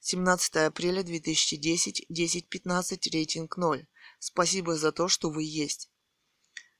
17 0.00 0.56
апреля 0.66 1.04
2010, 1.04 2.06
10.15, 2.10 3.12
рейтинг 3.12 3.56
0. 3.56 3.86
Спасибо 4.18 4.74
за 4.74 4.90
то, 4.90 5.06
что 5.06 5.30
вы 5.30 5.44
есть. 5.44 5.90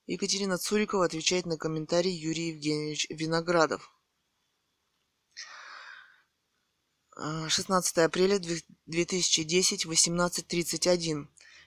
Екатерина 0.06 0.58
Цурикова 0.58 1.04
отвечает 1.04 1.46
на 1.46 1.56
комментарий 1.56 2.12
Юрий 2.12 2.48
Евгеньевич 2.48 3.06
Виноградов. 3.10 3.93
16 7.16 7.98
а, 7.98 8.04
апреля 8.04 8.38
2010, 8.38 9.86
18.31. 9.86 11.26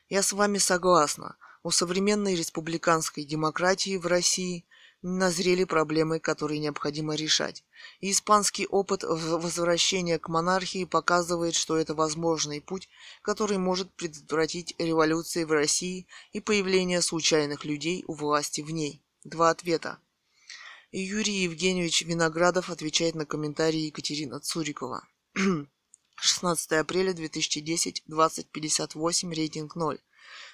Я 0.09 0.23
с 0.23 0.33
вами 0.33 0.57
согласна. 0.57 1.37
У 1.63 1.71
современной 1.71 2.35
республиканской 2.35 3.23
демократии 3.23 3.97
в 3.97 4.05
России 4.07 4.65
назрели 5.01 5.63
проблемы, 5.63 6.19
которые 6.19 6.59
необходимо 6.59 7.15
решать. 7.15 7.63
И 7.99 8.11
испанский 8.11 8.67
опыт 8.67 9.03
возвращения 9.03 10.19
к 10.19 10.27
монархии 10.27 10.85
показывает, 10.85 11.55
что 11.55 11.77
это 11.77 11.93
возможный 11.93 12.61
путь, 12.61 12.89
который 13.21 13.57
может 13.57 13.93
предотвратить 13.95 14.75
революции 14.77 15.43
в 15.43 15.51
России 15.51 16.07
и 16.33 16.39
появление 16.39 17.01
случайных 17.01 17.63
людей 17.63 18.03
у 18.07 18.13
власти 18.13 18.61
в 18.61 18.71
ней. 18.71 19.01
Два 19.23 19.49
ответа. 19.49 19.99
Юрий 20.91 21.43
Евгеньевич 21.43 22.03
Виноградов 22.03 22.69
отвечает 22.69 23.15
на 23.15 23.25
комментарии 23.25 23.87
Екатерина 23.87 24.39
Цурикова. 24.39 25.07
16 26.15 26.71
апреля 26.71 27.13
2010, 27.13 28.03
2058, 28.07 29.33
рейтинг 29.33 29.75
0. 29.75 29.99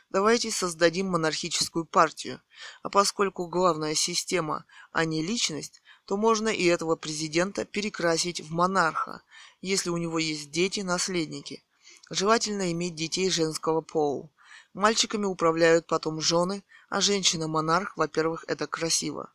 Давайте 0.10 0.52
создадим 0.52 1.08
монархическую 1.08 1.86
партию. 1.86 2.42
А 2.82 2.90
поскольку 2.90 3.48
главная 3.48 3.96
система, 3.96 4.66
а 4.92 5.06
не 5.06 5.24
личность, 5.24 5.82
то 6.06 6.18
можно 6.18 6.50
и 6.50 6.66
этого 6.66 6.98
президента 6.98 7.64
перекрасить 7.64 8.42
в 8.42 8.52
монарха, 8.52 9.22
если 9.62 9.90
у 9.90 9.98
него 9.98 10.20
есть 10.20 10.52
дети-наследники. 10.52 11.64
Желательно 12.10 12.72
иметь 12.74 12.96
детей 12.96 13.30
женского 13.30 13.80
пола. 13.80 14.30
Мальчиками 14.74 15.26
управляют 15.26 15.88
потом 15.88 16.20
жены, 16.20 16.64
а 16.90 17.00
женщина-монарх, 17.00 17.96
во-первых, 17.96 18.44
это 18.48 18.68
красиво. 18.68 19.32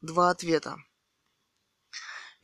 Два 0.00 0.30
ответа. 0.30 0.76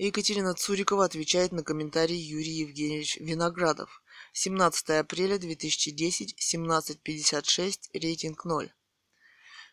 Екатерина 0.00 0.54
Цурикова 0.54 1.04
отвечает 1.04 1.50
на 1.50 1.64
комментарий 1.64 2.16
Юрий 2.16 2.52
Евгеньевич 2.52 3.16
Виноградов. 3.16 4.00
17 4.32 4.90
апреля 4.90 5.38
2010, 5.38 6.36
17.56, 6.38 7.90
рейтинг 7.94 8.44
0. 8.44 8.72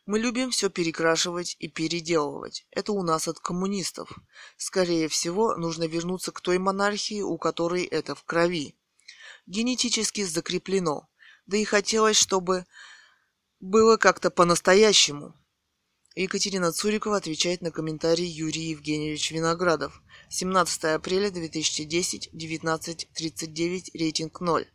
Мы 0.07 0.17
любим 0.17 0.49
все 0.49 0.71
перекрашивать 0.71 1.55
и 1.59 1.67
переделывать. 1.67 2.65
Это 2.71 2.91
у 2.91 3.03
нас 3.03 3.27
от 3.27 3.39
коммунистов. 3.39 4.17
Скорее 4.57 5.09
всего, 5.09 5.55
нужно 5.57 5.83
вернуться 5.83 6.31
к 6.31 6.41
той 6.41 6.57
монархии, 6.57 7.21
у 7.21 7.37
которой 7.37 7.83
это 7.83 8.15
в 8.15 8.23
крови. 8.23 8.75
Генетически 9.45 10.23
закреплено. 10.23 11.07
Да 11.45 11.57
и 11.57 11.63
хотелось, 11.65 12.17
чтобы 12.17 12.65
было 13.59 13.97
как-то 13.97 14.31
по-настоящему. 14.31 15.35
Екатерина 16.17 16.71
Цурикова 16.71 17.17
отвечает 17.17 17.61
на 17.61 17.71
комментарий 17.71 18.25
Юрий 18.25 18.69
Евгеньевич 18.69 19.31
Виноградов. 19.31 20.01
17 20.29 20.85
апреля 20.85 21.29
2010, 21.29 22.29
19.39, 22.33 23.91
рейтинг 23.93 24.39
0. 24.39 24.65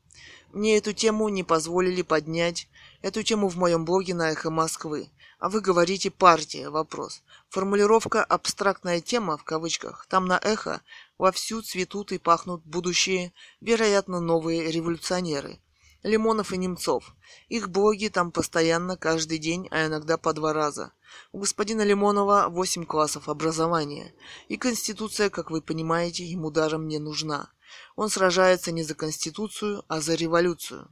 Мне 0.52 0.76
эту 0.76 0.92
тему 0.92 1.30
не 1.30 1.42
позволили 1.42 2.02
поднять. 2.02 2.68
Эту 3.00 3.22
тему 3.22 3.48
в 3.48 3.56
моем 3.56 3.86
блоге 3.86 4.12
на 4.12 4.32
Эхо 4.32 4.50
Москвы. 4.50 5.08
А 5.38 5.48
вы 5.48 5.62
говорите 5.62 6.10
«партия»– 6.10 6.68
вопрос. 6.70 7.22
Формулировка 7.48 8.22
«абстрактная 8.22 9.00
тема» 9.00 9.38
в 9.38 9.44
кавычках. 9.44 10.04
Там 10.10 10.26
на 10.26 10.38
Эхо 10.38 10.82
вовсю 11.16 11.62
цветут 11.62 12.12
и 12.12 12.18
пахнут 12.18 12.62
будущие, 12.66 13.32
вероятно, 13.62 14.20
новые 14.20 14.70
революционеры. 14.70 15.58
Лимонов 16.02 16.52
и 16.52 16.56
Немцов. 16.56 17.14
Их 17.48 17.68
блоги 17.68 18.08
там 18.08 18.32
постоянно, 18.32 18.96
каждый 18.96 19.38
день, 19.38 19.68
а 19.70 19.86
иногда 19.86 20.16
по 20.16 20.32
два 20.32 20.52
раза. 20.52 20.92
У 21.32 21.40
господина 21.40 21.82
Лимонова 21.82 22.48
восемь 22.48 22.84
классов 22.84 23.28
образования, 23.28 24.14
и 24.48 24.56
Конституция, 24.56 25.28
как 25.28 25.50
вы 25.50 25.60
понимаете, 25.60 26.24
ему 26.24 26.50
даром 26.50 26.88
не 26.88 26.98
нужна. 26.98 27.52
Он 27.96 28.08
сражается 28.08 28.72
не 28.72 28.82
за 28.82 28.94
Конституцию, 28.94 29.84
а 29.88 30.00
за 30.00 30.14
революцию. 30.14 30.88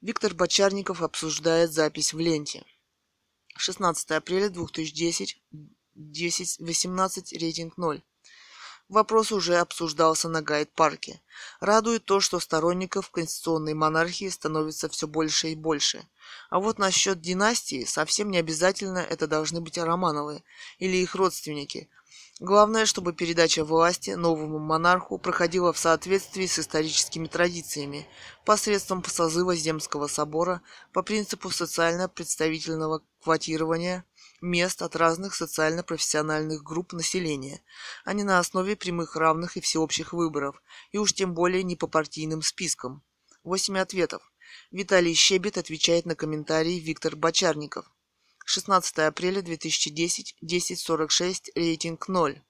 Виктор 0.00 0.34
Бочарников 0.34 1.02
обсуждает 1.02 1.72
запись 1.72 2.12
в 2.12 2.18
ленте. 2.18 2.64
16 3.56 4.10
апреля 4.12 4.48
2010, 4.48 5.42
10.18, 5.96 7.38
рейтинг 7.38 7.76
0. 7.76 8.02
Вопрос 8.88 9.32
уже 9.32 9.56
обсуждался 9.58 10.30
на 10.30 10.40
гайд-парке. 10.40 11.20
Радует 11.60 12.06
то, 12.06 12.20
что 12.20 12.40
сторонников 12.40 13.10
конституционной 13.10 13.74
монархии 13.74 14.30
становится 14.30 14.88
все 14.88 15.06
больше 15.06 15.48
и 15.48 15.54
больше. 15.54 16.08
А 16.48 16.58
вот 16.58 16.78
насчет 16.78 17.20
династии 17.20 17.84
совсем 17.84 18.30
не 18.30 18.38
обязательно 18.38 18.98
это 18.98 19.26
должны 19.26 19.60
быть 19.60 19.76
Романовы 19.76 20.42
или 20.78 20.96
их 20.96 21.14
родственники. 21.14 21.90
Главное, 22.40 22.86
чтобы 22.86 23.12
передача 23.12 23.62
власти 23.62 24.10
новому 24.10 24.58
монарху 24.58 25.18
проходила 25.18 25.74
в 25.74 25.78
соответствии 25.78 26.46
с 26.46 26.58
историческими 26.58 27.26
традициями, 27.26 28.08
посредством 28.46 29.04
созыва 29.04 29.54
Земского 29.54 30.06
собора 30.06 30.62
по 30.94 31.02
принципу 31.02 31.50
социально-представительного 31.50 33.02
квотирования– 33.20 34.06
мест 34.40 34.82
от 34.82 34.96
разных 34.96 35.34
социально-профессиональных 35.34 36.62
групп 36.62 36.92
населения, 36.92 37.62
а 38.04 38.12
не 38.12 38.24
на 38.24 38.38
основе 38.38 38.76
прямых 38.76 39.16
равных 39.16 39.56
и 39.56 39.60
всеобщих 39.60 40.12
выборов, 40.12 40.62
и 40.92 40.98
уж 40.98 41.12
тем 41.12 41.34
более 41.34 41.62
не 41.62 41.76
по 41.76 41.86
партийным 41.86 42.42
спискам. 42.42 43.02
Восемь 43.44 43.78
ответов. 43.78 44.22
Виталий 44.70 45.14
Щебет 45.14 45.58
отвечает 45.58 46.06
на 46.06 46.14
комментарии 46.14 46.78
Виктор 46.78 47.16
Бочарников. 47.16 47.90
16 48.44 48.98
апреля 49.00 49.42
2010, 49.42 50.36
10.46, 50.42 51.52
рейтинг 51.54 52.08
0. 52.08 52.42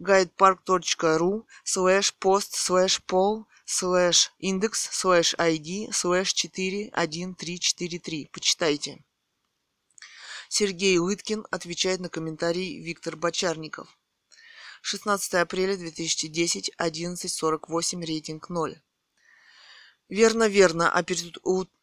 guidepark.ru 0.00 1.44
слэш 1.64 2.14
post 2.14 2.54
слэш 2.54 3.02
poll 3.04 3.46
слэш 3.64 4.32
индекс 4.38 4.88
слэш 4.90 5.34
ID 5.34 5.92
слэш 5.92 6.34
41343. 6.34 8.30
Почитайте. 8.32 9.04
Сергей 10.56 10.98
Лыткин 10.98 11.44
отвечает 11.50 11.98
на 11.98 12.08
комментарий 12.08 12.78
Виктор 12.80 13.16
Бочарников. 13.16 13.88
16 14.82 15.34
апреля 15.34 15.76
2010, 15.76 16.70
11.48, 16.78 18.04
рейтинг 18.04 18.48
0. 18.48 18.80
Верно, 20.08 20.46
верно, 20.46 20.92
а 20.92 21.02
перед, 21.02 21.38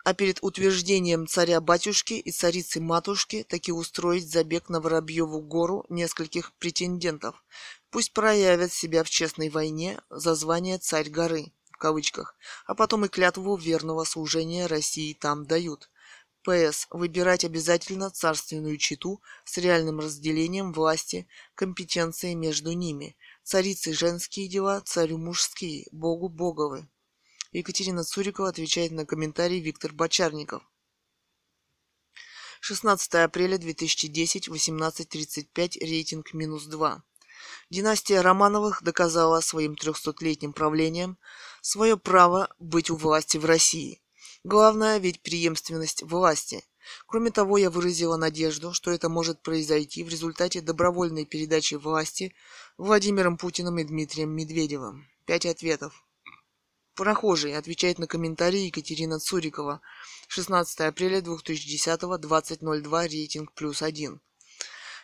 а 0.05 0.13
перед 0.13 0.41
утверждением 0.41 1.27
царя-батюшки 1.27 2.13
и 2.13 2.31
царицы-матушки 2.31 3.43
таки 3.43 3.73
устроить 3.73 4.31
забег 4.31 4.69
на 4.69 4.79
Воробьеву 4.79 5.41
гору 5.41 5.85
нескольких 5.89 6.53
претендентов. 6.53 7.43
Пусть 7.89 8.13
проявят 8.13 8.71
себя 8.71 9.03
в 9.03 9.09
честной 9.09 9.49
войне 9.49 9.99
за 10.09 10.33
звание 10.33 10.77
«царь 10.77 11.09
горы», 11.09 11.51
в 11.71 11.77
кавычках, 11.77 12.37
а 12.65 12.73
потом 12.73 13.03
и 13.03 13.09
клятву 13.09 13.57
верного 13.57 14.05
служения 14.05 14.67
России 14.67 15.13
там 15.13 15.45
дают. 15.45 15.89
П.С. 16.43 16.87
Выбирать 16.89 17.45
обязательно 17.45 18.09
царственную 18.09 18.77
читу 18.77 19.21
с 19.45 19.57
реальным 19.57 19.99
разделением 19.99 20.73
власти, 20.73 21.27
компетенции 21.55 22.33
между 22.33 22.71
ними. 22.71 23.15
Царицы 23.43 23.93
женские 23.93 24.47
дела, 24.47 24.81
царю 24.81 25.17
мужские, 25.17 25.87
богу 25.91 26.29
боговы. 26.29 26.87
Екатерина 27.51 28.03
Цурикова 28.03 28.49
отвечает 28.49 28.91
на 28.91 29.05
комментарий 29.05 29.59
Виктор 29.59 29.93
Бочарников. 29.93 30.63
16 32.61 33.15
апреля 33.15 33.57
2010, 33.57 34.47
18.35, 34.47 35.79
рейтинг 35.79 36.33
минус 36.33 36.65
2. 36.65 37.03
Династия 37.69 38.21
Романовых 38.21 38.83
доказала 38.83 39.41
своим 39.41 39.75
трехсотлетним 39.75 40.53
правлением 40.53 41.17
свое 41.61 41.97
право 41.97 42.53
быть 42.59 42.89
у 42.89 42.95
власти 42.95 43.37
в 43.37 43.45
России. 43.45 44.00
Главное 44.43 44.97
ведь 44.97 45.21
преемственность 45.21 46.01
власти. 46.01 46.63
Кроме 47.05 47.29
того, 47.29 47.57
я 47.57 47.69
выразила 47.69 48.17
надежду, 48.17 48.73
что 48.73 48.89
это 48.89 49.07
может 49.07 49.43
произойти 49.43 50.03
в 50.03 50.09
результате 50.09 50.61
добровольной 50.61 51.25
передачи 51.25 51.75
власти 51.75 52.33
Владимиром 52.77 53.37
Путиным 53.37 53.77
и 53.77 53.83
Дмитрием 53.83 54.31
Медведевым. 54.31 55.07
Пять 55.25 55.45
ответов. 55.45 56.03
Прохожий 56.95 57.55
отвечает 57.55 57.99
на 57.99 58.07
комментарии 58.07 58.65
Екатерина 58.65 59.19
Цурикова. 59.19 59.79
16 60.27 60.81
апреля 60.81 61.21
2010, 61.21 62.01
20.02, 62.01 63.07
рейтинг 63.07 63.53
плюс 63.53 63.83
один. 63.83 64.21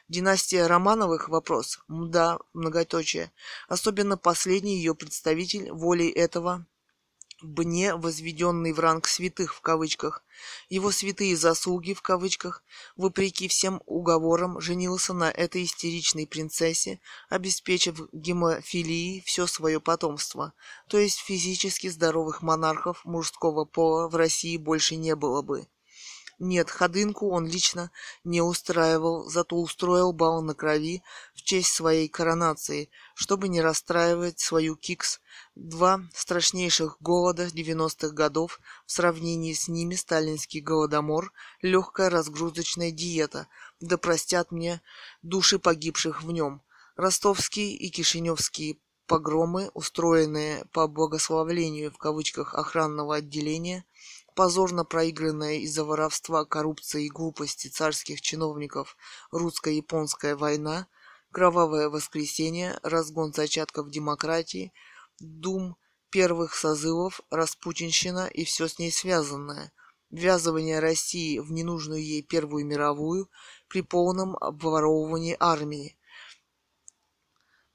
Династия 0.09 0.65
Романовых– 0.65 1.29
вопрос. 1.29 1.79
Да, 1.87 2.39
многоточие. 2.53 3.31
Особенно 3.67 4.17
последний 4.17 4.77
ее 4.77 4.95
представитель 4.95 5.71
волей 5.71 6.09
этого 6.09 6.65
Бне, 7.43 7.95
возведенный 7.95 8.73
в 8.73 8.79
ранг 8.79 9.07
святых 9.07 9.53
в 9.53 9.61
кавычках, 9.61 10.23
его 10.69 10.91
святые 10.91 11.37
заслуги 11.37 11.93
в 11.93 12.01
кавычках, 12.01 12.63
вопреки 12.95 13.47
всем 13.47 13.79
уговорам, 13.85 14.59
женился 14.59 15.13
на 15.13 15.29
этой 15.29 15.63
истеричной 15.63 16.25
принцессе, 16.25 16.99
обеспечив 17.29 18.01
гемофилией 18.11 19.21
все 19.21 19.45
свое 19.45 19.79
потомство, 19.79 20.53
то 20.87 20.97
есть 20.97 21.19
физически 21.19 21.89
здоровых 21.89 22.41
монархов 22.41 23.05
мужского 23.05 23.65
пола 23.65 24.07
в 24.07 24.15
России 24.15 24.57
больше 24.57 24.95
не 24.95 25.15
было 25.15 25.43
бы. 25.43 25.67
Нет, 26.39 26.69
ходынку 26.69 27.31
он 27.31 27.47
лично 27.47 27.89
не 28.23 28.41
устраивал, 28.41 29.27
зато 29.27 29.55
устроил 29.55 30.13
бал 30.13 30.43
на 30.43 30.53
крови 30.53 31.01
в 31.33 31.41
честь 31.41 31.73
своей 31.73 32.07
коронации, 32.07 32.91
чтобы 33.15 33.47
не 33.47 33.59
расстраивать 33.59 34.39
свою 34.39 34.75
кикс. 34.75 35.19
Два 35.55 36.01
страшнейших 36.13 36.97
голода 36.99 37.47
90-х 37.47 38.09
годов 38.09 38.59
в 38.85 38.91
сравнении 38.91 39.53
с 39.53 39.67
ними 39.67 39.95
сталинский 39.95 40.61
голодомор, 40.61 41.33
легкая 41.63 42.11
разгрузочная 42.11 42.91
диета, 42.91 43.47
да 43.79 43.97
простят 43.97 44.51
мне 44.51 44.83
души 45.23 45.57
погибших 45.57 46.21
в 46.21 46.31
нем. 46.31 46.61
Ростовские 46.95 47.73
и 47.73 47.89
кишиневские 47.89 48.77
погромы, 49.07 49.71
устроенные 49.73 50.65
по 50.71 50.87
благословлению 50.87 51.91
в 51.91 51.97
кавычках 51.97 52.53
охранного 52.53 53.15
отделения– 53.15 53.85
позорно 54.37 54.85
проигранная 54.85 55.55
из-за 55.55 55.83
воровства, 55.83 56.45
коррупции 56.45 57.07
и 57.07 57.09
глупости 57.09 57.69
царских 57.69 58.21
чиновников 58.21 58.95
русско-японская 59.31 60.35
война, 60.35 60.87
кровавое 61.31 61.89
воскресенье, 61.89 62.79
разгон 62.83 63.33
зачатков 63.33 63.89
демократии, 63.89 64.73
дум 65.19 65.75
первых 66.11 66.53
созывов, 66.53 67.19
распутинщина 67.31 68.27
и 68.27 68.45
все 68.45 68.67
с 68.67 68.77
ней 68.77 68.91
связанное, 68.91 69.73
ввязывание 70.11 70.77
России 70.77 71.39
в 71.39 71.51
ненужную 71.51 72.03
ей 72.03 72.21
Первую 72.21 72.63
мировую 72.63 73.31
при 73.67 73.81
полном 73.81 74.37
обворовывании 74.37 75.35
армии, 75.39 75.97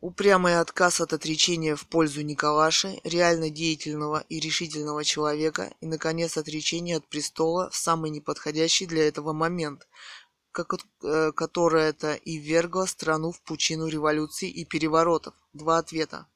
Упрямый 0.03 0.59
отказ 0.59 1.01
от 1.01 1.13
отречения 1.13 1.77
в 1.77 1.87
пользу 1.87 2.23
Николаши, 2.23 3.01
реально 3.05 3.51
деятельного 3.51 4.25
и 4.29 4.41
решительного 4.41 5.05
человека, 5.05 5.73
и, 5.81 5.87
наконец, 5.87 6.37
отречение 6.37 6.97
от 6.97 7.07
престола 7.07 7.71
в 7.71 7.77
самый 7.77 8.11
неподходящий 8.11 8.87
для 8.87 9.07
этого 9.07 9.33
момент, 9.33 9.87
как, 10.51 10.75
э, 11.05 11.31
которое 11.31 11.91
это 11.91 12.15
и 12.15 12.37
ввергло 12.37 12.87
страну 12.87 13.31
в 13.31 13.41
пучину 13.43 13.87
революций 13.87 14.49
и 14.49 14.65
переворотов. 14.65 15.35
Два 15.53 15.79
ответа. 15.79 16.27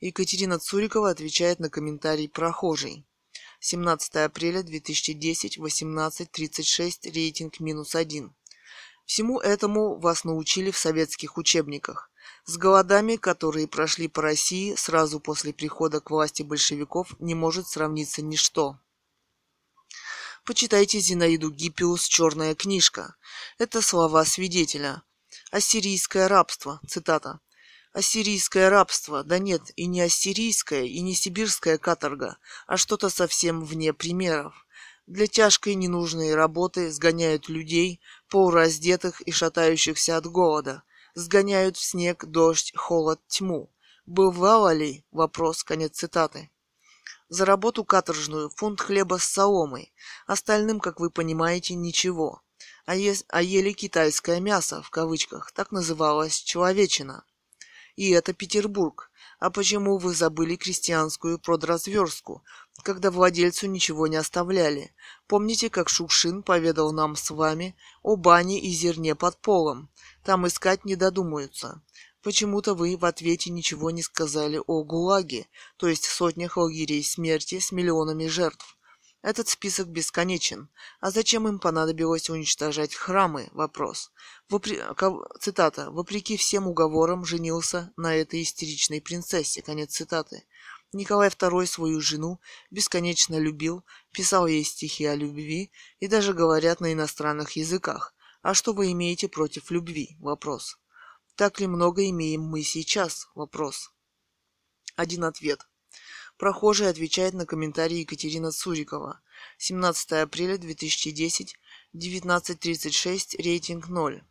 Екатерина 0.00 0.58
Цурикова 0.58 1.10
отвечает 1.10 1.60
на 1.60 1.70
комментарий 1.70 2.28
прохожий. 2.28 3.06
17 3.60 4.16
апреля 4.16 4.64
2010, 4.64 5.58
18.36, 5.58 7.08
рейтинг 7.12 7.60
минус 7.60 7.94
один. 7.94 8.34
Всему 9.06 9.38
этому 9.38 10.00
вас 10.00 10.24
научили 10.24 10.72
в 10.72 10.76
советских 10.76 11.38
учебниках. 11.38 12.10
С 12.46 12.58
голодами, 12.58 13.16
которые 13.16 13.66
прошли 13.66 14.06
по 14.06 14.20
России 14.20 14.74
сразу 14.74 15.18
после 15.18 15.54
прихода 15.54 16.00
к 16.00 16.10
власти 16.10 16.42
большевиков, 16.42 17.18
не 17.18 17.34
может 17.34 17.68
сравниться 17.68 18.20
ничто. 18.20 18.78
Почитайте 20.44 20.98
Зинаиду 20.98 21.50
Гиппиус 21.50 22.06
«Черная 22.06 22.54
книжка». 22.54 23.16
Это 23.56 23.80
слова 23.80 24.26
свидетеля. 24.26 25.02
Ассирийское 25.52 26.28
рабство. 26.28 26.80
Цитата. 26.86 27.40
Ассирийское 27.94 28.68
рабство, 28.68 29.24
да 29.24 29.38
нет, 29.38 29.62
и 29.76 29.86
не 29.86 30.02
ассирийское, 30.02 30.82
и 30.82 31.00
не 31.00 31.14
сибирская 31.14 31.78
каторга, 31.78 32.36
а 32.66 32.76
что-то 32.76 33.08
совсем 33.08 33.64
вне 33.64 33.94
примеров. 33.94 34.66
Для 35.06 35.28
тяжкой 35.28 35.76
ненужной 35.76 36.34
работы 36.34 36.92
сгоняют 36.92 37.48
людей, 37.48 38.02
полураздетых 38.28 39.22
и 39.22 39.30
шатающихся 39.30 40.18
от 40.18 40.26
голода– 40.26 40.82
сгоняют 41.14 41.76
в 41.76 41.84
снег, 41.84 42.24
дождь, 42.26 42.72
холод, 42.76 43.20
тьму. 43.28 43.70
Бывало 44.06 44.72
ли? 44.72 45.04
Вопрос, 45.10 45.64
конец 45.64 45.96
цитаты. 45.96 46.50
За 47.28 47.44
работу 47.44 47.84
каторжную 47.84 48.50
фунт 48.50 48.80
хлеба 48.80 49.18
с 49.18 49.24
соломой. 49.24 49.92
Остальным, 50.26 50.78
как 50.78 51.00
вы 51.00 51.10
понимаете, 51.10 51.74
ничего. 51.74 52.42
А, 52.86 52.94
е- 52.96 53.24
а 53.28 53.42
ели 53.42 53.72
китайское 53.72 54.40
мясо, 54.40 54.82
в 54.82 54.90
кавычках, 54.90 55.52
так 55.52 55.72
называлась 55.72 56.36
человечина. 56.36 57.24
И 57.96 58.10
это 58.10 58.32
Петербург. 58.34 59.10
А 59.38 59.50
почему 59.50 59.98
вы 59.98 60.14
забыли 60.14 60.56
крестьянскую 60.56 61.38
продразверстку, 61.38 62.44
когда 62.82 63.10
владельцу 63.10 63.66
ничего 63.68 64.06
не 64.06 64.16
оставляли? 64.16 64.94
Помните, 65.26 65.70
как 65.70 65.88
Шукшин 65.88 66.42
поведал 66.42 66.92
нам 66.92 67.16
с 67.16 67.30
вами 67.30 67.76
о 68.02 68.16
бане 68.16 68.60
и 68.60 68.70
зерне 68.70 69.14
под 69.14 69.40
полом? 69.40 69.90
Там 70.24 70.46
искать 70.46 70.86
не 70.86 70.96
додумаются. 70.96 71.82
Почему-то 72.22 72.74
вы 72.74 72.96
в 72.96 73.04
ответе 73.04 73.50
ничего 73.50 73.90
не 73.90 74.02
сказали 74.02 74.58
о 74.66 74.82
ГУЛАГе, 74.82 75.46
то 75.76 75.86
есть 75.86 76.06
сотнях 76.06 76.56
лагерей 76.56 77.04
смерти 77.04 77.58
с 77.58 77.70
миллионами 77.70 78.26
жертв. 78.26 78.78
Этот 79.20 79.48
список 79.48 79.88
бесконечен. 79.88 80.70
А 81.00 81.10
зачем 81.10 81.46
им 81.46 81.58
понадобилось 81.58 82.30
уничтожать 82.30 82.94
храмы? 82.94 83.48
Вопрос. 83.52 84.12
Вопри... 84.48 84.80
Цитата. 85.40 85.90
«Вопреки 85.90 86.38
всем 86.38 86.66
уговорам 86.66 87.24
женился 87.26 87.92
на 87.96 88.14
этой 88.14 88.42
истеричной 88.42 89.02
принцессе». 89.02 89.60
Конец 89.60 89.92
цитаты. 89.92 90.44
Николай 90.94 91.28
II 91.28 91.66
свою 91.66 92.00
жену 92.00 92.40
бесконечно 92.70 93.38
любил, 93.38 93.84
писал 94.12 94.46
ей 94.46 94.64
стихи 94.64 95.04
о 95.04 95.14
любви 95.14 95.72
и 96.00 96.06
даже 96.06 96.32
говорят 96.32 96.80
на 96.80 96.92
иностранных 96.92 97.56
языках. 97.56 98.13
А 98.44 98.52
что 98.52 98.74
вы 98.74 98.92
имеете 98.92 99.26
против 99.26 99.70
любви? 99.70 100.18
Вопрос. 100.20 100.78
Так 101.34 101.60
ли 101.60 101.66
много 101.66 102.06
имеем 102.10 102.42
мы 102.42 102.62
сейчас? 102.62 103.26
Вопрос. 103.34 103.90
Один 104.96 105.24
ответ. 105.24 105.66
Прохожий 106.36 106.90
отвечает 106.90 107.32
на 107.32 107.46
комментарий 107.46 108.00
Екатерина 108.00 108.52
Цурикова. 108.52 109.22
17 109.56 110.12
апреля 110.12 110.58
2010, 110.58 111.56
19.36, 111.94 113.42
рейтинг 113.42 113.88
0. 113.88 114.22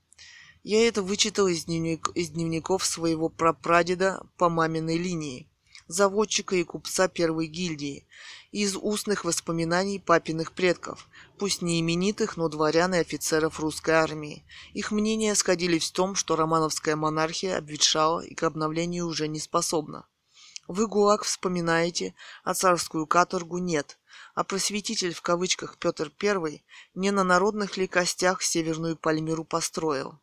Я 0.62 0.88
это 0.88 1.02
вычитал 1.02 1.48
из, 1.48 1.66
дневник, 1.66 2.12
из 2.14 2.30
дневников 2.30 2.86
своего 2.86 3.30
прапрадеда 3.30 4.24
по 4.38 4.48
маминой 4.48 5.00
линии 5.00 5.50
заводчика 5.88 6.56
и 6.56 6.64
купца 6.64 7.08
первой 7.08 7.48
гильдии, 7.48 8.08
из 8.52 8.76
устных 8.76 9.26
воспоминаний 9.26 10.00
папиных 10.00 10.54
предков, 10.54 11.08
пусть 11.38 11.62
не 11.62 11.80
именитых, 11.80 12.38
но 12.38 12.50
дворян 12.50 12.94
и 12.94 13.00
офицеров 13.00 13.60
русской 13.60 13.92
армии. 13.92 14.46
Их 14.74 14.92
мнения 14.92 15.36
сходились 15.36 15.90
в 15.90 15.94
том, 15.94 16.16
что 16.16 16.36
романовская 16.36 16.96
монархия 16.96 17.58
обветшала 17.58 18.22
и 18.22 18.34
к 18.36 18.44
обновлению 18.44 19.08
уже 19.08 19.28
не 19.28 19.40
способна. 19.40 20.08
Вы, 20.68 20.88
ГУЛАГ, 20.88 21.24
вспоминаете, 21.24 22.16
а 22.44 22.54
царскую 22.54 23.06
каторгу 23.08 23.58
нет. 23.58 24.00
А 24.36 24.44
просветитель 24.44 25.14
в 25.14 25.22
кавычках 25.22 25.78
Петр 25.78 26.12
I 26.22 26.64
не 26.96 27.12
на 27.12 27.24
народных 27.24 27.78
ли 27.78 27.88
костях 27.88 28.42
Северную 28.42 28.96
Пальмиру 28.96 29.44
построил? 29.44 30.20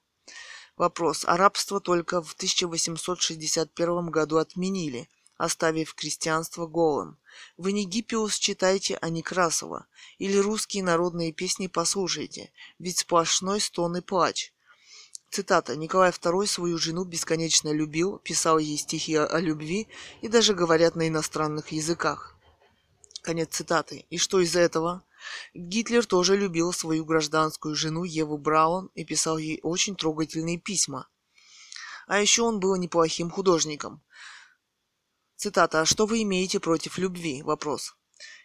Вопрос. 0.76 1.24
А 1.26 1.36
рабство 1.36 1.80
только 1.80 2.22
в 2.22 2.32
1861 2.32 4.10
году 4.10 4.38
отменили– 4.38 5.08
оставив 5.40 5.94
крестьянство 5.94 6.66
голым. 6.66 7.16
Вы 7.56 7.72
не 7.72 7.84
Гиппиус 7.84 8.38
читайте, 8.38 8.98
а 9.00 9.08
Некрасова. 9.08 9.86
Или 10.18 10.36
русские 10.36 10.82
народные 10.82 11.32
песни 11.32 11.66
послушайте, 11.66 12.52
ведь 12.78 12.98
сплошной 12.98 13.60
стон 13.60 13.96
и 13.96 14.00
плач. 14.00 14.52
Цитата. 15.30 15.76
Николай 15.76 16.10
II 16.10 16.46
свою 16.46 16.76
жену 16.76 17.04
бесконечно 17.04 17.72
любил, 17.72 18.18
писал 18.18 18.58
ей 18.58 18.76
стихи 18.76 19.14
о 19.14 19.38
любви 19.38 19.86
и 20.22 20.28
даже 20.28 20.54
говорят 20.54 20.96
на 20.96 21.06
иностранных 21.06 21.70
языках. 21.70 22.34
Конец 23.22 23.50
цитаты. 23.50 24.06
И 24.10 24.18
что 24.18 24.40
из 24.40 24.56
этого? 24.56 25.04
Гитлер 25.54 26.06
тоже 26.06 26.36
любил 26.36 26.72
свою 26.72 27.04
гражданскую 27.04 27.76
жену 27.76 28.04
Еву 28.04 28.38
Браун 28.38 28.90
и 28.94 29.04
писал 29.04 29.38
ей 29.38 29.60
очень 29.62 29.94
трогательные 29.94 30.58
письма. 30.58 31.08
А 32.06 32.20
еще 32.20 32.42
он 32.42 32.58
был 32.58 32.74
неплохим 32.76 33.30
художником. 33.30 34.02
Цитата. 35.42 35.80
«А 35.80 35.86
что 35.86 36.04
вы 36.04 36.20
имеете 36.20 36.60
против 36.60 36.98
любви?» 36.98 37.40
Вопрос. 37.42 37.94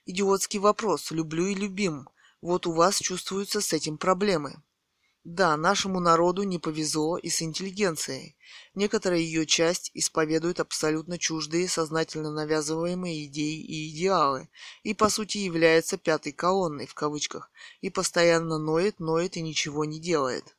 Идиотский 0.06 0.60
вопрос. 0.60 1.12
Люблю 1.12 1.46
и 1.48 1.54
любим. 1.54 2.08
Вот 2.40 2.66
у 2.68 2.72
вас 2.72 3.00
чувствуются 3.00 3.60
с 3.60 3.74
этим 3.74 3.98
проблемы. 3.98 4.64
Да, 5.26 5.58
нашему 5.58 6.00
народу 6.00 6.44
не 6.44 6.58
повезло 6.58 7.18
и 7.18 7.30
с 7.30 7.42
интеллигенцией. 7.42 8.38
Некоторая 8.76 9.20
ее 9.20 9.46
часть 9.46 9.92
исповедует 9.94 10.62
абсолютно 10.62 11.18
чуждые, 11.18 11.68
сознательно 11.68 12.32
навязываемые 12.32 13.26
идеи 13.26 13.60
и 13.60 13.90
идеалы, 13.90 14.48
и 14.84 14.94
по 14.94 15.10
сути 15.10 15.40
является 15.40 15.98
пятой 15.98 16.32
колонной, 16.32 16.88
в 16.88 16.94
кавычках, 16.94 17.52
и 17.82 17.90
постоянно 17.90 18.58
ноет, 18.58 19.02
ноет 19.02 19.36
и 19.36 19.42
ничего 19.42 19.84
не 19.84 20.00
делает. 20.00 20.56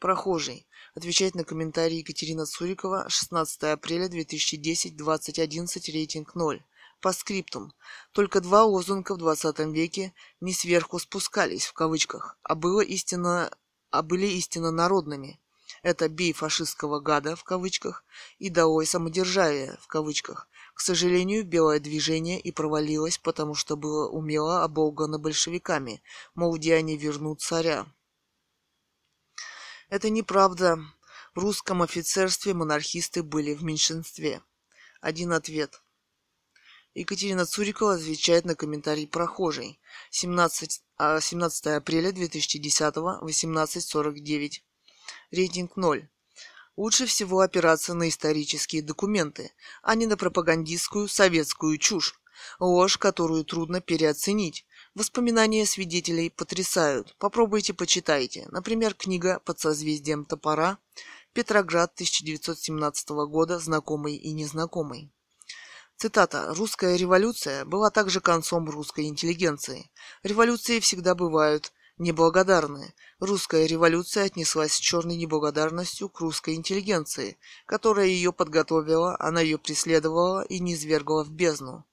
Прохожий. 0.00 0.66
Отвечает 0.94 1.34
на 1.34 1.42
комментарии 1.42 1.96
Екатерина 1.96 2.46
Цурикова, 2.46 3.08
16 3.08 3.64
апреля 3.64 4.08
2010, 4.08 4.96
2011, 4.96 5.88
рейтинг 5.88 6.36
0. 6.36 6.64
По 7.00 7.12
скриптум. 7.12 7.72
Только 8.12 8.40
два 8.40 8.62
лозунга 8.64 9.14
в 9.14 9.18
20 9.18 9.58
веке 9.74 10.14
не 10.40 10.52
сверху 10.52 11.00
спускались, 11.00 11.66
в 11.66 11.72
кавычках, 11.72 12.38
а, 12.44 12.54
было 12.54 12.80
истинно, 12.80 13.50
а 13.90 14.02
были 14.02 14.26
истинно 14.26 14.70
народными. 14.70 15.40
Это 15.82 16.08
«бей 16.08 16.32
фашистского 16.32 17.00
гада» 17.00 17.34
в 17.34 17.42
кавычках 17.42 18.04
и 18.38 18.48
«долой 18.48 18.86
самодержавие» 18.86 19.76
в 19.80 19.88
кавычках. 19.88 20.48
К 20.74 20.80
сожалению, 20.80 21.44
белое 21.44 21.80
движение 21.80 22.40
и 22.40 22.52
провалилось, 22.52 23.18
потому 23.18 23.56
что 23.56 23.76
было 23.76 24.08
умело 24.08 24.62
оболгано 24.62 25.18
большевиками, 25.18 26.02
мол, 26.36 26.54
где 26.54 26.76
они 26.76 26.96
вернут 26.96 27.40
царя. 27.40 27.84
Это 29.90 30.10
неправда. 30.10 30.78
В 31.34 31.38
русском 31.38 31.82
офицерстве 31.82 32.54
монархисты 32.54 33.22
были 33.22 33.54
в 33.54 33.62
меньшинстве. 33.62 34.42
Один 35.00 35.32
ответ. 35.32 35.82
Екатерина 36.94 37.44
Цурикова 37.44 37.94
отвечает 37.94 38.44
на 38.44 38.54
комментарий 38.54 39.08
прохожий. 39.08 39.80
17, 40.10 40.82
17 41.20 41.66
а, 41.66 41.76
апреля 41.76 42.12
2010, 42.12 42.94
18.49. 42.94 44.62
Рейтинг 45.32 45.76
0. 45.76 46.08
Лучше 46.76 47.06
всего 47.06 47.40
опираться 47.40 47.94
на 47.94 48.08
исторические 48.08 48.82
документы, 48.82 49.52
а 49.82 49.94
не 49.94 50.06
на 50.06 50.16
пропагандистскую 50.16 51.08
советскую 51.08 51.78
чушь. 51.78 52.14
Ложь, 52.58 52.98
которую 52.98 53.44
трудно 53.44 53.80
переоценить. 53.80 54.66
Воспоминания 54.94 55.66
свидетелей 55.66 56.30
потрясают. 56.30 57.16
Попробуйте 57.18 57.74
почитайте. 57.74 58.46
Например, 58.52 58.94
книга 58.94 59.40
«Под 59.44 59.58
созвездием 59.58 60.24
топора», 60.24 60.78
Петроград 61.32 61.90
1917 61.94 63.08
года, 63.26 63.58
знакомый 63.58 64.14
и 64.14 64.32
незнакомый. 64.32 65.10
Цитата. 65.96 66.54
«Русская 66.54 66.94
революция 66.94 67.64
была 67.64 67.90
также 67.90 68.20
концом 68.20 68.70
русской 68.70 69.06
интеллигенции. 69.06 69.90
Революции 70.22 70.78
всегда 70.78 71.16
бывают 71.16 71.72
неблагодарны. 71.98 72.94
Русская 73.18 73.66
революция 73.66 74.26
отнеслась 74.26 74.74
с 74.74 74.78
черной 74.78 75.16
неблагодарностью 75.16 76.08
к 76.08 76.20
русской 76.20 76.54
интеллигенции, 76.54 77.36
которая 77.66 78.06
ее 78.06 78.32
подготовила, 78.32 79.16
она 79.18 79.40
ее 79.40 79.58
преследовала 79.58 80.42
и 80.42 80.60
низвергла 80.60 81.24
в 81.24 81.32
бездну. 81.32 81.84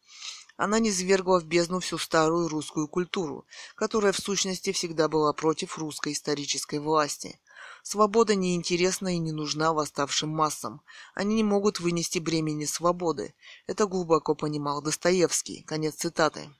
Она 0.62 0.78
низвергла 0.78 1.40
в 1.40 1.46
бездну 1.46 1.80
всю 1.80 1.98
старую 1.98 2.48
русскую 2.48 2.88
культуру, 2.88 3.48
которая 3.74 4.12
в 4.12 4.20
сущности 4.20 4.72
всегда 4.72 5.08
была 5.08 5.34
против 5.34 5.80
русской 5.80 6.14
исторической 6.14 6.78
власти. 6.78 7.40
Свобода 7.82 8.36
неинтересна 8.36 9.16
и 9.16 9.18
не 9.18 9.32
нужна 9.32 9.74
восставшим 9.74 10.30
массам. 10.30 10.84
Они 11.16 11.34
не 11.34 11.44
могут 11.44 11.80
вынести 11.80 12.20
бремени 12.20 12.66
свободы. 12.66 13.34
Это 13.66 13.88
глубоко 13.88 14.36
понимал 14.36 14.84
Достоевский. 14.84 15.64
Конец 15.64 15.96
цитаты. 15.96 16.54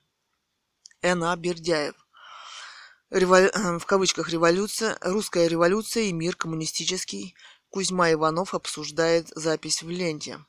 Н.А. 1.04 1.36
Бердяев. 1.36 1.94
Револю... 3.12 3.52
В 3.54 3.86
кавычках 3.86 4.30
«революция», 4.30 4.98
«русская 5.02 5.46
революция» 5.46 6.06
и 6.06 6.12
«мир 6.12 6.36
коммунистический». 6.36 7.36
Кузьма 7.70 8.12
Иванов 8.12 8.56
обсуждает 8.56 9.28
запись 9.36 9.84
в 9.84 9.90
ленте. 9.92 10.44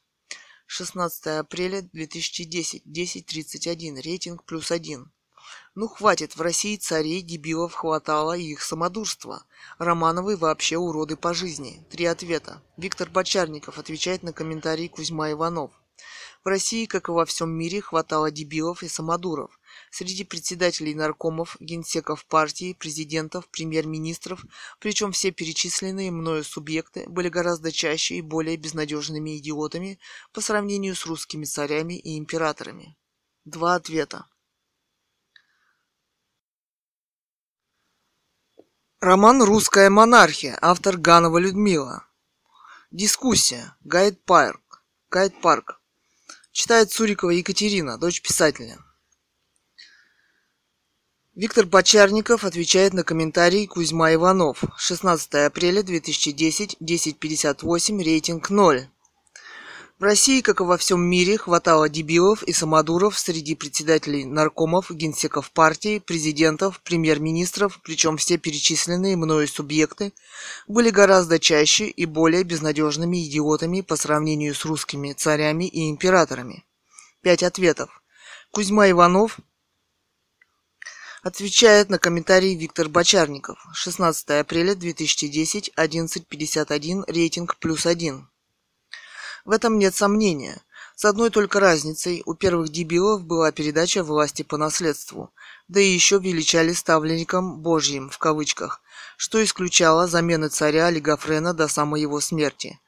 16 0.75 1.27
апреля 1.27 1.83
2010, 1.83 2.87
10.31, 2.87 4.01
рейтинг 4.01 4.45
плюс 4.45 4.71
один. 4.71 5.13
Ну 5.75 5.87
хватит, 5.87 6.35
в 6.35 6.41
России 6.41 6.79
царей, 6.79 7.21
дебилов 7.21 7.75
хватало 7.75 8.35
и 8.39 8.53
их 8.53 8.63
самодурства. 8.63 9.45
Романовы 9.77 10.39
вообще 10.39 10.79
уроды 10.79 11.17
по 11.17 11.35
жизни. 11.35 11.85
Три 11.91 12.07
ответа. 12.07 12.63
Виктор 12.79 13.11
Бочарников 13.11 13.79
отвечает 13.79 14.23
на 14.23 14.33
комментарий 14.33 14.89
Кузьма 14.89 15.33
Иванов. 15.33 15.73
В 16.43 16.49
России, 16.49 16.87
как 16.87 17.11
и 17.11 17.13
во 17.13 17.27
всем 17.27 17.51
мире, 17.51 17.83
хватало 17.83 18.31
дебилов 18.31 18.83
и 18.83 18.89
самодуров. 18.89 19.61
Среди 19.91 20.25
председателей 20.25 20.95
наркомов, 20.95 21.57
генсеков 21.61 22.25
партии, 22.27 22.75
президентов, 22.79 23.49
премьер-министров, 23.49 24.45
причем 24.81 25.13
все 25.13 25.31
перечисленные 25.31 26.11
мною 26.11 26.45
субъекты 26.45 27.09
были 27.09 27.29
гораздо 27.29 27.73
чаще 27.73 28.17
и 28.17 28.23
более 28.23 28.57
безнадежными 28.57 29.39
идиотами 29.39 29.99
по 30.33 30.41
сравнению 30.41 30.97
с 30.97 31.07
русскими 31.07 31.45
царями 31.45 31.99
и 31.99 32.19
императорами. 32.19 32.97
Два 33.45 33.75
ответа. 33.75 34.27
Роман 39.01 39.43
«Русская 39.43 39.91
монархия», 39.91 40.57
автор 40.63 40.97
Ганова 40.97 41.39
Людмила. 41.39 42.07
Дискуссия. 42.93 43.75
Гайд 43.83 44.23
Парк. 44.25 44.85
Гайд 45.11 45.41
Парк. 45.41 45.81
Читает 46.53 46.93
Цурикова 46.93 47.31
Екатерина, 47.31 47.99
дочь 47.99 48.21
писателя. 48.21 48.79
Виктор 51.35 51.65
Бочарников 51.65 52.45
отвечает 52.45 52.93
на 52.93 53.05
комментарий 53.05 53.67
Кузьма 53.67 54.13
Иванов. 54.13 54.63
16 54.77 55.47
апреля 55.47 55.83
2010, 55.83 56.77
10.58, 56.79 58.05
рейтинг 58.05 58.51
0. 58.51 58.87
В 59.99 60.03
России, 60.03 60.43
как 60.43 60.61
и 60.61 60.65
во 60.65 60.77
всем 60.77 61.01
мире, 61.01 61.39
хватало 61.39 61.89
дебилов 61.89 62.43
и 62.43 62.53
самодуров 62.53 63.19
среди 63.19 63.55
председателей 63.55 64.27
наркомов, 64.27 64.91
генсеков 64.91 65.51
партии, 65.53 66.01
президентов, 66.01 66.83
премьер-министров, 66.83 67.81
причем 67.83 68.19
все 68.19 68.37
перечисленные 68.37 69.17
мною 69.17 69.49
субъекты 69.49 70.13
были 70.69 70.91
гораздо 70.91 71.39
чаще 71.39 71.87
и 71.87 72.05
более 72.05 72.43
безнадежными 72.43 73.27
идиотами 73.27 73.81
по 73.81 73.97
сравнению 73.97 74.55
с 74.55 74.67
русскими 74.67 75.15
царями 75.15 75.65
и 75.65 75.89
императорами. 75.89 76.67
Пять 77.23 77.43
ответов. 77.43 78.03
Кузьма 78.51 78.91
Иванов 78.91 79.39
отвечает 81.23 81.89
на 81.89 81.99
комментарий 81.99 82.57
Виктор 82.57 82.89
Бочарников. 82.89 83.65
16 83.73 84.31
апреля 84.31 84.75
2010, 84.75 85.73
11.51, 85.77 87.05
рейтинг 87.07 87.57
плюс 87.59 87.87
один. 87.87 88.29
В 89.45 89.51
этом 89.53 89.79
нет 89.79 89.95
сомнения. 89.95 90.63
С 90.95 91.05
одной 91.05 91.31
только 91.31 91.59
разницей, 91.59 92.23
у 92.27 92.35
первых 92.35 92.69
дебилов 92.69 93.25
была 93.25 93.51
передача 93.51 94.05
власти 94.05 94.43
по 94.43 94.57
наследству, 94.57 95.33
да 95.67 95.81
и 95.81 95.89
еще 95.89 96.19
величали 96.19 96.73
ставленником 96.73 97.61
«божьим» 97.61 98.11
в 98.11 98.19
кавычках, 98.19 98.81
что 99.17 99.43
исключало 99.43 100.07
замены 100.07 100.49
царя 100.49 100.87
Олигофрена 100.87 101.55
до 101.55 101.67
самой 101.67 102.03
его 102.03 102.21
смерти. 102.21 102.79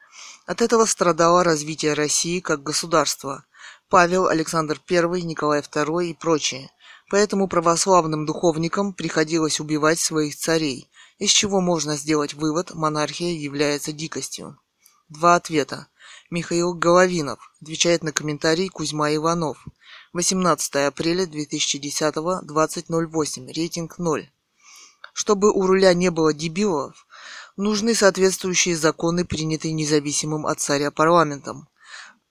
От 0.46 0.60
этого 0.60 0.84
страдало 0.84 1.42
развитие 1.42 1.94
России 1.94 2.40
как 2.40 2.62
государства. 2.62 3.46
Павел, 3.94 4.26
Александр 4.26 4.80
I, 4.90 5.22
Николай 5.22 5.60
II 5.60 6.06
и 6.06 6.14
прочие. 6.14 6.68
Поэтому 7.10 7.46
православным 7.46 8.26
духовникам 8.26 8.92
приходилось 8.92 9.60
убивать 9.60 10.00
своих 10.00 10.34
царей, 10.34 10.90
из 11.20 11.30
чего 11.30 11.60
можно 11.60 11.96
сделать 11.96 12.34
вывод, 12.34 12.74
монархия 12.74 13.30
является 13.30 13.92
дикостью. 13.92 14.58
Два 15.08 15.36
ответа. 15.36 15.86
Михаил 16.28 16.74
Головинов 16.74 17.38
отвечает 17.62 18.02
на 18.02 18.10
комментарий 18.10 18.68
Кузьма 18.68 19.14
Иванов. 19.14 19.64
18 20.12 20.74
апреля 20.88 21.26
2010, 21.26 22.16
20.08, 22.16 23.52
рейтинг 23.52 23.98
0. 23.98 24.28
Чтобы 25.12 25.52
у 25.52 25.64
руля 25.68 25.94
не 25.94 26.10
было 26.10 26.34
дебилов, 26.34 27.06
нужны 27.56 27.94
соответствующие 27.94 28.76
законы, 28.76 29.24
принятые 29.24 29.72
независимым 29.72 30.48
от 30.48 30.58
царя 30.58 30.90
парламентом. 30.90 31.68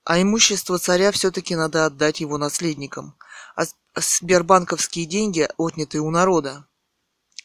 А 0.06 0.22
имущество 0.22 0.78
царя 0.80 1.12
все-таки 1.12 1.56
надо 1.56 1.86
отдать 1.86 2.20
его 2.20 2.38
наследникам. 2.38 3.16
А 3.56 3.66
сбербанковские 3.96 5.06
деньги, 5.06 5.48
отнятые 5.58 6.02
у 6.02 6.10
народа, 6.10 6.68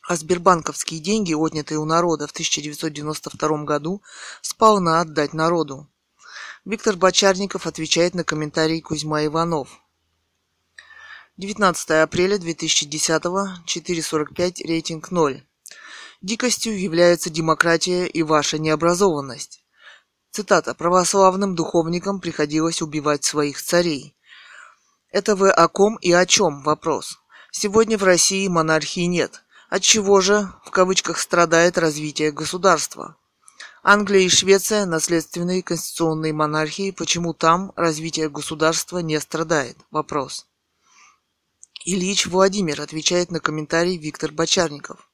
а 0.09 0.17
сбербанковские 0.17 1.01
деньги, 1.01 1.35
отнятые 1.35 1.79
у 1.79 1.85
народа 1.85 2.27
в 2.27 2.31
1992 2.31 3.65
году, 3.65 4.03
сполна 4.41 5.01
отдать 5.01 5.35
народу. 5.35 5.87
Виктор 6.65 6.97
Бочарников 6.97 7.67
отвечает 7.67 8.15
на 8.15 8.25
комментарий 8.25 8.81
Кузьма 8.81 9.25
Иванов. 9.27 9.69
19 11.37 11.91
апреля 12.03 12.39
2010, 12.39 13.23
4.45, 13.23 14.67
рейтинг 14.67 15.11
0. 15.11 15.47
Дикостью 16.21 16.81
является 16.81 17.31
демократия 17.31 18.07
и 18.07 18.23
ваша 18.23 18.59
необразованность. 18.59 19.63
Цитата. 20.39 20.73
«Православным 20.73 21.57
духовникам 21.57 22.21
приходилось 22.21 22.81
убивать 22.81 23.25
своих 23.25 23.61
царей». 23.61 24.15
Это 25.11 25.35
вы 25.35 25.51
о 25.51 25.67
ком 25.67 25.97
и 25.97 26.13
о 26.13 26.25
чем 26.27 26.63
вопрос. 26.63 27.19
Сегодня 27.51 27.99
в 27.99 28.05
России 28.05 28.47
монархии 28.47 29.07
нет. 29.07 29.43
От 29.69 29.83
чего 29.83 30.21
же, 30.21 30.49
в 30.65 30.71
кавычках, 30.71 31.19
страдает 31.19 31.77
развитие 31.77 32.31
государства? 32.31 33.17
Англия 33.83 34.21
и 34.21 34.29
Швеция– 34.29 34.87
наследственные 34.87 35.65
конституционные 35.65 36.33
монархии. 36.33 36.93
Почему 36.93 37.35
там 37.35 37.73
развитие 37.75 38.29
государства 38.29 38.99
не 38.99 39.19
страдает? 39.19 39.77
Вопрос. 39.91 40.47
Ильич 41.85 42.27
Владимир 42.29 42.81
отвечает 42.81 43.33
на 43.33 43.41
комментарий 43.41 43.97
Виктор 43.97 44.31
Бочарников. 44.31 45.11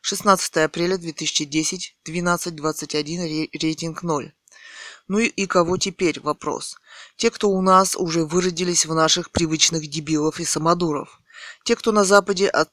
16 0.00 0.56
апреля 0.56 0.96
2010, 0.96 1.98
12.21, 2.08 3.50
рейтинг 3.60 4.02
0. 4.02 4.32
Ну 5.06 5.18
и, 5.18 5.26
и 5.26 5.46
кого 5.46 5.76
теперь? 5.76 6.20
Вопрос. 6.20 6.76
Те, 7.16 7.30
кто 7.30 7.50
у 7.50 7.60
нас 7.60 7.94
уже 7.96 8.24
выродились 8.24 8.86
в 8.86 8.94
наших 8.94 9.30
привычных 9.30 9.86
дебилов 9.88 10.40
и 10.40 10.44
самодуров. 10.44 11.20
Те, 11.64 11.76
кто 11.76 11.92
на 11.92 12.04
Западе 12.04 12.48
от 12.48 12.70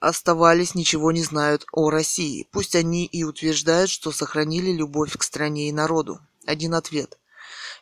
оставались, 0.00 0.74
ничего 0.74 1.12
не 1.12 1.22
знают 1.22 1.64
о 1.72 1.88
России. 1.88 2.48
Пусть 2.50 2.74
они 2.74 3.06
и 3.06 3.22
утверждают, 3.22 3.88
что 3.88 4.10
сохранили 4.10 4.72
любовь 4.72 5.16
к 5.16 5.22
стране 5.22 5.68
и 5.68 5.72
народу. 5.72 6.20
Один 6.44 6.74
ответ. 6.74 7.18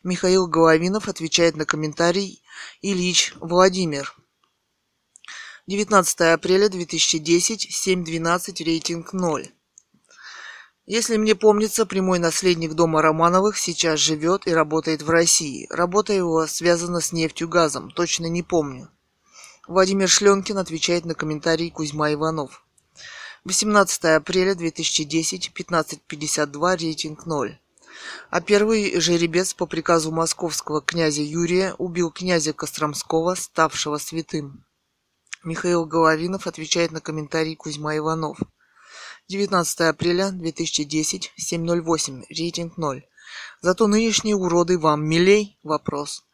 Михаил 0.02 0.46
Головинов 0.46 1.08
отвечает 1.08 1.56
на 1.56 1.64
комментарий 1.64 2.42
Ильич 2.82 3.34
Владимир. 3.40 4.14
19 5.66 6.20
апреля 6.32 6.68
2010, 6.68 7.68
7.12, 7.86 8.64
рейтинг 8.64 9.12
0. 9.12 9.48
Если 10.90 11.16
мне 11.18 11.36
помнится, 11.36 11.86
прямой 11.86 12.18
наследник 12.18 12.72
дома 12.72 13.00
Романовых 13.00 13.56
сейчас 13.56 14.00
живет 14.00 14.48
и 14.48 14.52
работает 14.52 15.02
в 15.02 15.10
России. 15.10 15.68
Работа 15.70 16.12
его 16.12 16.48
связана 16.48 16.98
с 16.98 17.12
нефтью 17.12 17.48
газом, 17.48 17.92
точно 17.92 18.26
не 18.26 18.42
помню. 18.42 18.90
Владимир 19.68 20.08
Шленкин 20.08 20.58
отвечает 20.58 21.04
на 21.04 21.14
комментарий 21.14 21.70
Кузьма 21.70 22.12
Иванов. 22.12 22.64
18 23.44 24.04
апреля 24.16 24.56
2010, 24.56 25.52
15.52, 25.54 26.76
рейтинг 26.78 27.24
0. 27.24 27.60
А 28.30 28.40
первый 28.40 29.00
жеребец 29.00 29.54
по 29.54 29.66
приказу 29.66 30.10
московского 30.10 30.82
князя 30.82 31.22
Юрия 31.22 31.72
убил 31.78 32.10
князя 32.10 32.52
Костромского, 32.52 33.36
ставшего 33.36 33.98
святым. 33.98 34.64
Михаил 35.44 35.84
Головинов 35.84 36.48
отвечает 36.48 36.90
на 36.90 37.00
комментарий 37.00 37.54
Кузьма 37.54 37.96
Иванов. 37.96 38.40
19 39.30 39.80
апреля 39.82 40.32
2010, 40.32 41.32
7.08, 41.38 42.24
рейтинг 42.30 42.76
0. 42.76 43.04
Зато 43.60 43.86
нынешние 43.86 44.34
уроды 44.34 44.76
вам 44.76 45.08
милей? 45.08 45.56
Вопрос. 45.62 46.24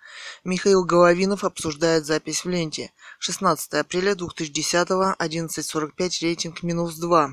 Михаил 0.45 0.83
Головинов 0.83 1.45
обсуждает 1.45 2.07
запись 2.07 2.47
в 2.47 2.49
ленте. 2.49 2.95
16 3.19 3.75
апреля 3.75 4.15
2010, 4.15 4.89
11.45, 4.89 6.23
рейтинг 6.23 6.63
минус 6.63 6.97
2. 6.97 7.33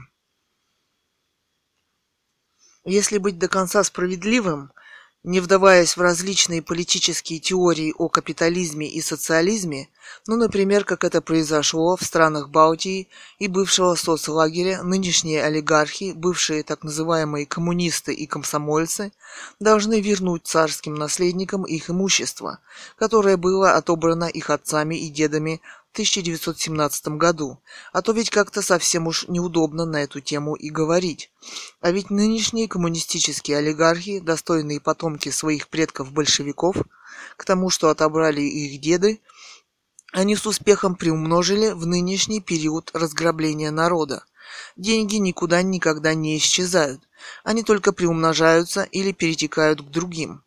Если 2.83 3.17
быть 3.17 3.39
до 3.39 3.47
конца 3.47 3.85
справедливым, 3.85 4.72
не 5.23 5.39
вдаваясь 5.39 5.95
в 5.95 6.01
различные 6.01 6.61
политические 6.61 7.39
теории 7.39 7.93
о 7.97 8.09
капитализме 8.09 8.89
и 8.89 9.01
социализме, 9.01 9.87
ну, 10.27 10.35
например, 10.35 10.83
как 10.83 11.05
это 11.05 11.21
произошло 11.21 11.95
в 11.95 12.03
странах 12.03 12.49
Балтии 12.49 13.07
и 13.39 13.47
бывшего 13.47 13.95
соцлагеря, 13.95 14.83
нынешние 14.83 15.43
олигархи, 15.43 16.11
бывшие 16.13 16.63
так 16.63 16.83
называемые 16.83 17.45
коммунисты 17.45 18.13
и 18.13 18.25
комсомольцы, 18.25 19.13
должны 19.59 20.01
вернуть 20.01 20.45
царским 20.45 20.95
наследникам 20.95 21.63
их 21.63 21.89
имущество, 21.89 22.59
которое 22.97 23.37
было 23.37 23.75
отобрано 23.75 24.25
их 24.25 24.49
отцами 24.49 24.95
и 24.95 25.09
дедами 25.09 25.61
1917 25.93 27.07
году, 27.09 27.59
а 27.91 28.01
то 28.01 28.11
ведь 28.11 28.31
как-то 28.31 28.61
совсем 28.61 29.07
уж 29.07 29.27
неудобно 29.27 29.85
на 29.85 30.03
эту 30.03 30.21
тему 30.21 30.55
и 30.55 30.69
говорить. 30.69 31.31
А 31.81 31.91
ведь 31.91 32.09
нынешние 32.09 32.67
коммунистические 32.67 33.57
олигархи, 33.57 34.19
достойные 34.19 34.81
потомки 34.81 35.29
своих 35.29 35.69
предков-большевиков, 35.69 36.77
к 37.37 37.45
тому, 37.45 37.69
что 37.69 37.89
отобрали 37.89 38.41
их 38.41 38.81
деды, 38.81 39.21
они 40.11 40.35
с 40.35 40.45
успехом 40.45 40.95
приумножили 40.95 41.69
в 41.69 41.85
нынешний 41.85 42.41
период 42.41 42.89
разграбления 42.93 43.71
народа. 43.71 44.25
Деньги 44.75 45.15
никуда 45.15 45.61
никогда 45.61 46.13
не 46.15 46.37
исчезают, 46.37 47.01
они 47.43 47.63
только 47.63 47.93
приумножаются 47.93 48.83
или 48.83 49.11
перетекают 49.11 49.81
к 49.81 49.89
другим. 49.89 50.43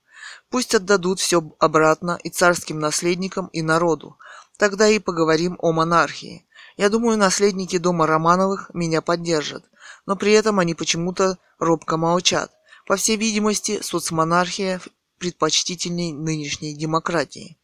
Пусть 0.51 0.74
отдадут 0.74 1.20
все 1.20 1.42
обратно 1.59 2.18
и 2.22 2.30
царским 2.30 2.78
наследникам, 2.78 3.49
и 3.49 3.62
народу, 3.62 4.16
Тогда 4.57 4.88
и 4.88 4.98
поговорим 4.98 5.57
о 5.61 5.72
монархии. 5.72 6.46
Я 6.76 6.88
думаю, 6.88 7.18
наследники 7.18 7.78
дома 7.78 8.07
Романовых 8.07 8.70
меня 8.72 9.02
поддержат, 9.02 9.64
но 10.07 10.16
при 10.16 10.32
этом 10.32 10.59
они 10.59 10.74
почему-то 10.74 11.38
робко 11.59 11.96
молчат. 11.96 12.52
По 12.86 12.96
всей 12.96 13.16
видимости, 13.16 13.80
соцмонархия 13.82 14.80
предпочтительней 15.18 16.12
нынешней 16.12 16.74
демократии. 16.74 17.59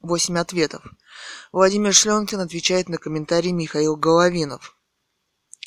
Восемь 0.00 0.38
ответов. 0.38 0.84
Владимир 1.52 1.92
Шленкин 1.92 2.40
отвечает 2.40 2.88
на 2.88 2.98
комментарий 2.98 3.52
Михаил 3.52 3.96
Головинов. 3.96 4.76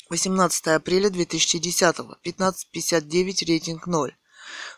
18 0.08 0.68
апреля 0.68 1.10
2010, 1.10 1.96
15.59, 2.24 3.46
рейтинг 3.46 3.86
0. 3.86 4.16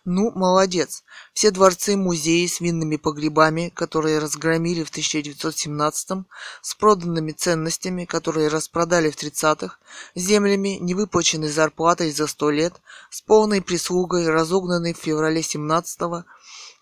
Ну, 0.04 0.30
молодец. 0.32 1.04
Все 1.32 1.50
дворцы, 1.50 1.96
музеи 1.96 2.46
с 2.46 2.60
винными 2.60 2.96
погребами, 2.96 3.72
которые 3.74 4.18
разгромили 4.18 4.84
в 4.84 4.90
1917-м, 4.90 6.26
с 6.62 6.74
проданными 6.74 7.32
ценностями, 7.32 8.04
которые 8.04 8.48
распродали 8.48 9.10
в 9.10 9.16
30-х, 9.16 9.78
землями, 10.14 10.78
невыплаченной 10.80 11.48
зарплатой 11.48 12.10
за 12.12 12.26
сто 12.26 12.50
лет, 12.50 12.74
с 13.10 13.20
полной 13.22 13.62
прислугой, 13.62 14.28
разогнанной 14.28 14.94
в 14.94 14.98
феврале 14.98 15.40
17-го, 15.40 16.24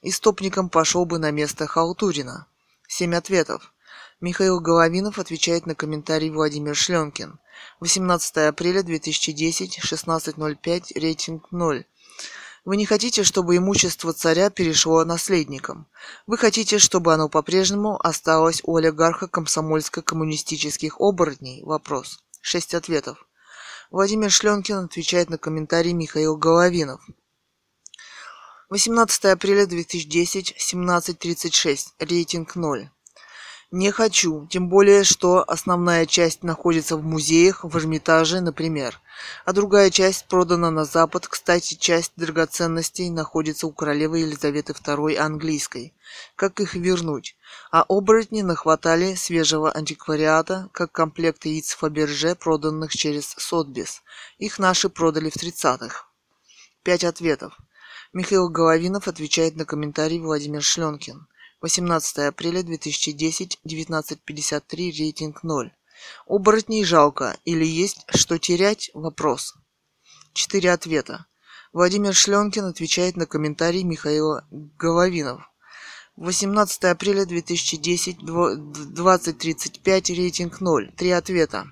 истопником 0.03 0.68
пошел 0.68 1.05
бы 1.05 1.18
на 1.18 1.30
место 1.30 1.66
Халтурина. 1.66 2.47
Семь 2.88 3.14
ответов. 3.14 3.72
Михаил 4.20 4.61
Головинов 4.61 5.18
отвечает 5.18 5.66
на 5.66 5.74
комментарий 5.74 6.30
Владимир 6.30 6.76
Шленкин. 6.76 7.38
18 7.80 8.36
апреля 8.49 8.82
2010, 8.82 9.80
16.05, 9.80 10.99
рейтинг 11.01 11.51
0. 11.51 11.84
Вы 12.64 12.76
не 12.76 12.86
хотите, 12.86 13.24
чтобы 13.24 13.56
имущество 13.56 14.12
царя 14.12 14.48
перешло 14.48 15.04
наследникам. 15.04 15.88
Вы 16.28 16.38
хотите, 16.38 16.78
чтобы 16.78 17.12
оно 17.12 17.28
по-прежнему 17.28 17.98
осталось 18.00 18.62
у 18.64 18.76
олигарха 18.76 19.26
комсомольско-коммунистических 19.26 20.94
оборотней? 21.00 21.64
Вопрос. 21.64 22.22
Шесть 22.40 22.74
ответов. 22.74 23.26
Владимир 23.90 24.30
Шленкин 24.30 24.84
отвечает 24.84 25.28
на 25.28 25.38
комментарий 25.38 25.92
Михаил 25.92 26.36
Головинов. 26.36 27.00
18 28.70 29.24
апреля 29.24 29.66
2010, 29.66 30.54
17.36. 30.56 31.86
Рейтинг 31.98 32.54
0. 32.54 32.90
Не 33.72 33.90
хочу, 33.90 34.46
тем 34.50 34.68
более, 34.68 35.02
что 35.02 35.42
основная 35.48 36.04
часть 36.04 36.42
находится 36.42 36.98
в 36.98 37.02
музеях, 37.02 37.64
в 37.64 37.74
Эрмитаже, 37.78 38.42
например, 38.42 39.00
а 39.46 39.54
другая 39.54 39.88
часть 39.88 40.26
продана 40.26 40.70
на 40.70 40.84
Запад. 40.84 41.26
Кстати, 41.26 41.72
часть 41.72 42.12
драгоценностей 42.16 43.08
находится 43.08 43.66
у 43.66 43.72
королевы 43.72 44.18
Елизаветы 44.18 44.74
II 44.74 45.16
английской. 45.16 45.94
Как 46.36 46.60
их 46.60 46.74
вернуть? 46.74 47.34
А 47.70 47.86
оборотни 47.88 48.42
нахватали 48.42 49.14
свежего 49.14 49.72
антиквариата, 49.72 50.68
как 50.72 50.92
комплект 50.92 51.46
яиц 51.46 51.70
Фаберже, 51.70 52.34
проданных 52.34 52.92
через 52.92 53.34
Сотбис. 53.38 54.02
Их 54.36 54.58
наши 54.58 54.90
продали 54.90 55.30
в 55.30 55.36
30-х. 55.36 56.04
Пять 56.82 57.04
ответов. 57.04 57.56
Михаил 58.12 58.50
Головинов 58.50 59.08
отвечает 59.08 59.56
на 59.56 59.64
комментарий 59.64 60.18
Владимир 60.18 60.62
Шленкин. 60.62 61.26
18 61.62 62.18
апреля 62.18 62.62
2010, 62.64 63.60
19.53, 63.64 64.98
рейтинг 64.98 65.44
0. 65.44 65.72
Оборотней 66.26 66.84
жалко 66.84 67.38
или 67.44 67.64
есть 67.64 68.04
что 68.08 68.36
терять? 68.38 68.90
Вопрос. 68.94 69.54
Четыре 70.32 70.72
ответа. 70.72 71.26
Владимир 71.72 72.14
Шленкин 72.14 72.64
отвечает 72.64 73.16
на 73.16 73.26
комментарий 73.26 73.84
Михаила 73.84 74.44
Головинов. 74.50 75.42
18 76.16 76.84
апреля 76.84 77.24
2010, 77.26 78.16
20.35, 78.18 80.14
рейтинг 80.14 80.60
0. 80.60 80.92
Три 80.96 81.10
ответа. 81.10 81.68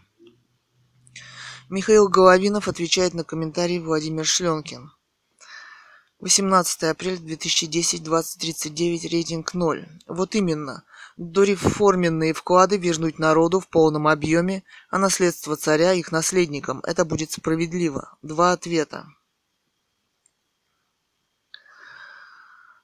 Михаил 1.68 2.08
Головинов 2.08 2.68
отвечает 2.68 3.12
на 3.14 3.24
комментарий 3.24 3.80
Владимир 3.80 4.24
Шленкин. 4.24 4.92
18 6.20 6.82
апреля 6.82 7.16
2010, 7.16 8.02
2039, 8.02 9.04
рейтинг 9.10 9.54
0. 9.54 9.88
Вот 10.06 10.34
именно. 10.34 10.84
Дореформенные 11.16 12.34
вклады 12.34 12.76
вернуть 12.76 13.18
народу 13.18 13.58
в 13.60 13.68
полном 13.68 14.06
объеме, 14.06 14.62
а 14.90 14.98
наследство 14.98 15.56
царя 15.56 15.94
их 15.94 16.12
наследникам. 16.12 16.80
Это 16.80 17.06
будет 17.06 17.32
справедливо. 17.32 18.18
Два 18.20 18.52
ответа. 18.52 19.06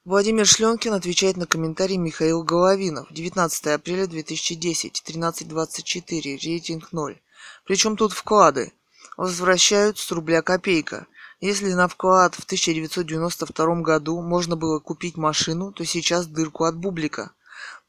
Владимир 0.06 0.46
Шленкин 0.46 0.94
отвечает 0.94 1.36
на 1.36 1.46
комментарий 1.46 1.98
Михаил 1.98 2.42
Головинов. 2.42 3.08
19 3.10 3.66
апреля 3.66 4.06
2010, 4.06 5.02
13.24, 5.06 6.22
рейтинг 6.22 6.92
0. 6.92 7.20
Причем 7.64 7.96
тут 7.96 8.12
вклады? 8.12 8.72
Возвращают 9.18 9.98
с 9.98 10.10
рубля 10.12 10.40
копейка. 10.40 11.06
Если 11.40 11.74
на 11.74 11.86
вклад 11.86 12.34
в 12.34 12.44
1992 12.44 13.82
году 13.82 14.22
можно 14.22 14.56
было 14.56 14.78
купить 14.78 15.16
машину, 15.18 15.70
то 15.70 15.84
сейчас 15.84 16.26
дырку 16.26 16.64
от 16.64 16.76
бублика. 16.76 17.32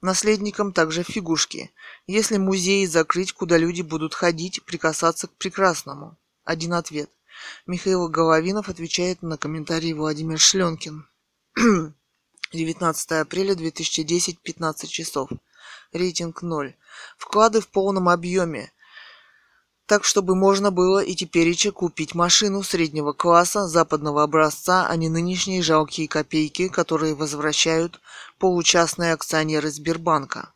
Наследникам 0.01 0.73
также 0.73 1.03
фигушки. 1.03 1.71
Если 2.07 2.37
музей 2.37 2.85
закрыть, 2.87 3.31
куда 3.31 3.57
люди 3.57 3.81
будут 3.81 4.13
ходить, 4.13 4.63
прикасаться 4.65 5.27
к 5.27 5.31
прекрасному. 5.31 6.17
Один 6.43 6.73
ответ. 6.73 7.09
Михаил 7.65 8.09
Головинов 8.09 8.67
отвечает 8.67 9.21
на 9.21 9.37
комментарий 9.37 9.93
Владимир 9.93 10.39
Шленкин. 10.39 11.07
19 12.53 13.11
апреля 13.13 13.55
2010, 13.55 14.39
15 14.39 14.89
часов. 14.89 15.29
Рейтинг 15.93 16.41
0. 16.41 16.75
Вклады 17.17 17.61
в 17.61 17.67
полном 17.69 18.09
объеме. 18.09 18.71
Так 19.87 20.03
чтобы 20.03 20.35
можно 20.35 20.69
было 20.69 21.01
и 21.01 21.15
тепереча 21.15 21.71
купить 21.71 22.13
машину 22.13 22.61
среднего 22.61 23.13
класса 23.13 23.67
западного 23.67 24.21
образца, 24.21 24.85
а 24.85 24.95
не 24.97 25.07
нынешние 25.07 25.63
жалкие 25.63 26.09
копейки, 26.09 26.67
которые 26.67 27.15
возвращают 27.15 28.01
получастные 28.37 29.13
акционеры 29.13 29.71
Сбербанка. 29.71 30.53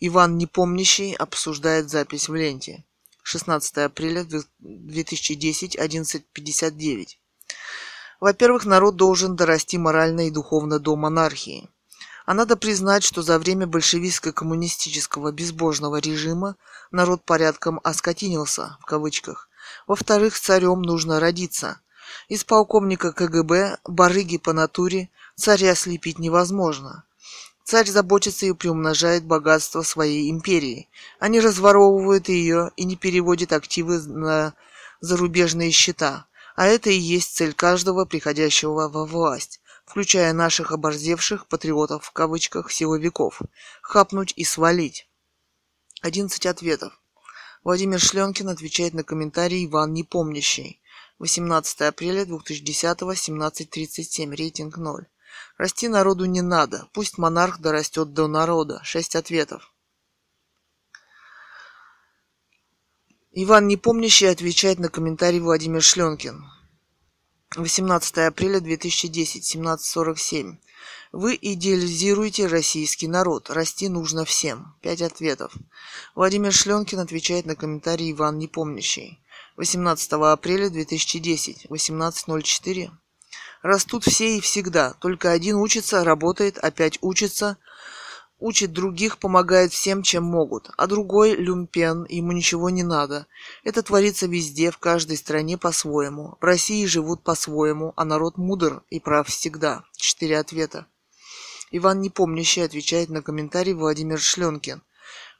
Иван 0.00 0.36
Непомнящий 0.36 1.14
обсуждает 1.14 1.88
запись 1.88 2.28
в 2.28 2.34
ленте. 2.34 2.84
16 3.22 3.78
апреля 3.78 4.26
2010, 4.58 5.76
11.59. 5.76 7.06
Во-первых, 8.18 8.64
народ 8.66 8.96
должен 8.96 9.36
дорасти 9.36 9.78
морально 9.78 10.26
и 10.26 10.30
духовно 10.30 10.80
до 10.80 10.96
монархии. 10.96 11.70
А 12.24 12.32
надо 12.32 12.56
признать, 12.56 13.04
что 13.04 13.20
за 13.22 13.38
время 13.38 13.66
большевистско-коммунистического 13.66 15.30
безбожного 15.30 15.96
режима 15.96 16.56
народ 16.90 17.22
порядком 17.24 17.80
«оскотинился», 17.84 18.78
в 18.80 18.86
кавычках. 18.86 19.50
Во-вторых, 19.86 20.38
царем 20.38 20.80
нужно 20.80 21.20
родиться. 21.20 21.80
Из 22.28 22.44
полковника 22.44 23.12
КГБ, 23.12 23.78
барыги 23.84 24.38
по 24.38 24.54
натуре, 24.54 25.10
царя 25.36 25.74
слепить 25.74 26.18
невозможно. 26.18 27.04
Царь 27.64 27.88
заботится 27.88 28.46
и 28.46 28.52
приумножает 28.52 29.24
богатство 29.24 29.82
своей 29.82 30.30
империи, 30.30 30.88
не 31.20 31.40
разворовывает 31.40 32.28
ее 32.28 32.70
и 32.76 32.84
не 32.84 32.96
переводит 32.96 33.52
активы 33.52 34.00
на 34.00 34.54
зарубежные 35.00 35.70
счета. 35.70 36.26
А 36.56 36.66
это 36.66 36.88
и 36.88 36.96
есть 36.96 37.36
цель 37.36 37.52
каждого 37.52 38.04
приходящего 38.04 38.88
во 38.88 39.04
власть 39.04 39.60
включая 39.84 40.32
наших 40.32 40.72
оборзевших 40.72 41.46
патриотов 41.46 42.04
в 42.04 42.12
кавычках 42.12 42.70
силовиков, 42.70 43.40
хапнуть 43.82 44.32
и 44.36 44.44
свалить. 44.44 45.08
11 46.02 46.46
ответов. 46.46 47.00
Владимир 47.62 48.00
Шленкин 48.00 48.48
отвечает 48.48 48.94
на 48.94 49.04
комментарий 49.04 49.64
Иван 49.64 49.92
Непомнящий. 49.92 50.80
18 51.18 51.82
апреля 51.82 52.24
2010, 52.24 53.00
17.37, 53.00 54.34
рейтинг 54.34 54.76
0. 54.76 55.06
Расти 55.56 55.88
народу 55.88 56.24
не 56.26 56.42
надо, 56.42 56.88
пусть 56.92 57.18
монарх 57.18 57.60
дорастет 57.60 58.12
до 58.12 58.26
народа. 58.26 58.80
6 58.82 59.16
ответов. 59.16 59.72
Иван 63.32 63.66
Непомнящий 63.66 64.30
отвечает 64.30 64.78
на 64.78 64.88
комментарий 64.88 65.40
Владимир 65.40 65.82
Шленкин. 65.82 66.44
18 67.56 68.18
апреля 68.18 68.60
2010, 68.60 69.56
17.47. 69.56 70.56
Вы 71.12 71.38
идеализируете 71.40 72.46
российский 72.46 73.06
народ. 73.06 73.48
Расти 73.50 73.88
нужно 73.88 74.24
всем. 74.24 74.74
Пять 74.82 75.02
ответов. 75.02 75.52
Владимир 76.16 76.52
Шленкин 76.52 76.98
отвечает 76.98 77.46
на 77.46 77.54
комментарий 77.54 78.10
Иван 78.10 78.38
Непомнящий. 78.38 79.20
18 79.56 80.12
апреля 80.14 80.68
2010, 80.68 81.66
18.04. 81.66 82.90
Растут 83.62 84.04
все 84.04 84.36
и 84.36 84.40
всегда. 84.40 84.92
Только 84.94 85.30
один 85.30 85.56
учится, 85.56 86.02
работает, 86.02 86.58
опять 86.58 86.98
учится, 87.02 87.56
учит 88.44 88.74
других, 88.74 89.16
помогает 89.18 89.72
всем, 89.72 90.02
чем 90.02 90.24
могут, 90.24 90.70
а 90.76 90.86
другой 90.86 91.34
люмпен, 91.34 92.04
ему 92.10 92.32
ничего 92.32 92.68
не 92.68 92.82
надо. 92.82 93.26
Это 93.64 93.82
творится 93.82 94.26
везде, 94.26 94.70
в 94.70 94.76
каждой 94.76 95.16
стране 95.16 95.56
по-своему. 95.56 96.36
В 96.38 96.44
России 96.44 96.84
живут 96.84 97.22
по-своему, 97.22 97.94
а 97.96 98.04
народ 98.04 98.36
мудр 98.36 98.82
и 98.90 99.00
прав 99.00 99.28
всегда. 99.28 99.84
Четыре 99.96 100.38
ответа. 100.38 100.86
Иван 101.70 102.02
Непомнящий 102.02 102.62
отвечает 102.62 103.08
на 103.08 103.22
комментарий 103.22 103.72
Владимир 103.72 104.20
Шленкин. 104.20 104.82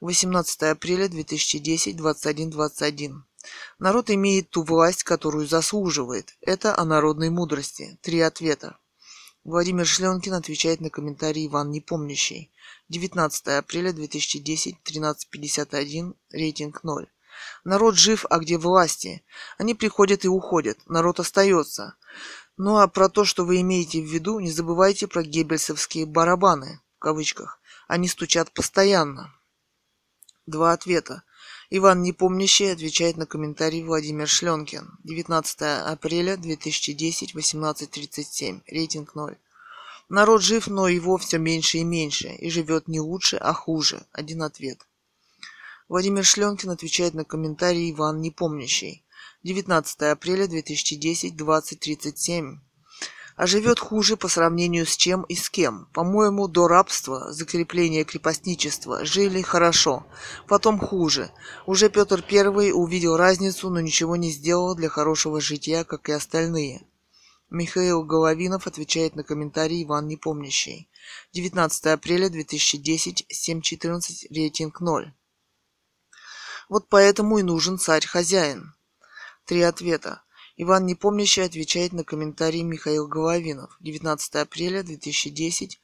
18 0.00 0.62
апреля 0.62 1.06
2010, 1.06 1.96
21.21. 1.96 3.16
Народ 3.78 4.08
имеет 4.08 4.48
ту 4.48 4.62
власть, 4.62 5.04
которую 5.04 5.46
заслуживает. 5.46 6.34
Это 6.40 6.74
о 6.74 6.86
народной 6.86 7.28
мудрости. 7.28 7.98
Три 8.00 8.20
ответа. 8.20 8.78
Владимир 9.44 9.84
Шленкин 9.86 10.32
отвечает 10.32 10.80
на 10.80 10.88
комментарий 10.88 11.46
Иван 11.46 11.70
Непомнящий. 11.70 12.50
19 12.88 13.48
апреля 13.48 13.92
2010, 13.92 14.76
13.51, 14.82 16.14
рейтинг 16.30 16.82
0. 16.82 17.06
Народ 17.62 17.94
жив, 17.94 18.24
а 18.30 18.38
где 18.38 18.56
власти? 18.56 19.22
Они 19.58 19.74
приходят 19.74 20.24
и 20.24 20.28
уходят, 20.28 20.78
народ 20.86 21.20
остается. 21.20 21.96
Ну 22.56 22.78
а 22.78 22.88
про 22.88 23.10
то, 23.10 23.26
что 23.26 23.44
вы 23.44 23.60
имеете 23.60 24.00
в 24.00 24.10
виду, 24.10 24.40
не 24.40 24.50
забывайте 24.50 25.06
про 25.08 25.22
геббельсовские 25.22 26.06
барабаны, 26.06 26.80
в 26.96 27.00
кавычках. 27.00 27.60
Они 27.86 28.08
стучат 28.08 28.50
постоянно. 28.50 29.30
Два 30.46 30.72
ответа. 30.72 31.22
Иван 31.76 32.02
Непомнящий 32.02 32.70
отвечает 32.70 33.16
на 33.16 33.26
комментарий 33.26 33.82
Владимир 33.82 34.28
Шленкин. 34.28 34.96
19 35.02 35.62
апреля 35.62 36.36
2010, 36.36 37.34
18.37. 37.34 38.62
Рейтинг 38.68 39.16
0. 39.16 39.36
Народ 40.08 40.40
жив, 40.40 40.68
но 40.68 40.86
его 40.86 41.16
все 41.16 41.38
меньше 41.38 41.78
и 41.78 41.82
меньше, 41.82 42.28
и 42.28 42.48
живет 42.48 42.86
не 42.86 43.00
лучше, 43.00 43.38
а 43.38 43.52
хуже. 43.52 44.06
Один 44.12 44.44
ответ. 44.44 44.86
Владимир 45.88 46.24
Шленкин 46.24 46.70
отвечает 46.70 47.14
на 47.14 47.24
комментарий 47.24 47.90
Иван 47.90 48.20
Непомнящий. 48.20 49.04
19 49.42 50.02
апреля 50.02 50.46
2010, 50.46 51.34
20.37 51.34 52.58
а 53.36 53.46
живет 53.46 53.80
хуже 53.80 54.16
по 54.16 54.28
сравнению 54.28 54.86
с 54.86 54.96
чем 54.96 55.22
и 55.22 55.34
с 55.34 55.50
кем. 55.50 55.88
По-моему, 55.92 56.46
до 56.46 56.68
рабства, 56.68 57.32
закрепления 57.32 58.04
крепостничества 58.04 59.04
жили 59.04 59.42
хорошо, 59.42 60.06
потом 60.46 60.78
хуже. 60.78 61.30
Уже 61.66 61.90
Петр 61.90 62.24
I 62.30 62.72
увидел 62.72 63.16
разницу, 63.16 63.70
но 63.70 63.80
ничего 63.80 64.16
не 64.16 64.30
сделал 64.30 64.74
для 64.74 64.88
хорошего 64.88 65.40
жития, 65.40 65.84
как 65.84 66.08
и 66.08 66.12
остальные. 66.12 66.86
Михаил 67.50 68.02
Головинов 68.02 68.66
отвечает 68.66 69.16
на 69.16 69.22
комментарий 69.22 69.84
Иван 69.84 70.08
Непомнящий. 70.08 70.88
19 71.32 71.86
апреля 71.86 72.28
2010, 72.28 73.26
7.14, 73.30 74.26
рейтинг 74.30 74.80
0. 74.80 75.12
Вот 76.68 76.88
поэтому 76.88 77.38
и 77.38 77.42
нужен 77.42 77.78
царь-хозяин. 77.78 78.74
Три 79.44 79.60
ответа. 79.60 80.23
Иван 80.56 80.86
Непомнящий 80.86 81.42
отвечает 81.42 81.92
на 81.92 82.04
комментарий 82.04 82.62
Михаил 82.62 83.08
Головинов. 83.08 83.76
19 83.80 84.36
апреля 84.36 84.84
2010, 84.84 85.80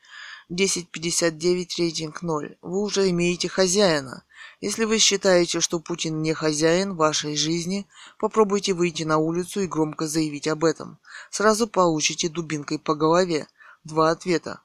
10.59, 0.48 1.68
рейтинг 1.78 2.22
0. 2.22 2.56
Вы 2.62 2.80
уже 2.80 3.10
имеете 3.10 3.48
хозяина. 3.48 4.24
Если 4.60 4.84
вы 4.84 4.98
считаете, 4.98 5.60
что 5.60 5.80
Путин 5.80 6.22
не 6.22 6.34
хозяин 6.34 6.94
вашей 6.94 7.36
жизни, 7.36 7.88
попробуйте 8.18 8.72
выйти 8.72 9.02
на 9.02 9.18
улицу 9.18 9.60
и 9.60 9.66
громко 9.66 10.06
заявить 10.06 10.46
об 10.46 10.64
этом. 10.64 11.00
Сразу 11.30 11.66
получите 11.66 12.28
дубинкой 12.28 12.78
по 12.78 12.94
голове. 12.94 13.48
Два 13.82 14.10
ответа. 14.10 14.60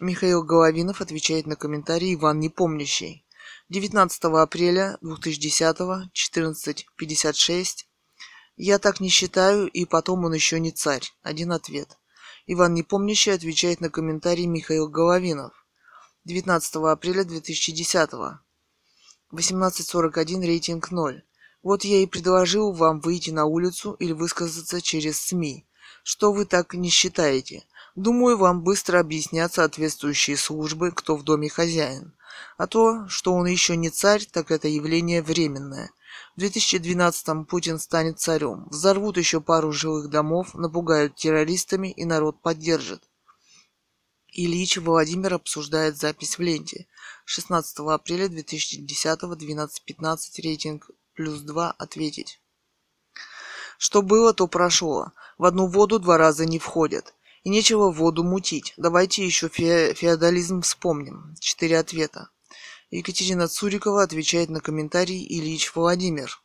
Михаил 0.00 0.42
Головинов 0.42 1.02
отвечает 1.02 1.46
на 1.46 1.54
комментарий 1.54 2.14
Иван 2.14 2.40
Непомнящий. 2.40 3.24
19 3.68 4.24
апреля 4.24 4.98
2010, 5.02 5.78
14.56, 5.78 7.84
я 8.62 8.78
так 8.78 9.00
не 9.00 9.08
считаю, 9.08 9.68
и 9.68 9.86
потом 9.86 10.26
он 10.26 10.34
еще 10.34 10.60
не 10.60 10.70
царь. 10.70 11.10
Один 11.22 11.52
ответ. 11.52 11.96
Иван 12.46 12.74
Непомнящий 12.74 13.32
отвечает 13.32 13.80
на 13.80 13.88
комментарий 13.88 14.44
Михаил 14.44 14.86
Головинов. 14.86 15.54
19 16.26 16.76
апреля 16.76 17.24
2010. 17.24 18.10
18.41 19.32 20.44
рейтинг 20.44 20.90
0. 20.90 21.22
Вот 21.62 21.84
я 21.84 22.02
и 22.02 22.06
предложил 22.06 22.72
вам 22.72 23.00
выйти 23.00 23.30
на 23.30 23.46
улицу 23.46 23.92
или 23.94 24.12
высказаться 24.12 24.82
через 24.82 25.18
СМИ. 25.22 25.66
Что 26.02 26.30
вы 26.30 26.44
так 26.44 26.74
не 26.74 26.90
считаете? 26.90 27.64
Думаю, 27.94 28.36
вам 28.36 28.62
быстро 28.62 29.00
объяснят 29.00 29.50
соответствующие 29.50 30.36
службы, 30.36 30.92
кто 30.92 31.16
в 31.16 31.22
доме 31.22 31.48
хозяин. 31.48 32.12
А 32.58 32.66
то, 32.66 33.08
что 33.08 33.32
он 33.32 33.46
еще 33.46 33.74
не 33.76 33.88
царь, 33.88 34.26
так 34.30 34.50
это 34.50 34.68
явление 34.68 35.22
временное. 35.22 35.90
В 36.36 36.40
2012-м 36.40 37.46
Путин 37.46 37.78
станет 37.78 38.18
царем. 38.18 38.66
Взорвут 38.70 39.16
еще 39.16 39.40
пару 39.40 39.72
жилых 39.72 40.08
домов, 40.10 40.54
напугают 40.54 41.16
террористами 41.16 41.92
и 41.92 42.04
народ 42.04 42.40
поддержит. 42.42 43.02
Ильич 44.32 44.78
Владимир 44.78 45.34
обсуждает 45.34 45.96
запись 45.96 46.38
в 46.38 46.42
ленте. 46.42 46.86
16 47.24 47.80
апреля 47.80 48.28
2010 48.28 49.22
12.15 49.22 50.18
рейтинг 50.42 50.90
плюс 51.14 51.40
2 51.40 51.72
ответить. 51.72 52.40
Что 53.78 54.02
было, 54.02 54.34
то 54.34 54.46
прошло. 54.46 55.12
В 55.38 55.46
одну 55.46 55.66
воду 55.66 55.98
два 55.98 56.18
раза 56.18 56.44
не 56.44 56.58
входят. 56.58 57.14
И 57.44 57.48
нечего 57.48 57.90
воду 57.90 58.22
мутить. 58.22 58.74
Давайте 58.76 59.24
еще 59.24 59.48
фе 59.48 59.94
феодализм 59.94 60.60
вспомним. 60.60 61.34
Четыре 61.40 61.78
ответа. 61.78 62.28
Екатерина 62.90 63.46
Цурикова 63.46 64.02
отвечает 64.02 64.50
на 64.50 64.60
комментарий 64.60 65.24
Ильич 65.24 65.72
Владимир. 65.76 66.42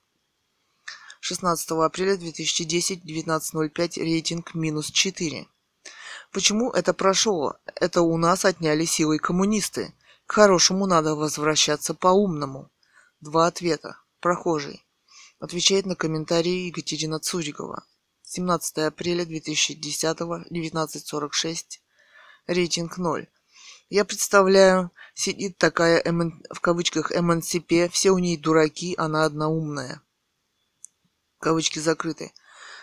16 1.19 1.72
апреля 1.72 2.17
2010, 2.17 3.03
19.05, 3.03 3.99
рейтинг 3.99 4.53
минус 4.53 4.91
4. 4.91 5.47
Почему 6.31 6.69
это 6.69 6.93
прошло? 6.93 7.55
Это 7.73 8.03
у 8.03 8.15
нас 8.17 8.45
отняли 8.45 8.85
силой 8.85 9.17
коммунисты. 9.17 9.95
К 10.27 10.34
хорошему 10.34 10.85
надо 10.85 11.15
возвращаться 11.15 11.95
по-умному. 11.95 12.69
Два 13.22 13.47
ответа. 13.47 13.97
Прохожий. 14.19 14.85
Отвечает 15.39 15.88
на 15.88 15.95
комментарии 15.95 16.67
Екатерина 16.67 17.19
Цурикова. 17.19 17.85
17 18.22 18.77
апреля 18.80 19.26
2010, 19.26 20.19
19.46. 20.22 21.63
Рейтинг 22.45 22.97
0. 22.99 23.27
Я 23.90 24.03
представляю, 24.03 24.91
сидит 25.14 25.57
такая 25.57 26.03
в 26.49 26.60
кавычках 26.60 27.12
МНСП, 27.12 27.91
все 27.91 28.12
у 28.12 28.18
ней 28.18 28.36
дураки, 28.36 28.95
она 28.98 29.26
одна 29.26 29.48
умная. 29.48 30.02
Кавычки 31.40 31.78
закрыты. 31.78 32.34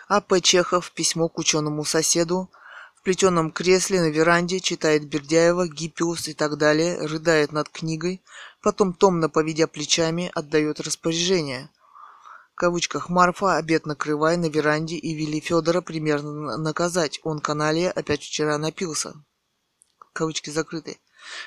А.П. 0.08 0.40
Чехов, 0.40 0.92
письмо 0.92 1.28
к 1.28 1.38
ученому 1.38 1.84
соседу, 1.84 2.50
в 2.94 3.02
плетеном 3.02 3.50
кресле 3.50 4.00
на 4.00 4.10
веранде 4.10 4.60
читает 4.60 5.08
Бердяева, 5.08 5.66
Гиппиус 5.66 6.28
и 6.28 6.34
так 6.34 6.56
далее, 6.56 7.04
рыдает 7.04 7.50
над 7.50 7.68
книгой, 7.68 8.22
потом 8.62 8.92
томно 8.92 9.28
поведя 9.28 9.66
плечами, 9.66 10.30
отдает 10.36 10.78
распоряжение. 10.78 11.68
В 12.52 12.54
кавычках 12.54 13.08
Марфа 13.08 13.56
обед 13.56 13.86
накрывай 13.86 14.36
на 14.36 14.46
веранде 14.46 14.94
и 14.94 15.14
вели 15.14 15.40
Федора 15.40 15.80
примерно 15.80 16.56
наказать. 16.58 17.18
Он 17.24 17.40
каналия 17.40 17.90
опять 17.90 18.22
вчера 18.22 18.56
напился. 18.56 19.14
Кавычки 20.12 20.50
закрыты. 20.50 20.98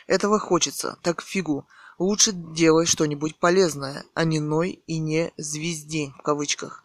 Этого 0.08 0.40
хочется, 0.40 0.98
так 1.02 1.22
фигу. 1.22 1.68
Лучше 1.98 2.32
делай 2.34 2.86
что-нибудь 2.86 3.38
полезное, 3.38 4.06
а 4.14 4.26
не 4.26 4.40
ной 4.40 4.84
и 4.88 4.98
не 4.98 5.32
звезди, 5.38 6.12
в 6.18 6.22
кавычках. 6.22 6.84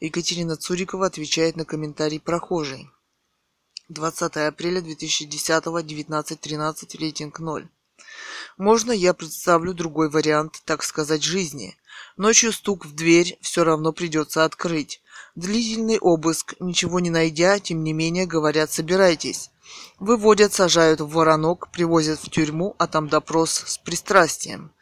Екатерина 0.00 0.56
Цурикова 0.56 1.06
отвечает 1.06 1.56
на 1.56 1.64
комментарий 1.64 2.20
прохожей. 2.20 2.90
20 3.88 4.36
апреля 4.36 4.80
2010, 4.80 5.64
19.13, 5.64 6.98
рейтинг 6.98 7.40
0. 7.40 7.68
Можно 8.56 8.92
я 8.92 9.14
представлю 9.14 9.74
другой 9.74 10.10
вариант, 10.10 10.62
так 10.64 10.82
сказать, 10.82 11.22
жизни. 11.22 11.76
Ночью 12.16 12.52
стук 12.52 12.86
в 12.86 12.94
дверь 12.94 13.38
все 13.40 13.64
равно 13.64 13.92
придется 13.92 14.44
открыть. 14.44 15.02
Длительный 15.34 15.98
обыск, 15.98 16.54
ничего 16.60 17.00
не 17.00 17.10
найдя, 17.10 17.58
тем 17.58 17.82
не 17.82 17.92
менее, 17.92 18.26
говорят, 18.26 18.70
собирайтесь. 18.72 19.50
Выводят, 19.98 20.52
сажают 20.52 21.00
в 21.00 21.08
воронок, 21.08 21.70
привозят 21.70 22.20
в 22.20 22.30
тюрьму, 22.30 22.74
а 22.78 22.86
там 22.86 23.08
допрос 23.08 23.64
с 23.66 23.78
пристрастием. 23.78 24.72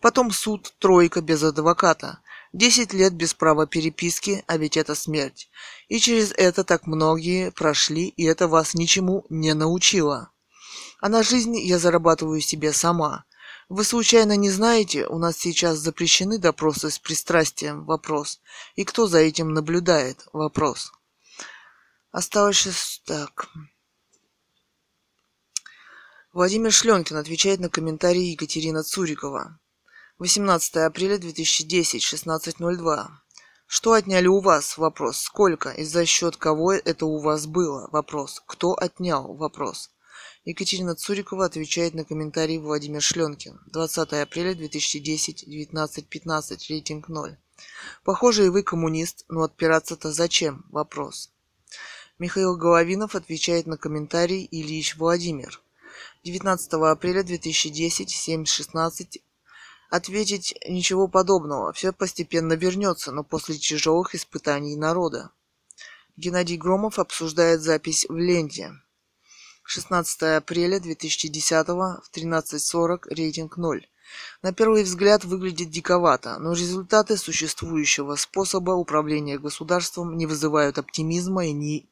Потом 0.00 0.30
суд, 0.30 0.74
тройка 0.78 1.20
без 1.20 1.42
адвоката. 1.42 2.20
Десять 2.52 2.92
лет 2.92 3.14
без 3.14 3.34
права 3.34 3.66
переписки, 3.66 4.44
а 4.46 4.56
ведь 4.56 4.76
это 4.76 4.94
смерть. 4.94 5.48
И 5.88 6.00
через 6.00 6.32
это 6.32 6.64
так 6.64 6.86
многие 6.86 7.52
прошли, 7.52 8.08
и 8.08 8.24
это 8.24 8.48
вас 8.48 8.74
ничему 8.74 9.24
не 9.28 9.54
научило. 9.54 10.30
А 11.00 11.08
на 11.08 11.22
жизнь 11.22 11.56
я 11.56 11.78
зарабатываю 11.78 12.40
себе 12.40 12.72
сама. 12.72 13.24
Вы 13.68 13.84
случайно 13.84 14.36
не 14.36 14.50
знаете, 14.50 15.06
у 15.06 15.18
нас 15.18 15.38
сейчас 15.38 15.78
запрещены 15.78 16.38
допросы 16.38 16.90
с 16.90 16.98
пристрастием? 16.98 17.84
Вопрос. 17.84 18.40
И 18.74 18.84
кто 18.84 19.06
за 19.06 19.18
этим 19.18 19.52
наблюдает? 19.52 20.26
Вопрос. 20.32 20.92
Осталось. 22.10 23.00
Так. 23.06 23.48
Владимир 26.32 26.70
Шленкин 26.70 27.16
отвечает 27.16 27.58
на 27.58 27.68
комментарии 27.68 28.30
Екатерина 28.30 28.84
Цурикова. 28.84 29.58
18 30.18 30.76
апреля 30.76 31.18
2010, 31.18 32.04
16.02. 32.04 33.08
Что 33.66 33.92
отняли 33.94 34.28
у 34.28 34.38
вас? 34.38 34.78
Вопрос. 34.78 35.18
Сколько? 35.18 35.70
И 35.70 35.82
за 35.82 36.06
счет 36.06 36.36
кого 36.36 36.72
это 36.72 37.04
у 37.04 37.18
вас 37.18 37.46
было? 37.46 37.88
Вопрос. 37.90 38.40
Кто 38.46 38.74
отнял? 38.74 39.34
Вопрос. 39.34 39.90
Екатерина 40.44 40.94
Цурикова 40.94 41.46
отвечает 41.46 41.94
на 41.94 42.04
комментарий 42.04 42.58
Владимир 42.58 43.02
Шленкин. 43.02 43.58
20 43.66 44.12
апреля 44.12 44.54
2010, 44.54 45.48
19.15. 45.48 46.58
Рейтинг 46.68 47.08
0. 47.08 47.38
Похоже, 48.04 48.46
и 48.46 48.50
вы 48.50 48.62
коммунист, 48.62 49.24
но 49.28 49.42
отпираться-то 49.42 50.12
зачем? 50.12 50.64
Вопрос. 50.70 51.32
Михаил 52.20 52.56
Головинов 52.56 53.16
отвечает 53.16 53.66
на 53.66 53.76
комментарий 53.76 54.46
Ильич 54.48 54.96
Владимир. 54.96 55.60
19 56.22 56.74
апреля 56.74 57.22
2010, 57.22 58.28
7.16 58.28 59.22
Ответить 59.88 60.54
ничего 60.68 61.08
подобного. 61.08 61.72
Все 61.72 61.94
постепенно 61.94 62.52
вернется, 62.52 63.10
но 63.10 63.24
после 63.24 63.56
тяжелых 63.56 64.14
испытаний 64.14 64.76
народа. 64.76 65.30
Геннадий 66.18 66.58
Громов 66.58 66.98
обсуждает 66.98 67.62
запись 67.62 68.04
в 68.06 68.14
ленте. 68.14 68.74
16 69.64 70.22
апреля 70.36 70.78
2010 70.78 71.68
в 71.68 72.02
13.40 72.14 72.98
рейтинг 73.08 73.56
0. 73.56 73.88
На 74.42 74.52
первый 74.52 74.82
взгляд 74.82 75.24
выглядит 75.24 75.70
диковато, 75.70 76.38
но 76.38 76.52
результаты 76.52 77.16
существующего 77.16 78.16
способа 78.16 78.72
управления 78.72 79.38
государством 79.38 80.18
не 80.18 80.26
вызывают 80.26 80.76
оптимизма 80.76 81.46
и 81.46 81.52
не, 81.52 81.88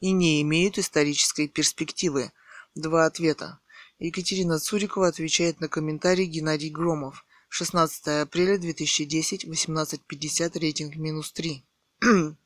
и 0.00 0.10
не 0.10 0.42
имеют 0.42 0.78
исторической 0.78 1.46
перспективы. 1.46 2.32
Два 2.74 3.06
ответа. 3.06 3.60
Екатерина 3.98 4.60
Цурикова 4.60 5.08
отвечает 5.08 5.60
на 5.60 5.68
комментарий 5.68 6.26
Геннадий 6.26 6.70
Громов. 6.70 7.24
16 7.48 8.22
апреля 8.22 8.58
2010, 8.58 9.44
18.50, 9.44 10.58
рейтинг 10.58 10.96
минус 10.96 11.32
3. 11.32 11.64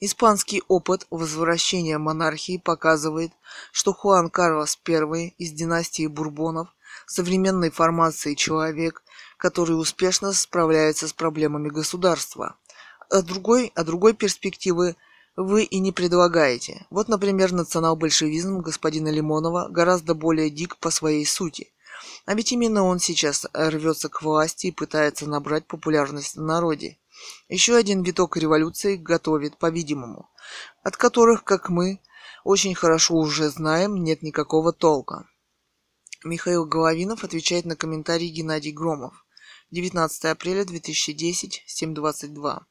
Испанский 0.00 0.62
опыт 0.68 1.06
возвращения 1.10 1.96
монархии 1.96 2.58
показывает, 2.58 3.32
что 3.72 3.94
Хуан 3.94 4.28
Карлос 4.28 4.78
I 4.86 5.34
из 5.38 5.52
династии 5.52 6.08
Бурбонов 6.08 6.68
современной 7.06 7.70
формации 7.70 8.34
человек, 8.34 9.02
который 9.38 9.78
успешно 9.80 10.32
справляется 10.32 11.08
с 11.08 11.12
проблемами 11.12 11.68
государства. 11.68 12.56
А 13.08 13.22
другой, 13.22 13.72
а 13.74 13.84
другой 13.84 14.12
перспективы 14.12 14.96
вы 15.36 15.64
и 15.64 15.78
не 15.80 15.92
предлагаете. 15.92 16.86
Вот, 16.90 17.08
например, 17.08 17.52
национал-большевизм 17.52 18.60
господина 18.60 19.08
Лимонова 19.08 19.68
гораздо 19.68 20.14
более 20.14 20.50
дик 20.50 20.76
по 20.78 20.90
своей 20.90 21.26
сути. 21.26 21.72
А 22.26 22.34
ведь 22.34 22.52
именно 22.52 22.84
он 22.84 22.98
сейчас 22.98 23.46
рвется 23.52 24.08
к 24.08 24.22
власти 24.22 24.68
и 24.68 24.72
пытается 24.72 25.28
набрать 25.28 25.66
популярность 25.66 26.36
в 26.36 26.42
народе. 26.42 26.98
Еще 27.48 27.76
один 27.76 28.02
виток 28.02 28.36
революции 28.36 28.96
готовит, 28.96 29.58
по-видимому, 29.58 30.30
от 30.82 30.96
которых, 30.96 31.44
как 31.44 31.68
мы 31.68 32.00
очень 32.44 32.74
хорошо 32.74 33.14
уже 33.14 33.48
знаем, 33.48 34.02
нет 34.02 34.22
никакого 34.22 34.72
толка. 34.72 35.28
Михаил 36.24 36.64
Головинов 36.64 37.24
отвечает 37.24 37.64
на 37.64 37.76
комментарий 37.76 38.28
Геннадий 38.28 38.72
Громов. 38.72 39.24
19 39.70 40.24
апреля 40.26 40.64
2010, 40.64 41.64
7.22. 41.66 42.62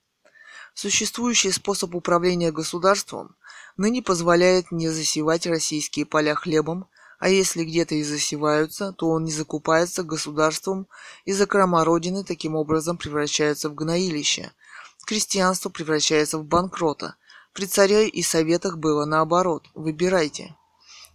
Существующий 0.74 1.52
способ 1.52 1.94
управления 1.94 2.52
государством 2.52 3.36
ныне 3.78 4.02
позволяет 4.02 4.72
не 4.72 4.90
засевать 4.90 5.46
российские 5.46 6.06
поля 6.06 6.36
хлебом, 6.36 6.88
а 7.20 7.30
если 7.30 7.64
где-то 7.64 7.96
и 7.96 8.04
засеваются, 8.04 8.92
то 8.92 9.10
он 9.10 9.24
не 9.24 9.32
закупается 9.32 10.04
государством, 10.04 10.88
и 11.26 11.32
закрома 11.32 11.86
Родины 11.86 12.24
таким 12.24 12.56
образом 12.56 12.98
превращаются 12.98 13.70
в 13.70 13.76
гноилище. 13.76 14.52
Крестьянство 15.06 15.70
превращается 15.70 16.38
в 16.38 16.44
банкрота. 16.44 17.16
При 17.54 17.66
царе 17.66 18.10
и 18.10 18.24
советах 18.24 18.78
было 18.78 19.06
наоборот. 19.06 19.68
Выбирайте. 19.76 20.56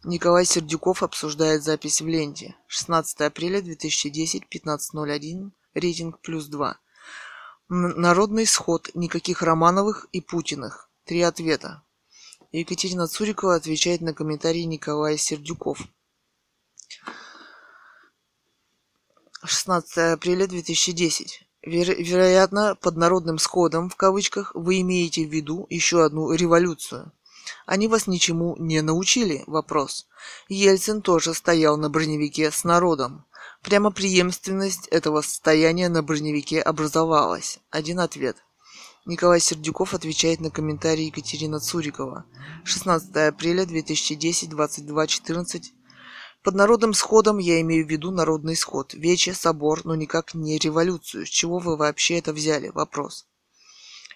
Николай 0.05 0.45
Сердюков 0.45 1.03
обсуждает 1.03 1.65
запись 1.65 2.01
в 2.01 2.07
ленте. 2.07 2.55
16 2.69 3.21
апреля 3.23 3.61
2010, 3.61 4.45
15.01, 4.51 5.51
рейтинг 5.75 6.21
плюс 6.21 6.47
2. 6.47 6.79
Народный 7.71 8.47
сход, 8.47 8.91
никаких 8.95 9.43
Романовых 9.43 10.09
и 10.13 10.23
Путиных. 10.23 10.89
Три 11.05 11.21
ответа. 11.21 11.83
Екатерина 12.51 13.07
Цурикова 13.07 13.57
отвечает 13.57 14.01
на 14.01 14.15
комментарии 14.15 14.63
Николая 14.63 15.19
Сердюков. 15.19 15.79
16 19.45 20.15
апреля 20.15 20.47
2010. 20.47 21.47
Веро- 21.63 21.95
вероятно, 21.95 22.75
под 22.75 22.97
народным 22.97 23.37
сходом, 23.39 23.91
в 23.91 23.97
кавычках, 23.97 24.53
вы 24.55 24.81
имеете 24.81 25.27
в 25.27 25.31
виду 25.31 25.67
еще 25.69 26.03
одну 26.03 26.33
революцию. 26.33 27.13
Они 27.67 27.87
вас 27.87 28.07
ничему 28.07 28.57
не 28.59 28.81
научили? 28.81 29.45
Вопрос. 29.47 30.07
Ельцин 30.49 31.03
тоже 31.03 31.35
стоял 31.35 31.77
на 31.77 31.91
броневике 31.91 32.51
с 32.51 32.65
народом. 32.65 33.27
Прямо 33.69 33.91
преемственность 33.91 34.89
этого 34.89 35.21
состояния 35.21 35.91
на 35.91 36.03
броневике 36.03 36.59
образовалась. 36.63 37.59
Один 37.69 38.01
ответ. 38.01 38.39
Николай 39.05 39.41
Сердюков 39.41 39.93
отвечает 39.93 40.41
на 40.41 40.51
комментарий 40.51 41.09
Екатерина 41.09 41.61
Цурикова. 41.61 42.25
16 42.65 43.15
апреля 43.15 43.67
2010, 43.67 44.49
22.14. 44.49 45.65
Под 46.43 46.55
народным 46.55 46.95
сходом 46.95 47.37
я 47.37 47.61
имею 47.61 47.87
в 47.87 47.91
виду 47.91 48.11
народный 48.11 48.57
сход, 48.57 48.95
вече, 48.95 49.35
собор, 49.35 49.83
но 49.85 49.95
никак 49.95 50.33
не 50.33 50.57
революцию. 50.57 51.27
С 51.27 51.29
чего 51.29 51.59
вы 51.59 51.77
вообще 51.77 52.17
это 52.17 52.33
взяли? 52.33 52.71
Вопрос. 52.71 53.27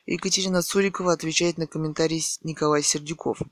Екатерина 0.07 0.63
Цурикова 0.63 1.13
отвечает 1.13 1.59
на 1.59 1.67
комментарий 1.67 2.25
Николай 2.43 2.83
Сердюков. 2.83 3.43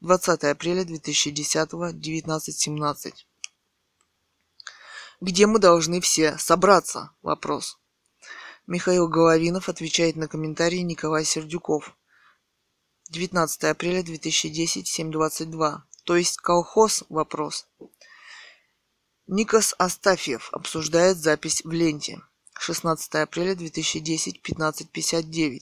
20 0.00 0.42
апреля 0.44 0.84
2010, 0.86 1.70
19.17. 1.70 3.12
Где 5.20 5.46
мы 5.46 5.58
должны 5.58 6.00
все 6.00 6.38
собраться? 6.38 7.10
Вопрос. 7.20 7.78
Михаил 8.66 9.06
Головинов 9.06 9.68
отвечает 9.68 10.16
на 10.16 10.28
комментарии 10.28 10.78
Николай 10.78 11.26
Сердюков. 11.26 11.94
19 13.10 13.64
апреля 13.64 14.02
2010, 14.02 14.98
7.22. 14.98 15.80
То 16.04 16.16
есть 16.16 16.38
колхоз? 16.38 17.04
Вопрос. 17.10 17.66
Никос 19.26 19.74
Астафьев 19.78 20.48
обсуждает 20.54 21.18
запись 21.18 21.62
в 21.64 21.70
ленте. 21.70 22.22
16 22.58 23.14
апреля 23.16 23.54
2010, 23.54 24.40
15.59. 24.42 25.60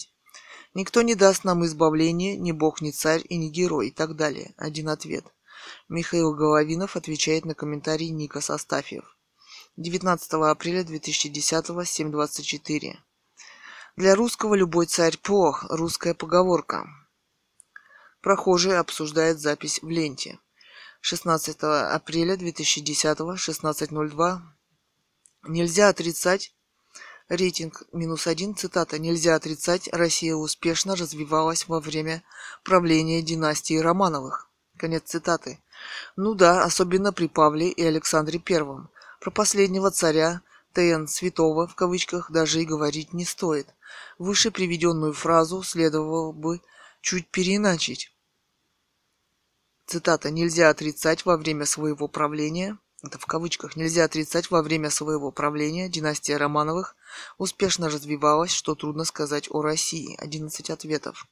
Никто 0.75 1.03
не 1.03 1.17
даст 1.17 1.43
нам 1.43 1.65
избавления, 1.67 2.37
ни 2.37 2.53
бог, 2.53 2.81
ни 2.81 2.93
царь 2.93 3.25
и 3.29 3.37
ни 3.37 3.49
герой 3.49 3.89
и 3.89 3.91
так 3.91 4.15
далее. 4.15 4.55
Один 4.57 4.89
ответ. 4.89 5.25
Михаил 5.89 6.33
Головинов 6.33 6.95
отвечает 6.95 7.45
на 7.45 7.57
комментарий 7.57 8.11
Никос 8.11 8.51
Астафьев. 8.51 9.18
19 9.81 10.33
апреля 10.51 10.83
2010, 10.83 11.71
7.24. 11.71 12.97
Для 13.95 14.17
русского 14.17 14.57
любой 14.57 14.87
царь 14.87 15.17
плох. 15.17 15.67
Русская 15.71 16.15
поговорка. 16.15 16.85
Прохожий 18.21 18.77
обсуждает 18.77 19.39
запись 19.39 19.81
в 19.81 19.89
ленте. 19.89 20.41
16 21.01 21.59
апреля 21.63 22.37
2010, 22.37 23.19
16.02. 23.21 24.41
Нельзя 25.45 25.89
отрицать 25.89 26.53
Рейтинг 27.29 27.85
минус 27.93 28.27
один, 28.27 28.57
цитата, 28.57 28.99
«Нельзя 28.99 29.37
отрицать, 29.37 29.89
Россия 29.93 30.35
успешно 30.35 30.97
развивалась 30.97 31.69
во 31.69 31.79
время 31.79 32.25
правления 32.65 33.23
династии 33.23 33.79
Романовых». 33.79 34.51
Конец 34.77 35.05
цитаты. 35.05 35.63
Ну 36.17 36.35
да, 36.35 36.65
особенно 36.65 37.13
при 37.13 37.29
Павле 37.29 37.69
и 37.69 37.85
Александре 37.85 38.41
Первом. 38.41 38.91
Про 39.21 39.31
последнего 39.31 39.91
царя 39.91 40.43
ТН 40.73 41.07
Святого 41.07 41.67
в 41.67 41.75
кавычках 41.75 42.31
даже 42.31 42.63
и 42.63 42.67
говорить 42.67 43.13
не 43.13 43.25
стоит. 43.25 43.75
Выше 44.19 44.51
приведенную 44.51 45.13
фразу 45.13 45.63
следовало 45.63 46.33
бы 46.33 46.61
чуть 47.01 47.29
переиначить. 47.29 48.13
Цитата 49.87 50.31
«Нельзя 50.31 50.69
отрицать 50.69 51.25
во 51.25 51.37
время 51.37 51.65
своего 51.65 52.09
правления» 52.09 52.79
это 53.03 53.17
в 53.19 53.27
кавычках, 53.27 53.77
нельзя 53.77 54.05
отрицать, 54.05 54.51
во 54.51 54.61
время 54.61 54.91
своего 54.91 55.31
правления 55.31 55.89
династия 55.89 56.37
Романовых 56.37 56.97
успешно 57.39 57.89
развивалась, 57.89 58.51
что 58.51 58.75
трудно 58.75 59.05
сказать 59.05 59.49
о 59.51 59.63
России. 59.63 60.17
11 60.19 60.71
ответов. 60.71 61.29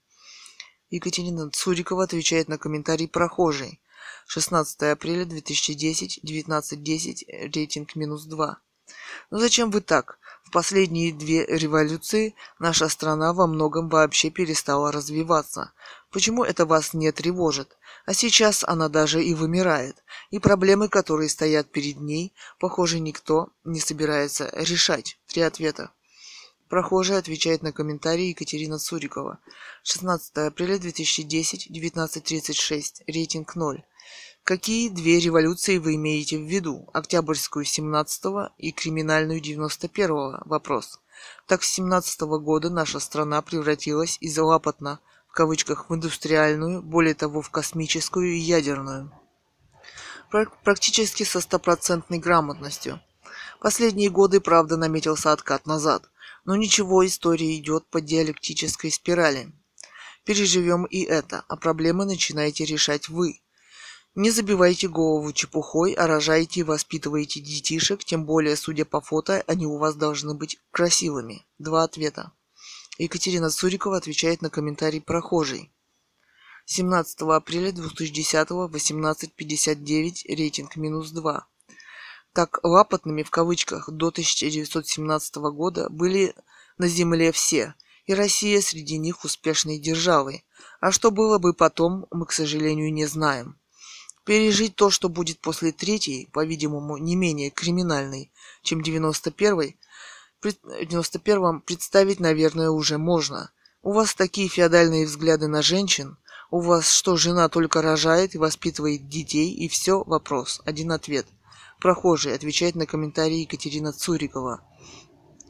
Екатерина 0.91 1.51
Цурикова 1.51 2.05
отвечает 2.05 2.47
на 2.47 2.57
комментарий 2.57 3.09
прохожий. 3.09 3.81
16 4.27 4.83
апреля 4.83 5.25
2010, 5.25 6.21
19.10, 6.25 7.51
рейтинг 7.55 7.97
минус 7.97 8.25
2. 8.25 8.59
Ну 9.31 9.39
зачем 9.39 9.71
вы 9.71 9.81
так? 9.81 10.19
В 10.45 10.51
последние 10.51 11.13
две 11.13 11.45
революции 11.47 12.35
наша 12.59 12.89
страна 12.89 13.33
во 13.33 13.47
многом 13.47 13.89
вообще 13.89 14.31
перестала 14.31 14.93
развиваться. 14.93 15.73
Почему 16.11 16.45
это 16.45 16.67
вас 16.67 16.93
не 16.93 17.11
тревожит? 17.13 17.77
А 18.05 18.15
сейчас 18.15 18.63
она 18.63 18.89
даже 18.89 19.25
и 19.25 19.35
вымирает. 19.35 20.05
И 20.31 20.39
проблемы, 20.39 20.89
которые 20.89 21.29
стоят 21.29 21.71
перед 21.71 22.01
ней, 22.01 22.33
похоже, 22.61 23.01
никто 23.01 23.51
не 23.65 23.81
собирается 23.81 24.51
решать. 24.55 25.19
Три 25.27 25.43
ответа. 25.43 25.91
Прохожий 26.69 27.17
отвечает 27.17 27.63
на 27.63 27.73
комментарии 27.73 28.27
Екатерина 28.27 28.79
Цурикова. 28.79 29.39
16 29.85 30.37
апреля 30.39 30.79
2010, 30.79 31.71
19.36, 31.71 33.03
рейтинг 33.07 33.55
0. 33.55 33.85
Какие 34.47 34.91
две 34.91 35.19
революции 35.19 35.79
вы 35.79 35.97
имеете 35.97 36.39
в 36.39 36.43
виду? 36.43 36.89
Октябрьскую 36.93 37.65
17 37.65 38.53
и 38.59 38.71
криминальную 38.71 39.41
91 39.41 40.11
-го? 40.13 40.43
Вопрос. 40.45 41.01
Так 41.49 41.65
с 41.65 41.73
17 41.73 42.29
-го 42.29 42.39
года 42.39 42.71
наша 42.71 43.01
страна 43.01 43.43
превратилась 43.43 44.19
из 44.21 44.39
лапотно 44.39 45.01
в 45.29 45.33
кавычках 45.33 45.91
в 45.91 45.95
индустриальную, 45.97 46.81
более 46.81 47.15
того 47.15 47.43
в 47.43 47.51
космическую 47.51 48.37
и 48.37 48.39
ядерную. 48.39 49.11
Практически 50.63 51.25
со 51.25 51.41
стопроцентной 51.41 52.21
грамотностью. 52.21 53.01
Последние 53.61 54.11
годы, 54.11 54.41
правда, 54.41 54.77
наметился 54.77 55.33
откат 55.33 55.67
назад. 55.67 56.09
Но 56.45 56.55
ничего, 56.55 57.05
история 57.05 57.57
идет 57.57 57.91
по 57.91 58.01
диалектической 58.01 58.93
спирали. 58.93 59.53
Переживем 60.25 60.85
и 60.85 61.03
это, 61.03 61.45
а 61.49 61.57
проблемы 61.57 62.05
начинаете 62.05 62.65
решать 62.65 63.09
вы– 63.09 63.41
не 64.17 64.31
забивайте 64.31 64.89
голову 64.89 65.31
чепухой, 65.35 65.93
а 65.93 66.07
рожайте 66.07 66.61
и 66.61 66.63
воспитывайте 66.63 67.41
детишек, 67.41 68.03
тем 68.03 68.25
более, 68.25 68.57
судя 68.57 68.87
по 68.87 69.03
фото, 69.03 69.45
они 69.47 69.67
у 69.67 69.77
вас 69.77 69.95
должны 69.95 70.33
быть 70.33 70.59
красивыми. 70.71 71.45
Два 71.59 71.85
ответа. 71.85 72.33
Екатерина 72.97 73.51
Цурикова 73.51 73.99
отвечает 73.99 74.41
на 74.41 74.49
комментарий 74.49 75.03
прохожий. 75.03 75.71
17 76.65 77.21
апреля 77.21 77.73
2010 77.73 78.49
18.59 78.49 80.35
рейтинг 80.35 80.77
минус 80.77 81.11
2. 81.11 81.47
Так 82.33 82.61
лапотными 82.63 83.23
в 83.23 83.31
кавычках 83.31 83.91
до 83.91 84.09
1917 84.09 85.37
года 85.37 85.91
были 85.91 86.35
на 86.79 86.89
земле 86.89 87.33
все, 87.33 87.75
и 88.07 88.15
Россия 88.15 88.63
среди 88.63 88.97
них 88.97 89.25
успешной 89.25 89.79
державой. 89.79 90.47
А 90.81 90.91
что 90.91 91.11
было 91.11 91.39
бы 91.39 91.53
потом, 91.53 92.07
мы, 92.11 92.25
к 92.25 92.33
сожалению, 92.33 92.91
не 92.95 93.05
знаем. 93.05 93.59
Пережить 94.27 94.75
то, 94.75 94.91
что 94.91 95.09
будет 95.09 95.39
после 95.39 95.71
третьей, 95.71 96.29
по-видимому, 96.33 96.97
не 96.97 97.15
менее 97.15 97.51
криминальной, 97.51 98.33
чем 98.63 98.81
91-й, 98.81 99.77
в 100.43 100.47
91-м 100.47 101.61
представить, 101.61 102.19
наверное, 102.19 102.71
уже 102.71 102.99
можно. 102.99 103.53
У 103.83 103.93
вас 103.93 104.17
такие 104.17 104.49
феодальные 104.49 105.07
взгляды 105.07 105.47
на 105.47 105.63
женщин. 105.63 106.19
У 106.51 106.61
вас 106.61 106.91
что, 106.91 107.17
жена 107.17 107.49
только 107.49 107.83
рожает 107.83 108.35
и 108.35 108.39
воспитывает 108.39 109.09
детей, 109.09 109.53
и 109.53 109.69
все? 109.69 110.03
Вопрос. 110.03 110.61
Один 110.65 110.91
ответ. 110.91 111.27
Прохожий 111.79 112.35
отвечает 112.35 112.75
на 112.75 112.85
комментарии 112.85 113.43
Екатерина 113.43 113.93
Цурикова. 113.93 114.61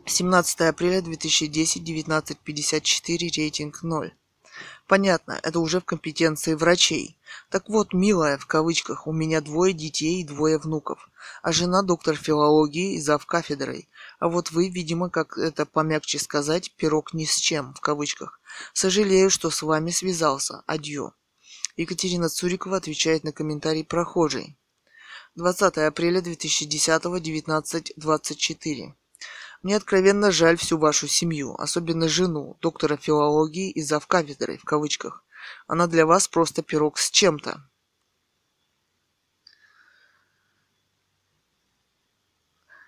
17 0.04 0.60
апреля 0.60 1.00
2010, 1.00 1.82
19.54, 1.82 3.18
рейтинг 3.36 3.82
0. 3.82 4.12
Понятно, 4.86 5.40
это 5.42 5.58
уже 5.60 5.80
в 5.80 5.84
компетенции 5.84 6.54
врачей. 6.54 7.18
Так 7.50 7.68
вот, 7.68 7.92
милая, 7.92 8.38
в 8.38 8.46
кавычках, 8.46 9.06
у 9.06 9.12
меня 9.12 9.40
двое 9.40 9.72
детей 9.72 10.20
и 10.20 10.24
двое 10.24 10.58
внуков, 10.58 11.08
а 11.42 11.52
жена 11.52 11.82
доктор 11.82 12.16
филологии 12.16 12.94
и 12.94 13.00
зав 13.00 13.26
кафедрой. 13.26 13.88
А 14.18 14.28
вот 14.28 14.50
вы, 14.52 14.68
видимо, 14.68 15.10
как 15.10 15.38
это 15.38 15.66
помягче 15.66 16.18
сказать, 16.18 16.72
пирог 16.76 17.14
ни 17.14 17.24
с 17.24 17.36
чем, 17.36 17.74
в 17.74 17.80
кавычках. 17.80 18.40
Сожалею, 18.72 19.30
что 19.30 19.50
с 19.50 19.62
вами 19.62 19.90
связался. 19.90 20.62
Адью. 20.66 21.14
Екатерина 21.76 22.28
Цурикова 22.28 22.76
отвечает 22.78 23.24
на 23.24 23.32
комментарий 23.32 23.84
прохожей. 23.84 24.56
20 25.34 25.78
апреля 25.78 26.22
2010, 26.22 27.04
19.24. 27.04 28.94
Мне 29.66 29.74
откровенно 29.74 30.30
жаль 30.30 30.56
всю 30.56 30.78
вашу 30.78 31.08
семью, 31.08 31.56
особенно 31.58 32.08
жену, 32.08 32.56
доктора 32.60 32.96
филологии 32.96 33.68
и 33.72 33.82
завкафедрой, 33.82 34.58
в 34.58 34.64
кавычках. 34.64 35.24
Она 35.66 35.88
для 35.88 36.06
вас 36.06 36.28
просто 36.28 36.62
пирог 36.62 36.98
с 36.98 37.10
чем-то. 37.10 37.68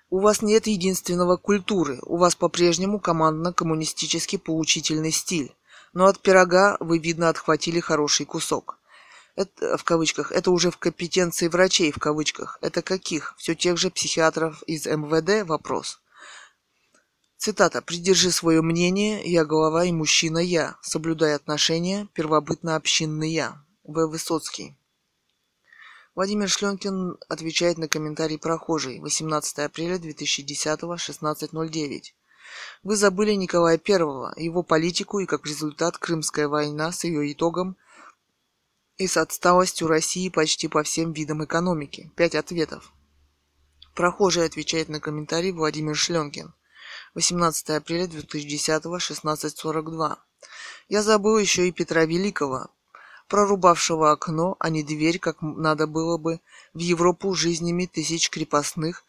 У 0.08 0.20
вас 0.20 0.40
нет 0.40 0.68
единственного 0.68 1.36
культуры, 1.36 1.98
у 2.02 2.16
вас 2.16 2.36
по-прежнему 2.36 3.00
командно-коммунистический 3.00 4.38
поучительный 4.38 5.10
стиль. 5.10 5.52
Но 5.94 6.06
от 6.06 6.20
пирога 6.20 6.76
вы, 6.78 7.00
видно, 7.00 7.28
отхватили 7.28 7.80
хороший 7.80 8.24
кусок. 8.24 8.78
Это, 9.34 9.76
в 9.78 9.82
кавычках, 9.82 10.30
это 10.30 10.52
уже 10.52 10.70
в 10.70 10.78
компетенции 10.78 11.48
врачей, 11.48 11.90
в 11.90 11.98
кавычках. 11.98 12.56
Это 12.60 12.82
каких? 12.82 13.34
Все 13.36 13.56
тех 13.56 13.78
же 13.78 13.90
психиатров 13.90 14.62
из 14.62 14.86
МВД? 14.86 15.44
Вопрос. 15.44 16.00
Цитата. 17.38 17.80
«Придержи 17.82 18.32
свое 18.32 18.62
мнение, 18.62 19.22
я 19.24 19.44
голова 19.44 19.84
и 19.84 19.92
мужчина 19.92 20.38
я, 20.38 20.76
соблюдай 20.82 21.36
отношения, 21.36 22.08
первобытно-общинный 22.12 23.30
я». 23.30 23.64
В. 23.84 24.06
Высоцкий. 24.08 24.76
Владимир 26.16 26.48
Шленкин 26.48 27.16
отвечает 27.28 27.78
на 27.78 27.86
комментарий 27.86 28.38
прохожий. 28.38 28.98
18 28.98 29.60
апреля 29.60 29.98
2010, 29.98 30.80
16.09. 30.82 32.02
Вы 32.82 32.96
забыли 32.96 33.32
Николая 33.34 33.78
I, 33.78 34.42
его 34.42 34.64
политику 34.64 35.20
и 35.20 35.26
как 35.26 35.46
результат 35.46 35.96
Крымская 35.96 36.48
война 36.48 36.90
с 36.90 37.04
ее 37.04 37.32
итогом 37.32 37.76
и 38.96 39.06
с 39.06 39.16
отсталостью 39.16 39.86
России 39.86 40.28
почти 40.28 40.66
по 40.66 40.82
всем 40.82 41.12
видам 41.12 41.44
экономики. 41.44 42.10
Пять 42.16 42.34
ответов. 42.34 42.92
Прохожий 43.94 44.44
отвечает 44.44 44.88
на 44.88 44.98
комментарий 44.98 45.52
Владимир 45.52 45.94
Шленкин. 45.94 46.52
18 47.14 47.70
апреля 47.70 48.06
2010, 48.06 48.84
16.42. 48.84 50.16
Я 50.88 51.02
забыл 51.02 51.38
еще 51.38 51.68
и 51.68 51.72
Петра 51.72 52.04
Великого, 52.04 52.68
прорубавшего 53.28 54.12
окно, 54.12 54.56
а 54.58 54.70
не 54.70 54.82
дверь, 54.82 55.18
как 55.18 55.42
надо 55.42 55.86
было 55.86 56.18
бы, 56.18 56.40
в 56.74 56.78
Европу 56.78 57.34
жизнями 57.34 57.86
тысяч 57.86 58.30
крепостных 58.30 59.04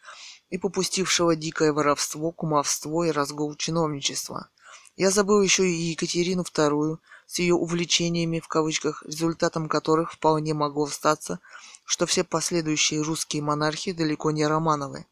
и 0.50 0.58
попустившего 0.58 1.36
дикое 1.36 1.72
воровство, 1.72 2.32
кумовство 2.32 3.04
и 3.04 3.10
разгул 3.10 3.54
чиновничества. 3.54 4.48
Я 4.96 5.10
забыл 5.10 5.40
еще 5.40 5.66
и 5.68 5.90
Екатерину 5.92 6.42
II 6.42 6.98
с 7.26 7.38
ее 7.38 7.54
увлечениями 7.54 8.40
в 8.40 8.48
кавычках, 8.48 9.02
результатом 9.06 9.68
которых 9.68 10.12
вполне 10.12 10.52
могло 10.52 10.86
статься, 10.86 11.38
что 11.84 12.06
все 12.06 12.24
последующие 12.24 13.02
русские 13.02 13.42
монархи 13.42 13.92
далеко 13.92 14.30
не 14.30 14.46
Романовы. 14.46 15.06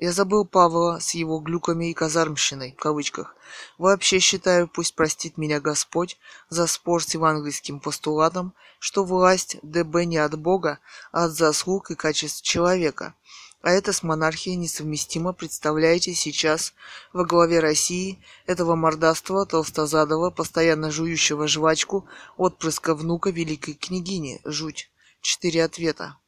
Я 0.00 0.12
забыл 0.12 0.44
Павла 0.44 0.98
с 0.98 1.14
его 1.14 1.38
глюками 1.38 1.90
и 1.90 1.94
казармщиной, 1.94 2.74
в 2.76 2.82
кавычках. 2.82 3.36
Вообще 3.78 4.18
считаю, 4.18 4.66
пусть 4.66 4.96
простит 4.96 5.38
меня 5.38 5.60
Господь 5.60 6.18
за 6.48 6.66
спор 6.66 7.02
с 7.02 7.14
евангельским 7.14 7.78
постулатом, 7.78 8.54
что 8.80 9.04
власть 9.04 9.56
ДБ 9.62 10.04
не 10.04 10.18
от 10.18 10.36
Бога, 10.36 10.80
а 11.12 11.24
от 11.24 11.32
заслуг 11.32 11.92
и 11.92 11.94
качеств 11.94 12.42
человека. 12.42 13.14
А 13.62 13.70
это 13.70 13.92
с 13.94 14.02
монархией 14.02 14.56
несовместимо, 14.56 15.32
представляете, 15.32 16.12
сейчас 16.12 16.74
во 17.12 17.24
главе 17.24 17.60
России 17.60 18.22
этого 18.46 18.74
мордастого, 18.74 19.46
толстозадого, 19.46 20.30
постоянно 20.30 20.90
жующего 20.90 21.46
жвачку, 21.46 22.06
отпрыска 22.36 22.94
внука 22.94 23.30
великой 23.30 23.74
княгини. 23.74 24.40
Жуть. 24.44 24.90
Четыре 25.22 25.64
ответа. 25.64 26.18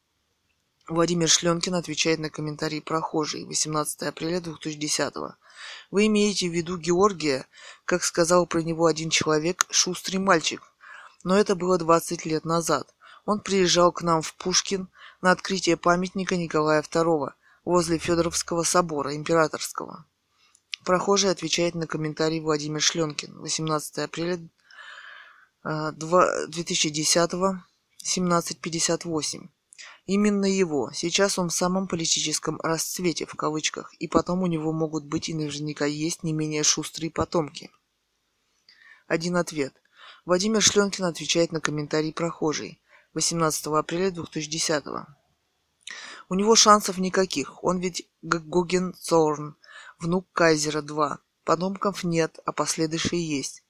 Владимир 0.89 1.27
Шленкин 1.27 1.75
отвечает 1.75 2.19
на 2.19 2.29
комментарий 2.29 2.81
прохожий 2.81 3.43
18 3.43 4.03
апреля 4.03 4.39
2010 4.39 5.13
Вы 5.91 6.07
имеете 6.07 6.47
в 6.47 6.53
виду 6.53 6.77
Георгия, 6.77 7.45
как 7.83 8.05
сказал 8.05 8.47
про 8.47 8.61
него 8.61 8.85
один 8.85 9.09
человек, 9.09 9.65
шустрый 9.69 10.19
мальчик. 10.19 10.61
Но 11.25 11.37
это 11.37 11.55
было 11.55 11.77
20 11.77 12.25
лет 12.25 12.45
назад. 12.45 12.95
Он 13.25 13.41
приезжал 13.41 13.91
к 13.91 14.01
нам 14.01 14.21
в 14.21 14.33
Пушкин 14.35 14.87
на 15.21 15.31
открытие 15.31 15.75
памятника 15.75 16.37
Николая 16.37 16.81
II 16.81 17.31
возле 17.65 17.97
Федоровского 17.97 18.63
собора 18.63 19.13
императорского. 19.13 20.05
Прохожий 20.85 21.31
отвечает 21.31 21.75
на 21.75 21.85
комментарий 21.85 22.39
Владимир 22.39 22.81
Шленкин 22.81 23.39
18 23.39 23.97
апреля 23.97 24.39
2010 25.65 27.33
1758. 27.33 29.49
Именно 30.07 30.45
его. 30.45 30.89
Сейчас 30.93 31.37
он 31.37 31.49
в 31.49 31.53
самом 31.53 31.89
политическом 31.89 32.61
расцвете, 32.61 33.25
в 33.25 33.35
кавычках, 33.35 33.93
и 33.95 34.07
потом 34.07 34.41
у 34.41 34.47
него 34.47 34.71
могут 34.71 35.03
быть 35.03 35.27
и 35.27 35.33
наверняка 35.33 35.85
есть 35.85 36.23
не 36.23 36.31
менее 36.31 36.63
шустрые 36.63 37.11
потомки. 37.11 37.69
Один 39.05 39.35
ответ. 39.35 39.73
Владимир 40.25 40.61
Шленкин 40.61 41.03
отвечает 41.03 41.51
на 41.51 41.59
комментарий 41.59 42.13
прохожий 42.13 42.79
18 43.15 43.67
апреля 43.67 44.11
2010 44.11 44.85
У 46.29 46.35
него 46.35 46.55
шансов 46.55 46.97
никаких, 46.99 47.61
он 47.61 47.79
ведь 47.79 48.07
Гогенцорн, 48.21 49.57
внук 49.99 50.31
Кайзера 50.31 50.81
2. 50.81 51.19
Потомков 51.43 52.05
нет, 52.05 52.39
а 52.45 52.53
последующие 52.53 53.27
есть. 53.27 53.65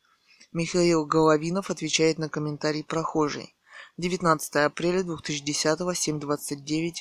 Михаил 0.51 1.03
Головинов 1.07 1.71
отвечает 1.71 2.19
на 2.19 2.29
комментарий 2.29 2.83
прохожий 2.83 3.56
19 3.97 4.55
апреля 4.57 5.03
2010, 5.03 5.79
7.29. 5.79 6.93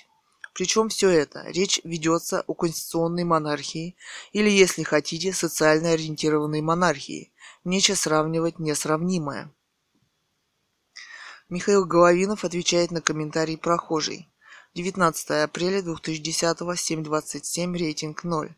Причем 0.54 0.88
все 0.88 1.10
это, 1.10 1.44
речь 1.48 1.80
ведется 1.84 2.42
о 2.46 2.54
конституционной 2.54 3.24
монархии 3.24 3.96
или, 4.32 4.48
если 4.48 4.82
хотите, 4.82 5.34
социально 5.34 5.90
ориентированной 5.90 6.62
монархии. 6.62 7.34
Нечего 7.64 7.96
сравнивать 7.96 8.58
несравнимое. 8.58 9.52
Михаил 11.50 11.84
Головинов 11.84 12.44
отвечает 12.44 12.90
на 12.90 13.02
комментарий 13.02 13.58
прохожий. 13.58 14.32
19 14.74 15.30
апреля 15.44 15.82
2010, 15.82 16.42
7.27, 16.42 17.76
рейтинг 17.76 18.24
0. 18.24 18.56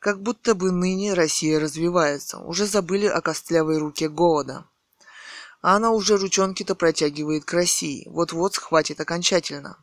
Как 0.00 0.20
будто 0.20 0.56
бы 0.56 0.72
ныне 0.72 1.14
Россия 1.14 1.60
развивается. 1.60 2.38
Уже 2.38 2.66
забыли 2.66 3.06
о 3.06 3.20
костлявой 3.20 3.78
руке 3.78 4.08
голода. 4.08 4.66
А 5.62 5.76
она 5.76 5.92
уже 5.92 6.16
ручонки-то 6.16 6.74
протягивает 6.74 7.44
к 7.44 7.52
России. 7.52 8.06
Вот-вот 8.08 8.54
схватит 8.54 9.00
окончательно. 9.00 9.82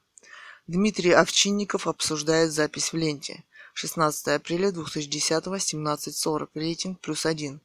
Дмитрий 0.68 1.12
Овчинников 1.12 1.88
обсуждает 1.88 2.52
запись 2.52 2.94
в 2.94 2.98
ленте. 2.98 3.44
16 3.74 4.28
апреля 4.28 4.72
2010, 4.72 5.46
17.40, 5.46 6.50
рейтинг 6.54 7.00
плюс 7.00 7.26
один. 7.26 7.62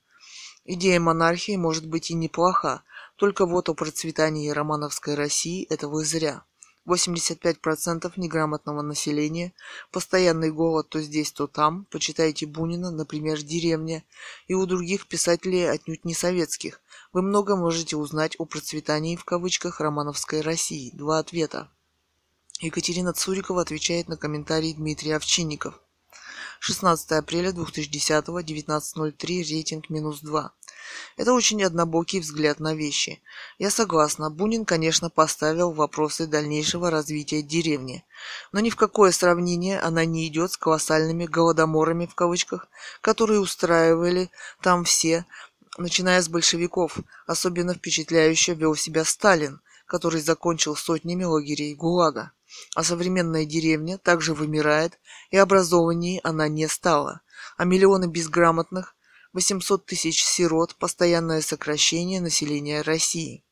Идея 0.64 1.00
монархии 1.00 1.56
может 1.56 1.86
быть 1.86 2.10
и 2.10 2.14
неплоха, 2.14 2.82
только 3.16 3.46
вот 3.46 3.68
о 3.68 3.74
процветании 3.74 4.48
романовской 4.48 5.16
России 5.16 5.66
это 5.68 5.88
вы 5.88 6.04
зря. 6.04 6.44
85% 6.86 8.12
неграмотного 8.16 8.82
населения, 8.82 9.52
постоянный 9.90 10.50
голод 10.50 10.88
то 10.88 11.00
здесь, 11.00 11.32
то 11.32 11.46
там, 11.46 11.86
почитайте 11.90 12.46
Бунина, 12.46 12.90
например, 12.90 13.40
«Деревня», 13.42 14.04
и 14.48 14.54
у 14.54 14.66
других 14.66 15.06
писателей 15.06 15.70
отнюдь 15.70 16.04
не 16.04 16.14
советских, 16.14 16.80
вы 17.12 17.22
много 17.22 17.56
можете 17.56 17.96
узнать 17.96 18.34
о 18.38 18.44
процветании 18.44 19.16
в 19.16 19.24
кавычках 19.24 19.80
романовской 19.80 20.40
России. 20.40 20.90
Два 20.94 21.18
ответа. 21.18 21.70
Екатерина 22.60 23.12
Цурикова 23.12 23.62
отвечает 23.62 24.08
на 24.08 24.16
комментарий 24.16 24.74
Дмитрия 24.74 25.16
Овчинников. 25.16 25.80
16 26.60 27.12
апреля 27.12 27.52
2010, 27.52 28.26
19.03, 28.26 29.42
рейтинг 29.42 29.90
минус 29.90 30.20
2. 30.20 30.52
Это 31.16 31.32
очень 31.32 31.62
однобокий 31.62 32.20
взгляд 32.20 32.60
на 32.60 32.74
вещи. 32.74 33.22
Я 33.58 33.70
согласна, 33.70 34.30
Бунин, 34.30 34.64
конечно, 34.64 35.10
поставил 35.10 35.72
вопросы 35.72 36.26
дальнейшего 36.26 36.90
развития 36.90 37.42
деревни, 37.42 38.04
но 38.52 38.60
ни 38.60 38.70
в 38.70 38.76
какое 38.76 39.12
сравнение 39.12 39.80
она 39.80 40.04
не 40.04 40.26
идет 40.28 40.52
с 40.52 40.56
колоссальными 40.56 41.26
голодоморами 41.26 42.06
в 42.06 42.14
кавычках, 42.14 42.68
которые 43.00 43.40
устраивали 43.40 44.30
там 44.62 44.84
все, 44.84 45.26
начиная 45.78 46.22
с 46.22 46.28
большевиков. 46.28 46.98
Особенно 47.26 47.74
впечатляюще 47.74 48.54
вел 48.54 48.74
себя 48.74 49.04
Сталин, 49.04 49.60
который 49.86 50.20
закончил 50.20 50.76
сотнями 50.76 51.24
лагерей 51.24 51.74
ГУЛАГа. 51.74 52.32
А 52.76 52.84
современная 52.84 53.44
деревня 53.44 53.98
также 53.98 54.32
вымирает, 54.32 54.98
и 55.30 55.36
образованнее 55.36 56.20
она 56.22 56.48
не 56.48 56.68
стала. 56.68 57.20
А 57.56 57.64
миллионы 57.64 58.06
безграмотных, 58.06 58.93
800 59.34 59.84
тысяч 59.84 60.22
сирот, 60.22 60.76
постоянное 60.76 61.40
сокращение 61.40 62.20
населения 62.20 62.82
России. 62.82 63.44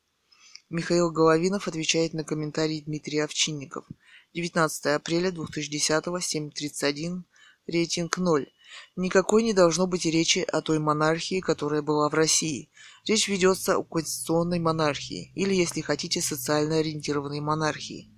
Михаил 0.69 1.11
Головинов 1.11 1.67
отвечает 1.67 2.13
на 2.13 2.23
комментарий 2.23 2.81
Дмитрия 2.81 3.25
Овчинников. 3.25 3.85
19 4.33 4.85
апреля 4.85 5.29
2010, 5.31 6.05
7.31, 6.05 7.23
рейтинг 7.67 8.17
0. 8.17 8.47
Никакой 8.95 9.43
не 9.43 9.51
должно 9.51 9.85
быть 9.85 10.05
речи 10.05 10.39
о 10.39 10.61
той 10.61 10.79
монархии, 10.79 11.41
которая 11.41 11.81
была 11.81 12.07
в 12.07 12.13
России. 12.13 12.71
Речь 13.05 13.27
ведется 13.27 13.75
о 13.75 13.83
конституционной 13.83 14.59
монархии, 14.59 15.33
или, 15.35 15.53
если 15.53 15.81
хотите, 15.81 16.21
социально 16.21 16.77
ориентированной 16.77 17.41
монархии. 17.41 18.09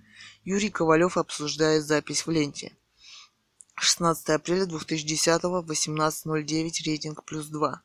Юрий 0.44 0.70
Ковалев 0.70 1.16
обсуждает 1.16 1.82
запись 1.82 2.26
в 2.26 2.30
ленте. 2.30 2.76
16 3.76 4.30
апреля 4.30 4.66
2010, 4.66 5.42
18.09, 5.42 6.84
рейтинг 6.84 7.24
плюс 7.24 7.46
2. 7.46 7.82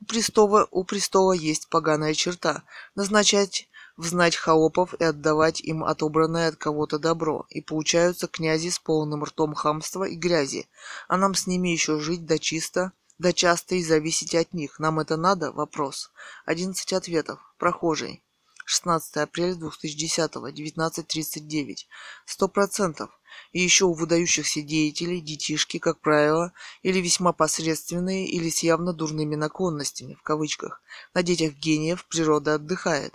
У 0.00 0.04
престола, 0.04 0.68
у 0.70 0.84
престола 0.84 1.32
есть 1.32 1.68
поганая 1.68 2.14
черта– 2.14 2.62
назначать 2.94 3.68
взнать 3.98 4.36
холопов 4.36 4.94
и 4.94 5.04
отдавать 5.04 5.60
им 5.60 5.84
отобранное 5.84 6.48
от 6.48 6.56
кого-то 6.56 6.98
добро, 6.98 7.46
и 7.50 7.60
получаются 7.60 8.28
князи 8.28 8.70
с 8.70 8.78
полным 8.78 9.24
ртом 9.24 9.54
хамства 9.54 10.04
и 10.04 10.14
грязи, 10.14 10.68
а 11.08 11.16
нам 11.16 11.34
с 11.34 11.46
ними 11.46 11.68
еще 11.68 11.98
жить 11.98 12.24
да 12.24 12.38
чисто, 12.38 12.92
да 13.18 13.32
часто 13.32 13.74
и 13.74 13.82
зависеть 13.82 14.34
от 14.36 14.54
них. 14.54 14.78
Нам 14.78 15.00
это 15.00 15.16
надо? 15.16 15.50
Вопрос. 15.50 16.12
11 16.46 16.92
ответов. 16.92 17.40
Прохожий. 17.58 18.22
16 18.64 19.16
апреля 19.16 19.56
2010, 19.56 20.32
19.39. 20.36 21.76
Сто 22.24 22.48
процентов. 22.48 23.17
И 23.52 23.60
еще 23.60 23.86
у 23.86 23.92
выдающихся 23.92 24.62
деятелей 24.62 25.20
детишки, 25.20 25.78
как 25.78 26.00
правило, 26.00 26.52
или 26.82 27.00
весьма 27.00 27.32
посредственные, 27.32 28.28
или 28.28 28.50
с 28.50 28.62
явно 28.62 28.92
дурными 28.92 29.34
наклонностями, 29.34 30.14
в 30.14 30.22
кавычках. 30.22 30.82
На 31.14 31.22
детях 31.22 31.54
гениев 31.54 32.06
природа 32.06 32.54
отдыхает 32.54 33.14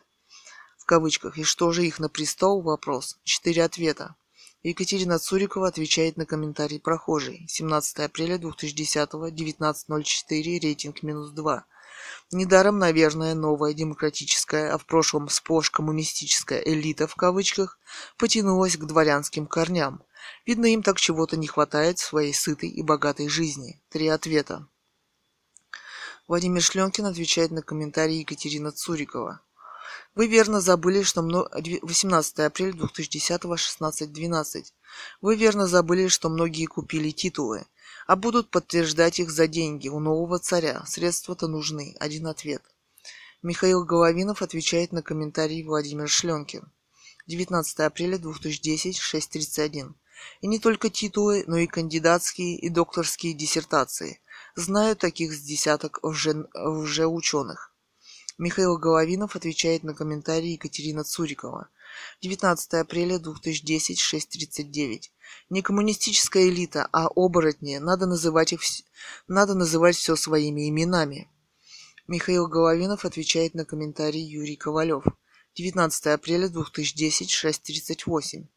в 0.84 0.85
кавычках, 0.85 1.38
и 1.38 1.44
что 1.44 1.72
же 1.72 1.85
их 1.85 1.99
на 1.99 2.10
престол? 2.10 2.61
Вопрос. 2.61 3.18
Четыре 3.23 3.64
ответа. 3.64 4.15
Екатерина 4.64 5.18
Цурикова 5.18 5.69
отвечает 5.69 6.18
на 6.18 6.26
комментарий 6.26 6.80
прохожий. 6.80 7.45
17 7.48 7.99
апреля 7.99 8.38
2010, 8.38 9.10
19.04, 9.14 10.60
рейтинг 10.60 11.02
минус 11.03 11.31
2. 11.31 11.65
Недаром, 12.32 12.80
наверное, 12.80 13.36
новая 13.36 13.74
демократическая, 13.74 14.72
а 14.72 14.78
в 14.78 14.86
прошлом 14.86 15.30
сплошь 15.30 15.70
коммунистическая 15.70 16.60
элита 16.60 17.08
в 17.08 17.16
кавычках 17.16 17.80
потянулась 18.18 18.78
к 18.78 18.86
дворянским 18.86 19.46
корням. 19.46 20.04
Видно, 20.46 20.66
им 20.68 20.84
так 20.84 21.00
чего-то 21.00 21.38
не 21.38 21.48
хватает 21.48 22.00
в 22.00 22.06
своей 22.06 22.34
сытой 22.34 22.70
и 22.70 22.82
богатой 22.82 23.28
жизни. 23.28 23.82
Три 23.90 24.08
ответа. 24.08 24.68
Владимир 26.28 26.62
Шленкин 26.62 27.06
отвечает 27.06 27.52
на 27.52 27.62
комментарий 27.62 28.20
Екатерина 28.20 28.72
Цурикова. 28.72 29.42
Вы 30.16 30.28
верно 30.28 30.62
забыли, 30.62 31.04
что 31.04 31.22
18 31.22 32.40
апреля 32.40 32.74
2010 32.74 33.42
16.12. 33.42 34.64
Вы 35.22 35.36
верно 35.36 35.68
забыли, 35.68 36.08
что 36.08 36.30
многие 36.30 36.68
купили 36.68 37.12
титулы, 37.12 37.66
а 38.08 38.16
будут 38.16 38.50
подтверждать 38.50 39.20
их 39.20 39.32
за 39.32 39.48
деньги 39.48 39.90
у 39.90 40.00
нового 40.00 40.40
царя. 40.40 40.84
Средства-то 40.86 41.48
нужны. 41.48 41.96
Один 42.00 42.28
ответ. 42.28 42.64
Михаил 43.42 43.84
Головинов 43.84 44.42
отвечает 44.42 44.92
на 44.92 45.02
комментарий 45.02 45.64
Владимир 45.64 46.10
Шленкин. 46.10 46.72
19 47.28 47.80
апреля 47.80 48.18
2010, 48.18 48.98
6.31. 48.98 49.94
И 50.42 50.48
не 50.48 50.60
только 50.60 50.90
титулы, 50.90 51.44
но 51.48 51.58
и 51.58 51.68
кандидатские 51.68 52.58
и 52.58 52.70
докторские 52.70 53.34
диссертации. 53.34 54.22
Знаю 54.56 54.96
таких 54.96 55.34
с 55.34 55.42
десяток 55.42 56.00
уже, 56.04 57.08
ученых. 57.08 57.74
Михаил 58.38 58.78
Головинов 58.78 59.36
отвечает 59.36 59.84
на 59.84 59.94
комментарий 59.94 60.54
Екатерина 60.54 61.04
Цурикова. 61.04 61.70
19 62.22 62.74
апреля 62.76 63.20
2010, 63.20 64.00
6.39. 64.00 65.10
Не 65.50 65.62
коммунистическая 65.62 66.48
элита, 66.48 66.88
а 66.91 67.08
оборотни. 67.08 67.78
Надо 67.78 68.06
называть 68.06 68.54
их, 68.54 68.62
надо 69.28 69.54
называть 69.54 69.95
все 69.95 70.16
своими 70.16 70.70
именами. 70.70 71.30
Михаил 72.08 72.48
Головинов 72.48 73.06
отвечает 73.06 73.54
на 73.54 73.66
комментарий 73.66 74.22
Юрий 74.22 74.56
Ковалев. 74.56 75.06
19 75.56 76.08
апреля 76.08 76.50
2010, 76.50 77.30
6.38. 77.30 78.48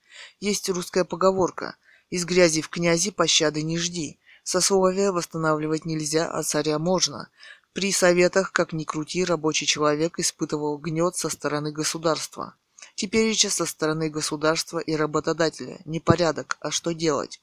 Есть 0.40 0.68
русская 0.68 1.04
поговорка 1.04 1.76
«Из 2.10 2.24
грязи 2.24 2.62
в 2.62 2.68
князи 2.68 3.10
пощады 3.10 3.62
не 3.62 3.78
жди». 3.78 4.18
Сословия 4.42 5.12
восстанавливать 5.12 5.84
нельзя, 5.84 6.30
а 6.30 6.42
царя 6.42 6.78
можно. 6.78 7.28
При 7.72 7.92
советах, 7.92 8.52
как 8.52 8.72
ни 8.72 8.84
крути, 8.84 9.24
рабочий 9.24 9.66
человек 9.66 10.18
испытывал 10.18 10.78
гнет 10.78 11.16
со 11.16 11.28
стороны 11.28 11.72
государства. 11.72 12.56
Теперь 12.96 13.28
еще 13.28 13.50
со 13.50 13.66
стороны 13.66 14.08
государства 14.08 14.78
и 14.78 14.96
работодателя. 14.96 15.78
Непорядок, 15.84 16.56
а 16.60 16.70
что 16.70 16.94
делать? 16.94 17.42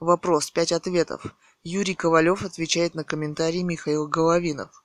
Вопрос, 0.00 0.50
пять 0.50 0.72
ответов. 0.72 1.26
Юрий 1.62 1.94
Ковалев 1.94 2.42
отвечает 2.42 2.94
на 2.94 3.04
комментарий 3.04 3.62
Михаил 3.62 4.08
Головинов. 4.08 4.82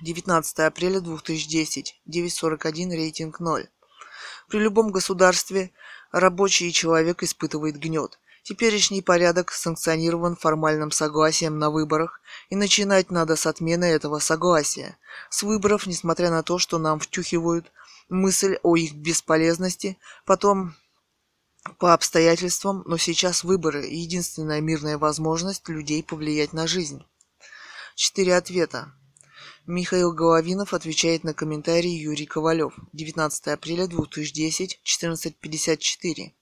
19 0.00 0.58
апреля 0.58 1.00
2010, 1.00 2.02
9.41, 2.08 2.90
рейтинг 2.96 3.38
0. 3.38 3.68
При 4.48 4.58
любом 4.58 4.90
государстве 4.90 5.70
рабочий 6.10 6.72
человек 6.72 7.22
испытывает 7.22 7.78
гнет. 7.78 8.18
Теперешний 8.42 9.02
порядок 9.02 9.52
санкционирован 9.52 10.34
формальным 10.34 10.90
согласием 10.90 11.60
на 11.60 11.70
выборах, 11.70 12.20
и 12.50 12.56
начинать 12.56 13.12
надо 13.12 13.36
с 13.36 13.46
отмены 13.46 13.84
этого 13.84 14.18
согласия. 14.18 14.98
С 15.30 15.44
выборов, 15.44 15.86
несмотря 15.86 16.28
на 16.30 16.42
то, 16.42 16.58
что 16.58 16.78
нам 16.78 16.98
втюхивают 16.98 17.70
мысль 18.08 18.58
о 18.62 18.76
их 18.76 18.94
бесполезности, 18.94 19.98
потом 20.26 20.74
по 21.78 21.94
обстоятельствам, 21.94 22.82
но 22.86 22.96
сейчас 22.96 23.44
выборы– 23.44 23.86
единственная 23.86 24.60
мирная 24.60 24.98
возможность 24.98 25.68
людей 25.68 26.02
повлиять 26.02 26.52
на 26.52 26.66
жизнь. 26.66 27.04
Четыре 27.94 28.36
ответа. 28.36 28.92
Михаил 29.66 30.12
Головинов 30.12 30.74
отвечает 30.74 31.22
на 31.22 31.34
комментарий 31.34 31.96
Юрий 31.96 32.26
Ковалев. 32.26 32.74
19 32.92 33.48
апреля 33.48 33.86
2010, 33.86 34.80
14.54. 34.84 36.32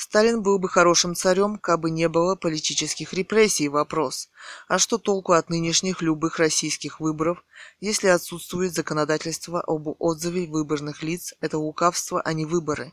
Сталин 0.00 0.42
был 0.42 0.60
бы 0.60 0.68
хорошим 0.68 1.16
царем, 1.16 1.58
кабы 1.58 1.90
не 1.90 2.08
было 2.08 2.36
политических 2.36 3.12
репрессий. 3.14 3.66
Вопрос. 3.66 4.30
А 4.68 4.78
что 4.78 4.96
толку 4.96 5.32
от 5.32 5.50
нынешних 5.50 6.02
любых 6.02 6.38
российских 6.38 7.00
выборов, 7.00 7.42
если 7.80 8.06
отсутствует 8.06 8.74
законодательство 8.74 9.60
об 9.60 9.88
отзыве 10.00 10.46
выборных 10.46 11.02
лиц? 11.02 11.34
Это 11.40 11.58
лукавство, 11.58 12.20
а 12.20 12.32
не 12.32 12.46
выборы. 12.46 12.92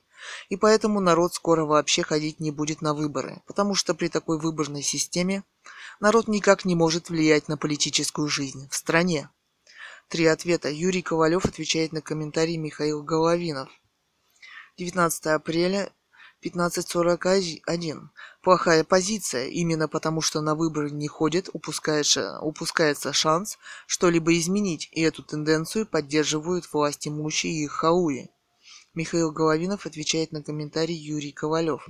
И 0.49 0.57
поэтому 0.57 0.99
народ 0.99 1.35
скоро 1.35 1.63
вообще 1.63 2.01
ходить 2.01 2.39
не 2.39 2.49
будет 2.49 2.81
на 2.81 2.95
выборы, 2.95 3.43
потому 3.45 3.75
что 3.75 3.93
при 3.93 4.07
такой 4.07 4.39
выборной 4.39 4.81
системе 4.81 5.43
народ 5.99 6.27
никак 6.27 6.65
не 6.65 6.73
может 6.73 7.11
влиять 7.11 7.47
на 7.47 7.55
политическую 7.55 8.29
жизнь 8.29 8.67
в 8.71 8.75
стране. 8.75 9.29
Три 10.07 10.25
ответа. 10.25 10.71
Юрий 10.71 11.03
Ковалев 11.03 11.45
отвечает 11.45 11.91
на 11.91 12.01
комментарий 12.01 12.57
Михаил 12.57 13.03
Головинов. 13.03 13.69
19 14.79 15.27
апреля 15.27 15.91
1541. 16.49 18.11
Плохая 18.41 18.83
позиция, 18.83 19.47
именно 19.47 19.87
потому 19.87 20.21
что 20.21 20.41
на 20.41 20.53
выборы 20.53 20.91
не 20.91 21.07
ходят, 21.07 21.49
упускается, 21.53 22.39
упускается 22.39 23.13
шанс 23.13 23.57
что-либо 23.87 24.37
изменить, 24.37 24.89
и 24.91 25.01
эту 25.01 25.23
тенденцию 25.23 25.87
поддерживают 25.87 26.71
власть 26.71 27.07
имущие 27.07 27.53
и 27.53 27.63
их 27.63 27.71
хауи. 27.71 28.29
Михаил 28.93 29.31
Головинов 29.31 29.85
отвечает 29.85 30.31
на 30.31 30.43
комментарий 30.43 30.95
Юрий 30.95 31.31
Ковалев. 31.31 31.87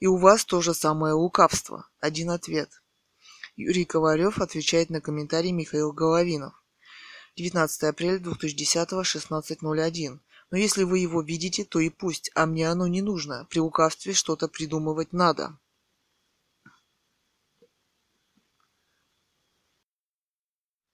И 0.00 0.06
у 0.06 0.16
вас 0.16 0.44
то 0.44 0.60
же 0.60 0.74
самое 0.74 1.14
лукавство. 1.14 1.86
Один 2.00 2.30
ответ. 2.30 2.70
Юрий 3.56 3.84
Ковалев 3.84 4.38
отвечает 4.38 4.90
на 4.90 5.00
комментарий 5.00 5.52
Михаил 5.52 5.92
Головинов. 5.92 6.54
19 7.36 7.82
апреля 7.84 8.18
2010 8.18 8.90
16.01. 8.90 10.18
Но 10.50 10.58
если 10.58 10.82
вы 10.82 10.98
его 10.98 11.22
видите, 11.22 11.64
то 11.64 11.78
и 11.78 11.90
пусть, 11.90 12.30
а 12.34 12.46
мне 12.46 12.68
оно 12.68 12.86
не 12.88 13.02
нужно. 13.02 13.46
При 13.50 13.60
лукавстве 13.60 14.12
что-то 14.12 14.48
придумывать 14.48 15.12
надо. 15.12 15.58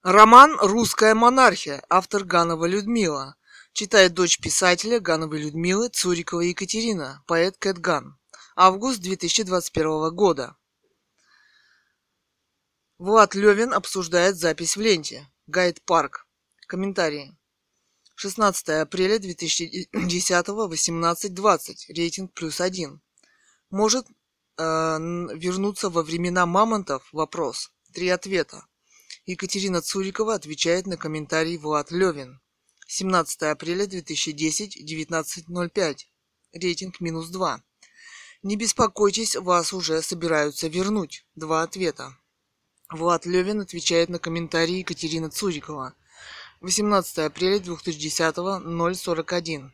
Роман 0.03 0.57
«Русская 0.61 1.15
монархия», 1.15 1.83
автор 1.89 2.23
Ганова 2.23 2.67
Людмила. 2.67 3.35
Читает 3.73 4.15
дочь 4.15 4.39
писателя 4.39 5.01
Гановой 5.01 5.43
Людмилы 5.43 5.89
Цурикова 5.89 6.41
Екатерина, 6.41 7.25
поэт 7.27 7.57
Кэт 7.59 7.79
Ган. 7.79 8.17
Август 8.55 9.01
2021 9.01 10.15
года. 10.15 10.57
Влад 12.99 13.35
Левин 13.35 13.75
обсуждает 13.75 14.37
запись 14.37 14.77
в 14.77 14.81
ленте. 14.81 15.29
Гайд 15.47 15.83
Парк. 15.83 16.27
Комментарии. 16.67 17.36
16 18.17 18.69
апреля 18.81 19.19
2010, 19.19 20.49
18.20. 20.49 21.75
Рейтинг 21.89 22.33
плюс 22.33 22.63
один. 22.63 23.03
Может 23.69 24.07
э, 24.07 24.13
вернуться 24.63 25.91
во 25.91 26.03
времена 26.03 26.47
мамонтов? 26.47 27.07
Вопрос. 27.13 27.71
Три 27.93 28.09
ответа. 28.09 28.67
Екатерина 29.27 29.83
Цурикова 29.83 30.35
отвечает 30.35 30.87
на 30.87 30.97
комментарий 30.97 31.59
Влад 31.59 31.91
Левин. 31.91 32.41
17 32.87 33.43
апреля 33.43 33.87
2010, 33.87 34.79
19.05. 34.83 35.97
Рейтинг 36.55 37.01
минус 37.01 37.29
2. 37.29 37.63
Не 38.43 38.57
беспокойтесь, 38.57 39.37
вас 39.37 39.75
уже 39.75 40.01
собираются 40.01 40.69
вернуть. 40.69 41.27
Два 41.35 41.63
ответа. 41.63 42.17
Влад 42.89 43.27
Левин 43.27 43.61
отвечает 43.61 44.09
на 44.09 44.19
комментарий 44.19 44.79
Екатерины 44.79 45.29
Цурикова. 45.29 45.95
18 46.61 47.19
апреля 47.19 47.61
2010 47.61 48.37
041. 48.97 49.73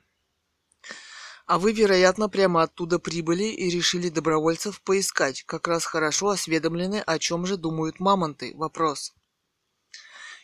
А 1.46 1.58
вы, 1.58 1.72
вероятно, 1.72 2.28
прямо 2.28 2.62
оттуда 2.62 2.98
прибыли 2.98 3.44
и 3.44 3.70
решили 3.70 4.08
добровольцев 4.08 4.80
поискать. 4.82 5.44
Как 5.44 5.68
раз 5.68 5.84
хорошо 5.84 6.30
осведомлены, 6.30 7.00
о 7.00 7.18
чем 7.18 7.46
же 7.46 7.56
думают 7.56 8.00
мамонты. 8.00 8.52
Вопрос. 8.56 9.14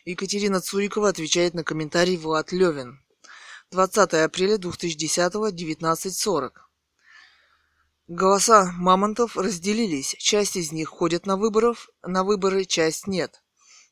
Екатерина 0.05 0.61
Цурикова 0.61 1.09
отвечает 1.09 1.53
на 1.53 1.63
комментарий 1.63 2.15
Влад 2.15 2.51
Левин. 2.51 3.03
20 3.71 4.13
апреля 4.13 4.57
2010 4.57 5.33
19.40. 5.33 6.51
Голоса 8.07 8.71
мамонтов 8.77 9.35
разделились. 9.35 10.15
Часть 10.17 10.55
из 10.55 10.71
них 10.71 10.87
ходят 10.87 11.25
на 11.25 11.35
выборов, 11.35 11.89
на 12.01 12.23
выборы 12.23 12.65
часть 12.65 13.07
нет. 13.07 13.43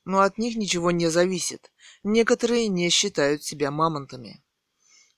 Но 0.08 0.22
от 0.22 0.38
них 0.38 0.56
ничего 0.56 0.92
не 0.92 1.10
зависит. 1.10 1.70
Некоторые 2.02 2.70
не 2.70 2.90
считают 2.90 3.44
себя 3.44 3.72
мамонтами. 3.72 4.42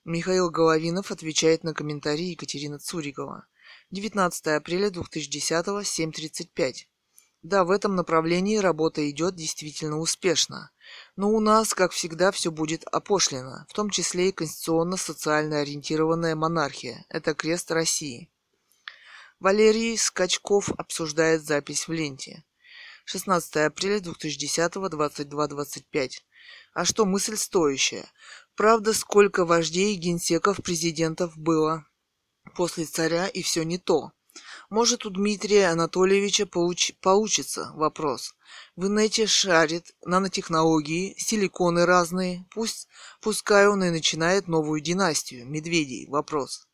Михаил 0.04 0.50
Головинов 0.50 1.12
отвечает 1.12 1.62
на 1.62 1.74
комментарии 1.74 2.32
Екатерины 2.32 2.78
Цурикова. 2.78 3.46
19 3.92 4.46
апреля 4.48 4.90
2010 4.90 5.64
7.35. 5.64 6.74
Да, 7.42 7.62
в 7.62 7.70
этом 7.70 7.94
направлении 7.94 8.56
работа 8.56 9.08
идет 9.08 9.36
действительно 9.36 10.00
успешно. 10.00 10.72
Но 11.14 11.30
у 11.30 11.38
нас, 11.38 11.72
как 11.72 11.92
всегда, 11.92 12.32
все 12.32 12.50
будет 12.50 12.82
опошлено, 12.90 13.66
в 13.68 13.74
том 13.74 13.90
числе 13.90 14.30
и 14.30 14.32
конституционно-социально 14.32 15.60
ориентированная 15.60 16.34
монархия. 16.34 17.06
Это 17.08 17.34
крест 17.34 17.70
России. 17.70 18.28
Валерий 19.38 19.96
Скачков 19.96 20.70
обсуждает 20.70 21.44
запись 21.44 21.86
в 21.86 21.92
ленте. 21.92 22.42
16 23.04 23.56
апреля 23.56 24.00
2010 24.00 24.76
22.25. 24.76 26.10
А 26.72 26.84
что 26.84 27.04
мысль 27.04 27.36
стоящая? 27.36 28.06
Правда, 28.56 28.92
сколько 28.92 29.44
вождей, 29.44 29.96
генсеков, 29.96 30.62
президентов 30.62 31.36
было 31.36 31.86
после 32.54 32.84
царя, 32.84 33.26
и 33.26 33.42
все 33.42 33.62
не 33.62 33.78
то. 33.78 34.12
Может, 34.68 35.04
у 35.04 35.10
Дмитрия 35.10 35.68
Анатольевича 35.68 36.46
получ... 36.46 36.92
получится 37.00 37.72
вопрос. 37.74 38.34
В 38.76 38.86
инете 38.86 39.26
шарит 39.26 39.94
нанотехнологии, 40.04 41.14
силиконы 41.18 41.86
разные. 41.86 42.46
Пусть, 42.50 42.86
пускай 43.20 43.66
он 43.66 43.82
и 43.82 43.90
начинает 43.90 44.46
новую 44.46 44.80
династию. 44.80 45.46
Медведей. 45.48 46.06
Вопрос. 46.08 46.68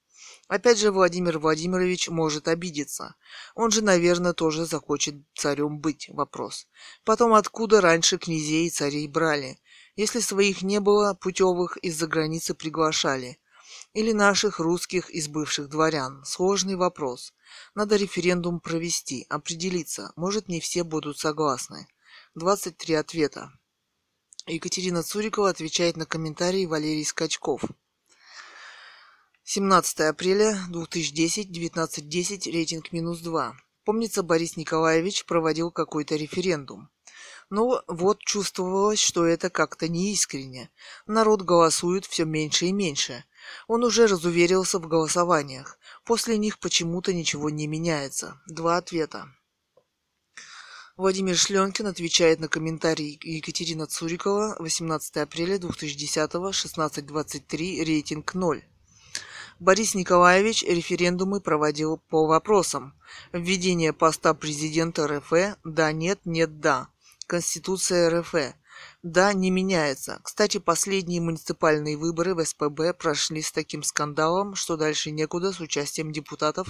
Опять 0.49 0.79
же, 0.79 0.93
Владимир 0.93 1.39
Владимирович 1.39 2.09
может 2.09 2.47
обидеться. 2.47 3.17
Он 3.57 3.73
же, 3.73 3.83
наверное, 3.83 4.33
тоже 4.33 4.65
захочет 4.65 5.17
царем 5.35 5.81
быть. 5.81 6.09
Вопрос. 6.09 6.69
Потом, 7.05 7.35
откуда 7.35 7.81
раньше 7.81 8.17
князей 8.17 8.69
и 8.69 8.71
царей 8.71 9.09
брали? 9.09 9.59
Если 9.97 10.21
своих 10.21 10.63
не 10.63 10.79
было, 10.79 11.15
путевых 11.15 11.77
из-за 11.79 12.07
границы 12.07 12.55
приглашали. 12.55 13.39
Или 13.93 14.13
наших 14.13 14.61
русских 14.61 15.11
из 15.11 15.27
бывших 15.27 15.69
дворян. 15.69 16.23
Сложный 16.25 16.77
вопрос. 16.77 17.33
Надо 17.75 17.97
референдум 17.97 18.61
провести, 18.61 19.27
определиться. 19.29 20.13
Может, 20.15 20.49
не 20.49 20.61
все 20.61 20.85
будут 20.85 21.19
согласны. 21.19 21.89
23 22.37 22.95
ответа. 22.95 23.51
Екатерина 24.47 25.03
Цурикова 25.03 25.49
отвечает 25.49 25.97
на 25.97 26.07
комментарии 26.07 26.67
Валерий 26.67 27.05
Скачков. 27.05 27.63
17 29.49 30.01
апреля 30.01 30.59
2010, 30.71 31.51
19.10, 31.57 32.51
рейтинг 32.51 32.91
минус 32.91 33.21
2. 33.21 33.55
Помнится, 33.85 34.25
Борис 34.25 34.57
Николаевич 34.57 35.25
проводил 35.25 35.71
какой-то 35.71 36.17
референдум. 36.17 36.91
Но 37.49 37.81
вот 37.87 38.19
чувствовалось, 38.19 38.99
что 38.99 39.25
это 39.25 39.49
как-то 39.49 39.87
неискренне. 39.87 40.69
Народ 41.07 41.43
голосует 41.43 42.07
все 42.07 42.25
меньше 42.25 42.67
и 42.67 42.73
меньше. 42.73 43.25
Он 43.69 43.85
уже 43.85 44.09
разуверился 44.09 44.81
в 44.81 44.89
голосованиях. 44.89 45.79
После 46.05 46.39
них 46.39 46.59
почему-то 46.59 47.15
ничего 47.15 47.49
не 47.49 47.69
меняется. 47.69 48.43
Два 48.49 48.79
ответа. 48.79 49.29
Владимир 50.97 51.37
Шленкин 51.37 51.87
отвечает 51.87 52.41
на 52.41 52.49
комментарий 52.49 53.17
Екатерина 53.23 53.87
Цурикова 53.87 54.57
18 54.59 55.19
апреля 55.19 55.59
2010 55.59 56.35
16.23 56.35 57.85
рейтинг 57.85 58.35
0. 58.35 58.65
Борис 59.59 59.95
Николаевич 59.95 60.63
референдумы 60.65 61.41
проводил 61.41 61.97
по 62.11 62.27
вопросам. 62.27 62.93
Введение 63.33 63.95
поста 63.95 64.35
президента 64.35 65.07
РФ– 65.09 65.33
да, 65.65 65.93
нет, 65.93 66.21
нет, 66.27 66.61
да. 66.61 66.89
Конституция 67.27 68.11
РФ– 68.11 68.35
да, 69.03 69.33
не 69.33 69.51
меняется. 69.51 70.21
Кстати, 70.23 70.59
последние 70.59 71.23
муниципальные 71.23 71.97
выборы 71.97 72.35
в 72.35 72.45
СПБ 72.45 72.93
прошли 72.99 73.41
с 73.41 73.51
таким 73.51 73.83
скандалом, 73.83 74.55
что 74.55 74.77
дальше 74.77 75.11
некуда 75.11 75.53
с 75.53 75.61
участием 75.61 76.13
депутатов 76.13 76.69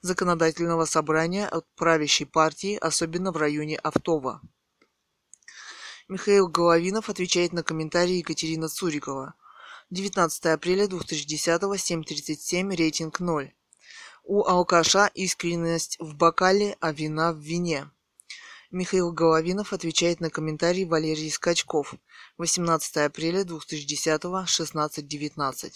законодательного 0.00 0.84
собрания 0.84 1.48
от 1.48 1.66
правящей 1.74 2.26
партии, 2.26 2.76
особенно 2.76 3.32
в 3.32 3.36
районе 3.36 3.78
Автова. 3.78 4.40
Михаил 6.06 6.46
Головинов 6.46 7.08
отвечает 7.08 7.52
на 7.52 7.64
комментарии 7.64 8.18
Екатерина 8.18 8.68
Цурикова– 8.68 9.34
19 9.90 10.46
апреля 10.46 10.86
2010 10.86 11.62
7.37, 11.62 12.76
рейтинг 12.76 13.20
0. 13.20 13.54
У 14.24 14.44
алкаша 14.44 15.10
искренность 15.14 15.96
в 15.98 16.14
бокале, 16.14 16.76
а 16.80 16.92
вина 16.92 17.32
в 17.32 17.38
вине. 17.38 17.90
Михаил 18.70 19.12
Головинов 19.12 19.72
отвечает 19.72 20.20
на 20.20 20.28
комментарий 20.28 20.84
Валерий 20.84 21.30
Скачков. 21.30 21.94
18 22.36 22.98
апреля 22.98 23.44
2010 23.44 24.24
16.19. 24.24 25.72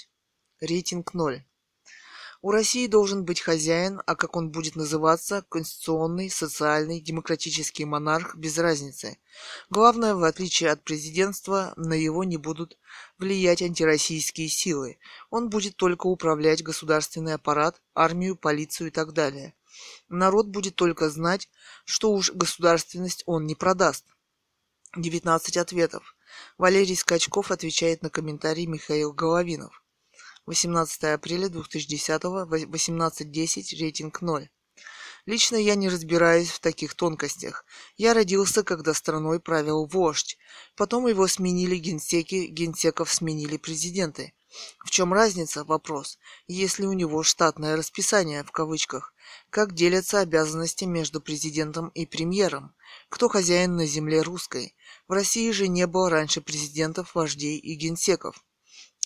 Рейтинг 0.61 1.15
0. 1.15 1.43
У 2.45 2.51
России 2.51 2.89
должен 2.89 3.25
быть 3.25 3.41
хозяин, 3.41 4.03
а 4.05 4.17
как 4.17 4.35
он 4.35 4.51
будет 4.51 4.75
называться, 4.75 5.45
конституционный, 5.49 6.29
социальный, 6.29 7.01
демократический 7.01 7.85
монарх, 7.85 8.35
без 8.35 8.59
разницы. 8.59 9.19
Главное, 9.71 10.17
в 10.17 10.25
отличие 10.25 10.71
от 10.73 10.83
президентства, 10.83 11.73
на 11.77 11.93
его 11.95 12.25
не 12.25 12.39
будут 12.39 12.79
влиять 13.17 13.63
антироссийские 13.63 14.49
силы. 14.49 14.99
Он 15.31 15.51
будет 15.51 15.77
только 15.77 16.09
управлять 16.09 16.65
государственный 16.65 17.35
аппарат, 17.35 17.81
армию, 17.95 18.35
полицию 18.35 18.89
и 18.89 18.91
так 18.91 19.13
далее. 19.13 19.55
Народ 20.09 20.49
будет 20.49 20.75
только 20.75 21.11
знать, 21.11 21.49
что 21.85 22.11
уж 22.11 22.33
государственность 22.33 23.23
он 23.25 23.47
не 23.47 23.55
продаст. 23.55 24.05
19 24.97 25.57
ответов. 25.59 26.17
Валерий 26.59 26.97
Скачков 26.97 27.53
отвечает 27.53 28.03
на 28.03 28.11
комментарий 28.11 28.67
Михаил 28.67 29.13
Головинов. 29.13 29.82
18 30.47 31.05
апреля 31.05 31.49
2010, 31.49 32.23
18.10, 32.23 33.79
рейтинг 33.79 34.23
0. 34.23 34.49
Лично 35.25 35.55
я 35.55 35.77
не 35.77 35.89
разбираюсь 35.89 36.51
в 36.51 36.59
таких 36.59 36.95
тонкостях. 36.95 37.65
Я 37.97 38.13
родился, 38.13 38.65
когда 38.65 38.93
страной 38.93 39.39
правил 39.39 39.87
вождь. 39.87 40.37
Потом 40.75 41.07
его 41.07 41.29
сменили 41.29 41.77
генсеки, 41.77 42.47
генсеков 42.47 43.13
сменили 43.13 43.57
президенты. 43.57 44.35
В 44.85 44.91
чем 44.91 45.15
разница? 45.15 45.63
Вопрос. 45.63 46.19
Если 46.49 46.87
у 46.87 46.93
него 46.93 47.23
штатное 47.23 47.77
расписание, 47.77 48.43
в 48.43 48.51
кавычках, 48.51 49.15
как 49.49 49.75
делятся 49.75 50.19
обязанности 50.19 50.85
между 50.85 51.21
президентом 51.21 51.89
и 51.91 52.05
премьером? 52.05 52.75
Кто 53.09 53.29
хозяин 53.29 53.77
на 53.77 53.87
земле 53.87 54.23
русской? 54.23 54.75
В 55.07 55.13
России 55.13 55.53
же 55.53 55.69
не 55.69 55.87
было 55.87 56.11
раньше 56.11 56.41
президентов, 56.41 57.15
вождей 57.15 57.59
и 57.59 57.75
генсеков. 57.77 58.45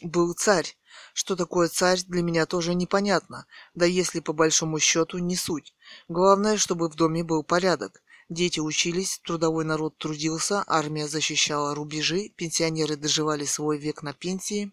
Был 0.03 0.33
царь. 0.33 0.77
Что 1.14 1.36
такое 1.36 1.68
царь, 1.68 2.01
для 2.06 2.23
меня 2.23 2.47
тоже 2.47 2.74
непонятно, 2.74 3.47
да 3.74 3.86
если 3.86 4.20
по 4.20 4.32
большому 4.32 4.78
счету 4.78 5.18
не 5.18 5.36
суть. 5.36 5.74
Главное, 6.09 6.56
чтобы 6.56 6.89
в 6.89 6.94
доме 6.94 7.24
был 7.24 7.43
порядок. 7.43 8.02
Дети 8.28 8.59
учились, 8.59 9.20
трудовой 9.24 9.64
народ 9.64 9.98
трудился, 9.98 10.64
армия 10.66 11.06
защищала 11.06 11.74
рубежи, 11.74 12.31
пенсионеры 12.36 12.97
доживали 12.97 13.44
свой 13.44 13.78
век 13.78 14.02
на 14.02 14.12
пенсии, 14.12 14.73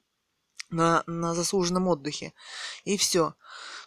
на, 0.71 1.03
на 1.05 1.35
заслуженном 1.35 1.87
отдыхе. 1.87 2.33
И 2.83 2.97
все. 2.97 3.35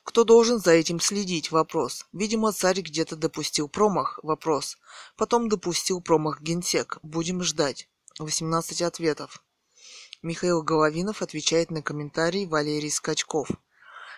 Кто 0.05 0.23
должен 0.23 0.61
за 0.61 0.71
этим 0.71 1.01
следить? 1.01 1.51
Вопрос. 1.51 2.07
Видимо, 2.13 2.53
царь 2.53 2.81
где-то 2.81 3.17
допустил 3.17 3.69
промах? 3.69 4.21
Вопрос. 4.23 4.79
Потом 5.17 5.49
допустил 5.49 6.01
промах 6.01 6.41
генсек. 6.41 6.99
Будем 7.03 7.43
ждать. 7.43 7.89
18 8.21 8.83
ответов. 8.83 9.43
Михаил 10.23 10.63
Головинов 10.63 11.23
отвечает 11.23 11.71
на 11.71 11.83
комментарий 11.83 12.47
Валерий 12.47 12.91
Скачков. 12.91 13.49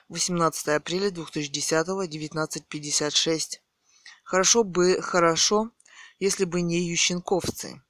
18 0.08 0.68
апреля 0.68 1.10
2010 1.10 1.88
19.56. 1.88 3.60
Хорошо 4.24 4.64
бы, 4.64 5.02
хорошо, 5.02 5.70
если 6.18 6.44
бы 6.44 6.62
не 6.62 6.80
ющенковцы. 6.88 7.82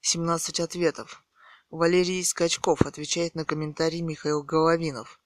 17 0.00 0.60
ответов. 0.60 1.24
Валерий 1.70 2.24
Скачков 2.24 2.82
отвечает 2.82 3.34
на 3.34 3.44
комментарий 3.44 4.00
Михаил 4.00 4.42
Головинов. 4.42 5.20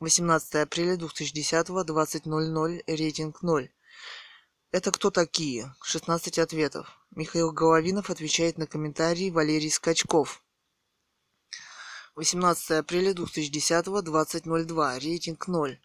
18 0.00 0.54
апреля 0.56 0.96
2010 0.96 1.68
20.00, 1.68 2.82
рейтинг 2.86 3.42
0. 3.42 3.70
Это 4.72 4.90
кто 4.90 5.10
такие? 5.10 5.74
16 5.82 6.38
ответов. 6.38 6.98
Михаил 7.14 7.52
Головинов 7.52 8.10
отвечает 8.10 8.58
на 8.58 8.66
комментарий 8.66 9.30
Валерий 9.30 9.70
Скачков. 9.70 10.43
18 12.16 12.70
апреля 12.70 13.12
2010 13.12 13.86
20.02. 13.86 15.00
Рейтинг 15.00 15.48
0. 15.48 15.80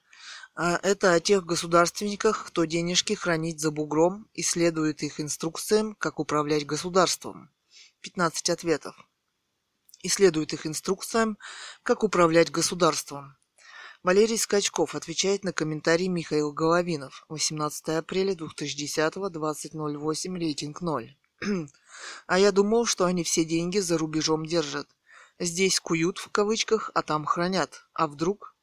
А 0.56 0.80
это 0.84 1.14
о 1.14 1.20
тех 1.20 1.44
государственниках, 1.44 2.46
кто 2.46 2.66
денежки 2.66 3.14
хранить 3.14 3.60
за 3.60 3.72
бугром 3.72 4.28
и 4.34 4.44
следует 4.44 5.02
их 5.02 5.20
инструкциям, 5.20 5.96
как 5.96 6.20
управлять 6.20 6.68
государством. 6.68 7.50
15 8.02 8.52
ответов. 8.52 8.96
Исследует 10.04 10.54
их 10.54 10.68
инструкциям, 10.68 11.40
как 11.82 12.04
управлять 12.04 12.52
государством. 12.52 13.36
Валерий 14.04 14.38
Скачков 14.38 14.94
отвечает 14.94 15.44
на 15.44 15.52
комментарий 15.52 16.10
Михаил 16.10 16.54
Головинов. 16.54 17.26
18 17.30 17.90
апреля 17.90 18.36
2010 18.36 19.16
20.08. 19.16 20.38
Рейтинг 20.38 20.82
0. 20.82 21.18
а 22.28 22.40
я 22.40 22.52
думал, 22.52 22.86
что 22.86 23.06
они 23.06 23.24
все 23.24 23.44
деньги 23.44 23.80
за 23.80 23.98
рубежом 23.98 24.46
держат. 24.46 24.88
Здесь 25.40 25.80
куют 25.80 26.18
в 26.18 26.30
кавычках, 26.32 26.92
а 26.94 27.02
там 27.02 27.24
хранят. 27.24 27.86
А 27.94 28.08
вдруг? 28.08 28.56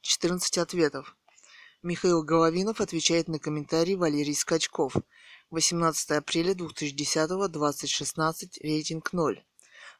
14 0.00 0.58
ответов. 0.58 1.16
Михаил 1.80 2.24
Головинов 2.24 2.80
отвечает 2.80 3.28
на 3.28 3.38
комментарий 3.38 3.94
Валерий 3.94 4.34
Скачков. 4.34 4.96
18 5.50 6.10
апреля 6.10 6.54
2010 6.54 7.50
2016 7.52 8.58
рейтинг 8.62 9.12
0. 9.12 9.44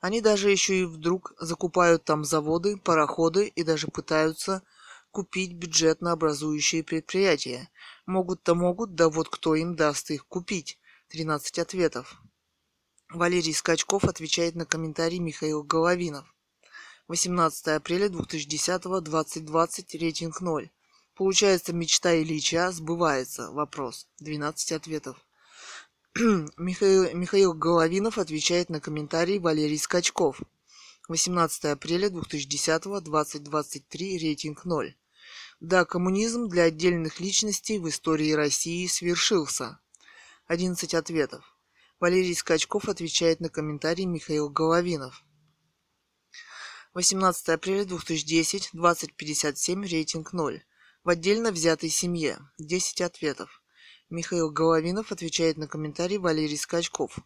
Они 0.01 0.21
даже 0.21 0.51
еще 0.51 0.81
и 0.81 0.85
вдруг 0.85 1.35
закупают 1.39 2.05
там 2.05 2.25
заводы, 2.25 2.79
пароходы 2.79 3.47
и 3.47 3.63
даже 3.63 3.87
пытаются 3.87 4.63
купить 5.13 5.55
бюджетно 5.55 6.11
образующие 6.11 6.83
предприятия. 6.83 7.71
Могут-то 8.07 8.57
могут, 8.57 8.97
да 8.97 9.09
вот 9.09 9.29
кто 9.29 9.55
им 9.55 9.77
даст 9.77 10.11
их 10.11 10.27
купить? 10.27 10.81
13 11.11 11.61
ответов. 11.61 12.21
Валерий 13.11 13.55
Скачков 13.55 14.05
отвечает 14.05 14.55
на 14.55 14.67
комментарий 14.67 15.19
Михаил 15.19 15.63
Головинов. 15.63 16.35
18 17.07 17.69
апреля 17.69 18.09
2010 18.09 18.83
2020 18.83 19.95
рейтинг 19.95 20.41
0. 20.41 20.71
Получается, 21.15 21.73
мечта 21.73 22.17
Ильича 22.17 22.73
сбывается. 22.73 23.51
Вопрос. 23.51 24.09
12 24.21 24.73
ответов. 24.73 25.17
Михаил, 26.15 27.15
Михаил 27.15 27.53
Головинов 27.53 28.19
отвечает 28.19 28.71
на 28.71 28.81
комментарий 28.81 29.39
Валерий 29.39 29.79
Скачков. 29.79 30.41
18 31.09 31.67
апреля 31.67 32.09
2010 32.09 33.05
2023 33.05 34.19
рейтинг 34.19 34.65
0. 34.65 34.97
Да, 35.61 35.85
коммунизм 35.85 36.49
для 36.49 36.65
отдельных 36.65 37.21
личностей 37.21 37.79
в 37.79 37.89
истории 37.89 38.33
России 38.33 38.87
свершился. 38.87 39.79
11 40.47 40.95
ответов. 40.95 41.54
Валерий 42.01 42.35
Скачков 42.35 42.89
отвечает 42.89 43.41
на 43.41 43.49
комментарий 43.49 44.05
Михаил 44.05 44.51
Головинов. 44.51 45.23
18 46.93 47.49
апреля 47.51 47.85
2010, 47.85 48.71
2057, 48.73 49.85
рейтинг 49.85 50.33
0. 50.33 50.65
В 51.05 51.09
отдельно 51.09 51.53
взятой 51.53 51.91
семье. 51.91 52.39
10 52.59 53.01
ответов. 53.01 53.63
Михаил 54.11 54.51
Головинов 54.51 55.13
отвечает 55.13 55.57
на 55.57 55.69
комментарий 55.69 56.19
Валерий 56.19 56.59
Скачков. 56.59 57.19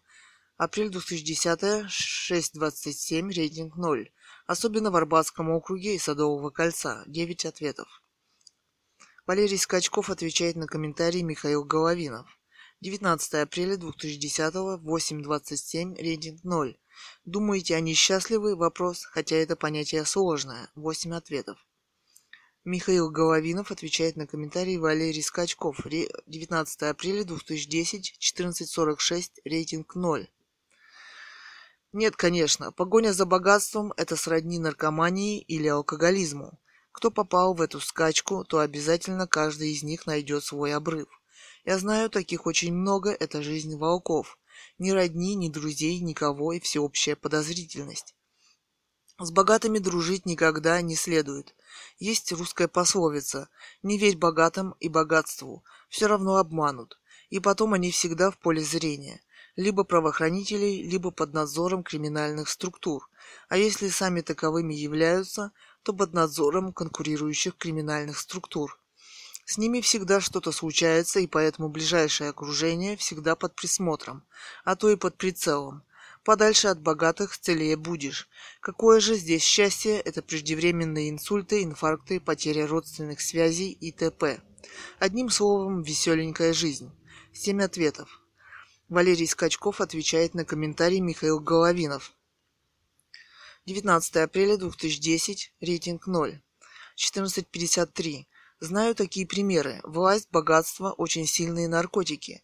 Апрель 0.59 0.91
2010, 0.91 1.87
6.27, 1.87 3.33
рейтинг 3.33 3.77
0. 3.77 4.13
Особенно 4.47 4.91
в 4.91 4.97
Арбатском 4.97 5.51
округе 5.51 5.95
и 5.95 5.99
Садового 5.99 6.51
кольца. 6.51 7.05
9 7.07 7.47
ответов. 7.47 8.03
Валерий 9.27 9.59
Скачков 9.59 10.11
отвечает 10.11 10.57
на 10.57 10.67
комментарий 10.67 11.23
Михаил 11.23 11.65
Головинов. 11.65 12.38
19 12.81 13.35
апреля 13.35 13.77
2010, 13.77 14.55
8.27, 14.55 15.97
рейтинг 16.01 16.45
0. 16.45 16.79
Думаете, 17.25 17.75
они 17.75 17.95
счастливы? 17.95 18.55
Вопрос, 18.55 19.05
хотя 19.05 19.35
это 19.35 19.57
понятие 19.57 20.05
сложное. 20.05 20.71
8 20.77 21.13
ответов. 21.15 21.59
Михаил 22.65 23.11
Головинов 23.11 23.73
отвечает 23.73 24.15
на 24.15 24.29
комментарий 24.29 24.77
Валерий 24.77 25.25
Скачков. 25.25 25.81
19 26.27 26.83
апреля 26.83 27.25
2010, 27.25 28.17
14.46, 28.21 29.31
рейтинг 29.45 29.97
0. 29.97 30.29
Нет, 31.93 32.15
конечно, 32.15 32.71
погоня 32.71 33.13
за 33.13 33.27
богатством– 33.27 33.93
это 33.97 34.15
сродни 34.15 34.61
наркомании 34.61 35.41
или 35.41 35.67
алкоголизму. 35.67 36.61
Кто 36.93 37.11
попал 37.11 37.55
в 37.55 37.61
эту 37.61 37.81
скачку, 37.81 38.45
то 38.45 38.61
обязательно 38.61 39.27
каждый 39.27 39.73
из 39.73 39.83
них 39.83 40.07
найдет 40.07 40.45
свой 40.45 40.75
обрыв. 40.75 41.09
Я 41.65 41.79
знаю 41.79 42.11
таких 42.11 42.47
очень 42.47 42.73
много, 42.73 43.11
это 43.11 43.43
жизнь 43.43 43.77
волков. 43.77 44.39
Ни 44.79 44.91
родни, 44.91 45.35
ни 45.35 45.49
друзей, 45.49 46.01
никого 46.01 46.53
и 46.53 46.61
всеобщая 46.61 47.17
подозрительность. 47.17 48.15
С 49.21 49.33
богатыми 49.33 49.81
дружить 49.81 50.27
никогда 50.27 50.81
не 50.81 50.95
следует. 50.95 51.57
Есть 51.99 52.31
русская 52.31 52.69
пословица 52.69 53.49
«Не 53.83 53.99
верь 53.99 54.17
богатым 54.17 54.77
и 54.79 54.89
богатству, 54.89 55.65
все 55.89 56.07
равно 56.07 56.37
обманут». 56.37 57.01
И 57.29 57.41
потом 57.41 57.75
они 57.75 57.91
всегда 57.91 58.31
в 58.31 58.39
поле 58.39 58.63
зрения. 58.63 59.21
Либо 59.57 59.83
правоохранителей, 59.83 60.89
либо 60.89 61.11
под 61.11 61.35
надзором 61.35 61.83
криминальных 61.83 62.49
структур. 62.49 63.11
А 63.49 63.57
если 63.57 63.89
сами 63.89 64.21
таковыми 64.21 64.73
являются, 64.73 65.51
то 65.83 65.93
под 65.93 66.13
надзором 66.13 66.73
конкурирующих 66.73 67.57
криминальных 67.57 68.19
структур. 68.19 68.81
С 69.49 69.57
ними 69.57 69.81
всегда 69.81 70.21
что-то 70.21 70.53
случается, 70.53 71.21
и 71.21 71.27
поэтому 71.27 71.71
ближайшее 71.71 72.29
окружение 72.29 72.99
всегда 72.99 73.35
под 73.35 73.55
присмотром, 73.55 74.23
а 74.63 74.77
то 74.77 74.91
и 74.91 74.97
под 74.97 75.17
прицелом. 75.17 75.83
Подальше 76.23 76.69
от 76.69 76.83
богатых 76.83 77.39
целее 77.39 77.79
будешь. 77.79 78.29
Какое 78.61 79.01
же 79.01 79.15
здесь 79.15 79.43
счастье– 79.43 80.01
это 80.05 80.21
преждевременные 80.21 81.09
инсульты, 81.09 81.63
инфаркты, 81.63 82.21
потеря 82.21 82.67
родственных 82.67 83.23
связей 83.23 83.73
и 83.73 83.91
т.п. 83.91 84.43
Одним 84.99 85.31
словом, 85.31 85.81
веселенькая 85.81 86.53
жизнь. 86.53 86.93
Семь 87.33 87.63
ответов. 87.63 88.21
Валерий 88.91 89.27
Скачков 89.27 89.81
отвечает 89.81 90.35
на 90.35 90.45
комментарий 90.45 91.01
Михаил 91.01 91.41
Головинов. 91.41 92.13
19 93.65 94.17
апреля 94.17 94.59
2010, 94.59 95.55
рейтинг 95.63 96.07
0. 96.07 96.39
14.53. 96.99 98.27
Знаю 98.61 98.97
такие 98.97 99.25
примеры. 99.25 99.81
Власть, 99.85 100.29
богатство, 100.33 100.91
очень 100.91 101.27
сильные 101.27 101.69
наркотики. 101.69 102.43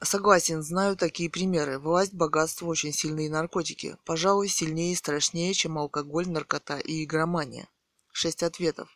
Согласен, 0.00 0.62
знаю 0.62 0.96
такие 0.96 1.28
примеры. 1.28 1.78
Власть, 1.78 2.14
богатство, 2.14 2.66
очень 2.66 2.92
сильные 2.92 3.28
наркотики. 3.28 3.98
Пожалуй, 4.06 4.48
сильнее 4.48 4.92
и 4.92 4.96
страшнее, 4.96 5.52
чем 5.52 5.76
алкоголь, 5.76 6.26
наркота 6.26 6.78
и 6.78 7.04
игромания. 7.04 7.68
Шесть 8.12 8.42
ответов. 8.42 8.88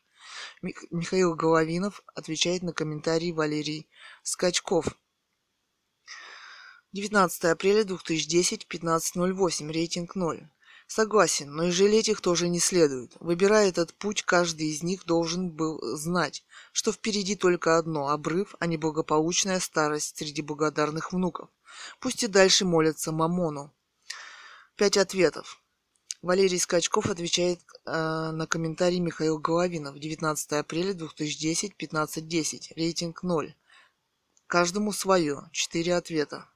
Михаил 0.91 1.35
Головинов 1.35 2.03
отвечает 2.15 2.63
на 2.63 2.73
комментарий 2.73 3.33
Валерий 3.33 3.89
Скачков. 4.23 4.87
19 6.93 7.45
апреля 7.45 7.85
2010, 7.85 8.67
15.08, 8.67 9.71
рейтинг 9.71 10.15
0. 10.15 10.49
Согласен, 10.87 11.53
но 11.53 11.65
и 11.65 11.73
жалеть 11.73 12.09
их 12.09 12.21
тоже 12.21 12.49
не 12.49 12.61
следует. 12.61 13.13
Выбирая 13.19 13.69
этот 13.69 13.93
путь, 13.95 14.23
каждый 14.23 14.69
из 14.69 14.85
них 14.85 15.05
должен 15.05 15.51
был 15.51 15.81
знать, 15.97 16.45
что 16.73 16.93
впереди 16.93 17.35
только 17.35 17.77
одно– 17.77 18.09
обрыв, 18.11 18.55
а 18.61 18.67
не 18.67 18.77
благополучная 18.77 19.59
старость 19.59 20.17
среди 20.17 20.43
благодарных 20.43 21.13
внуков. 21.13 21.49
Пусть 21.99 22.23
и 22.23 22.29
дальше 22.29 22.65
молятся 22.65 23.11
Мамону. 23.11 23.75
Пять 24.77 24.97
ответов. 24.97 25.61
Валерий 26.23 26.59
Скачков 26.59 27.07
отвечает 27.07 27.61
э, 27.85 28.31
на 28.33 28.47
комментарий 28.47 29.01
Михаил 29.01 29.39
Головинов. 29.39 29.99
19 29.99 30.53
апреля 30.53 30.95
2010, 30.95 31.75
15.10. 31.79 32.75
Рейтинг 32.77 33.23
0. 33.23 33.55
Каждому 34.47 34.93
свое. 34.93 35.49
Четыре 35.53 35.97
ответа. 35.97 36.49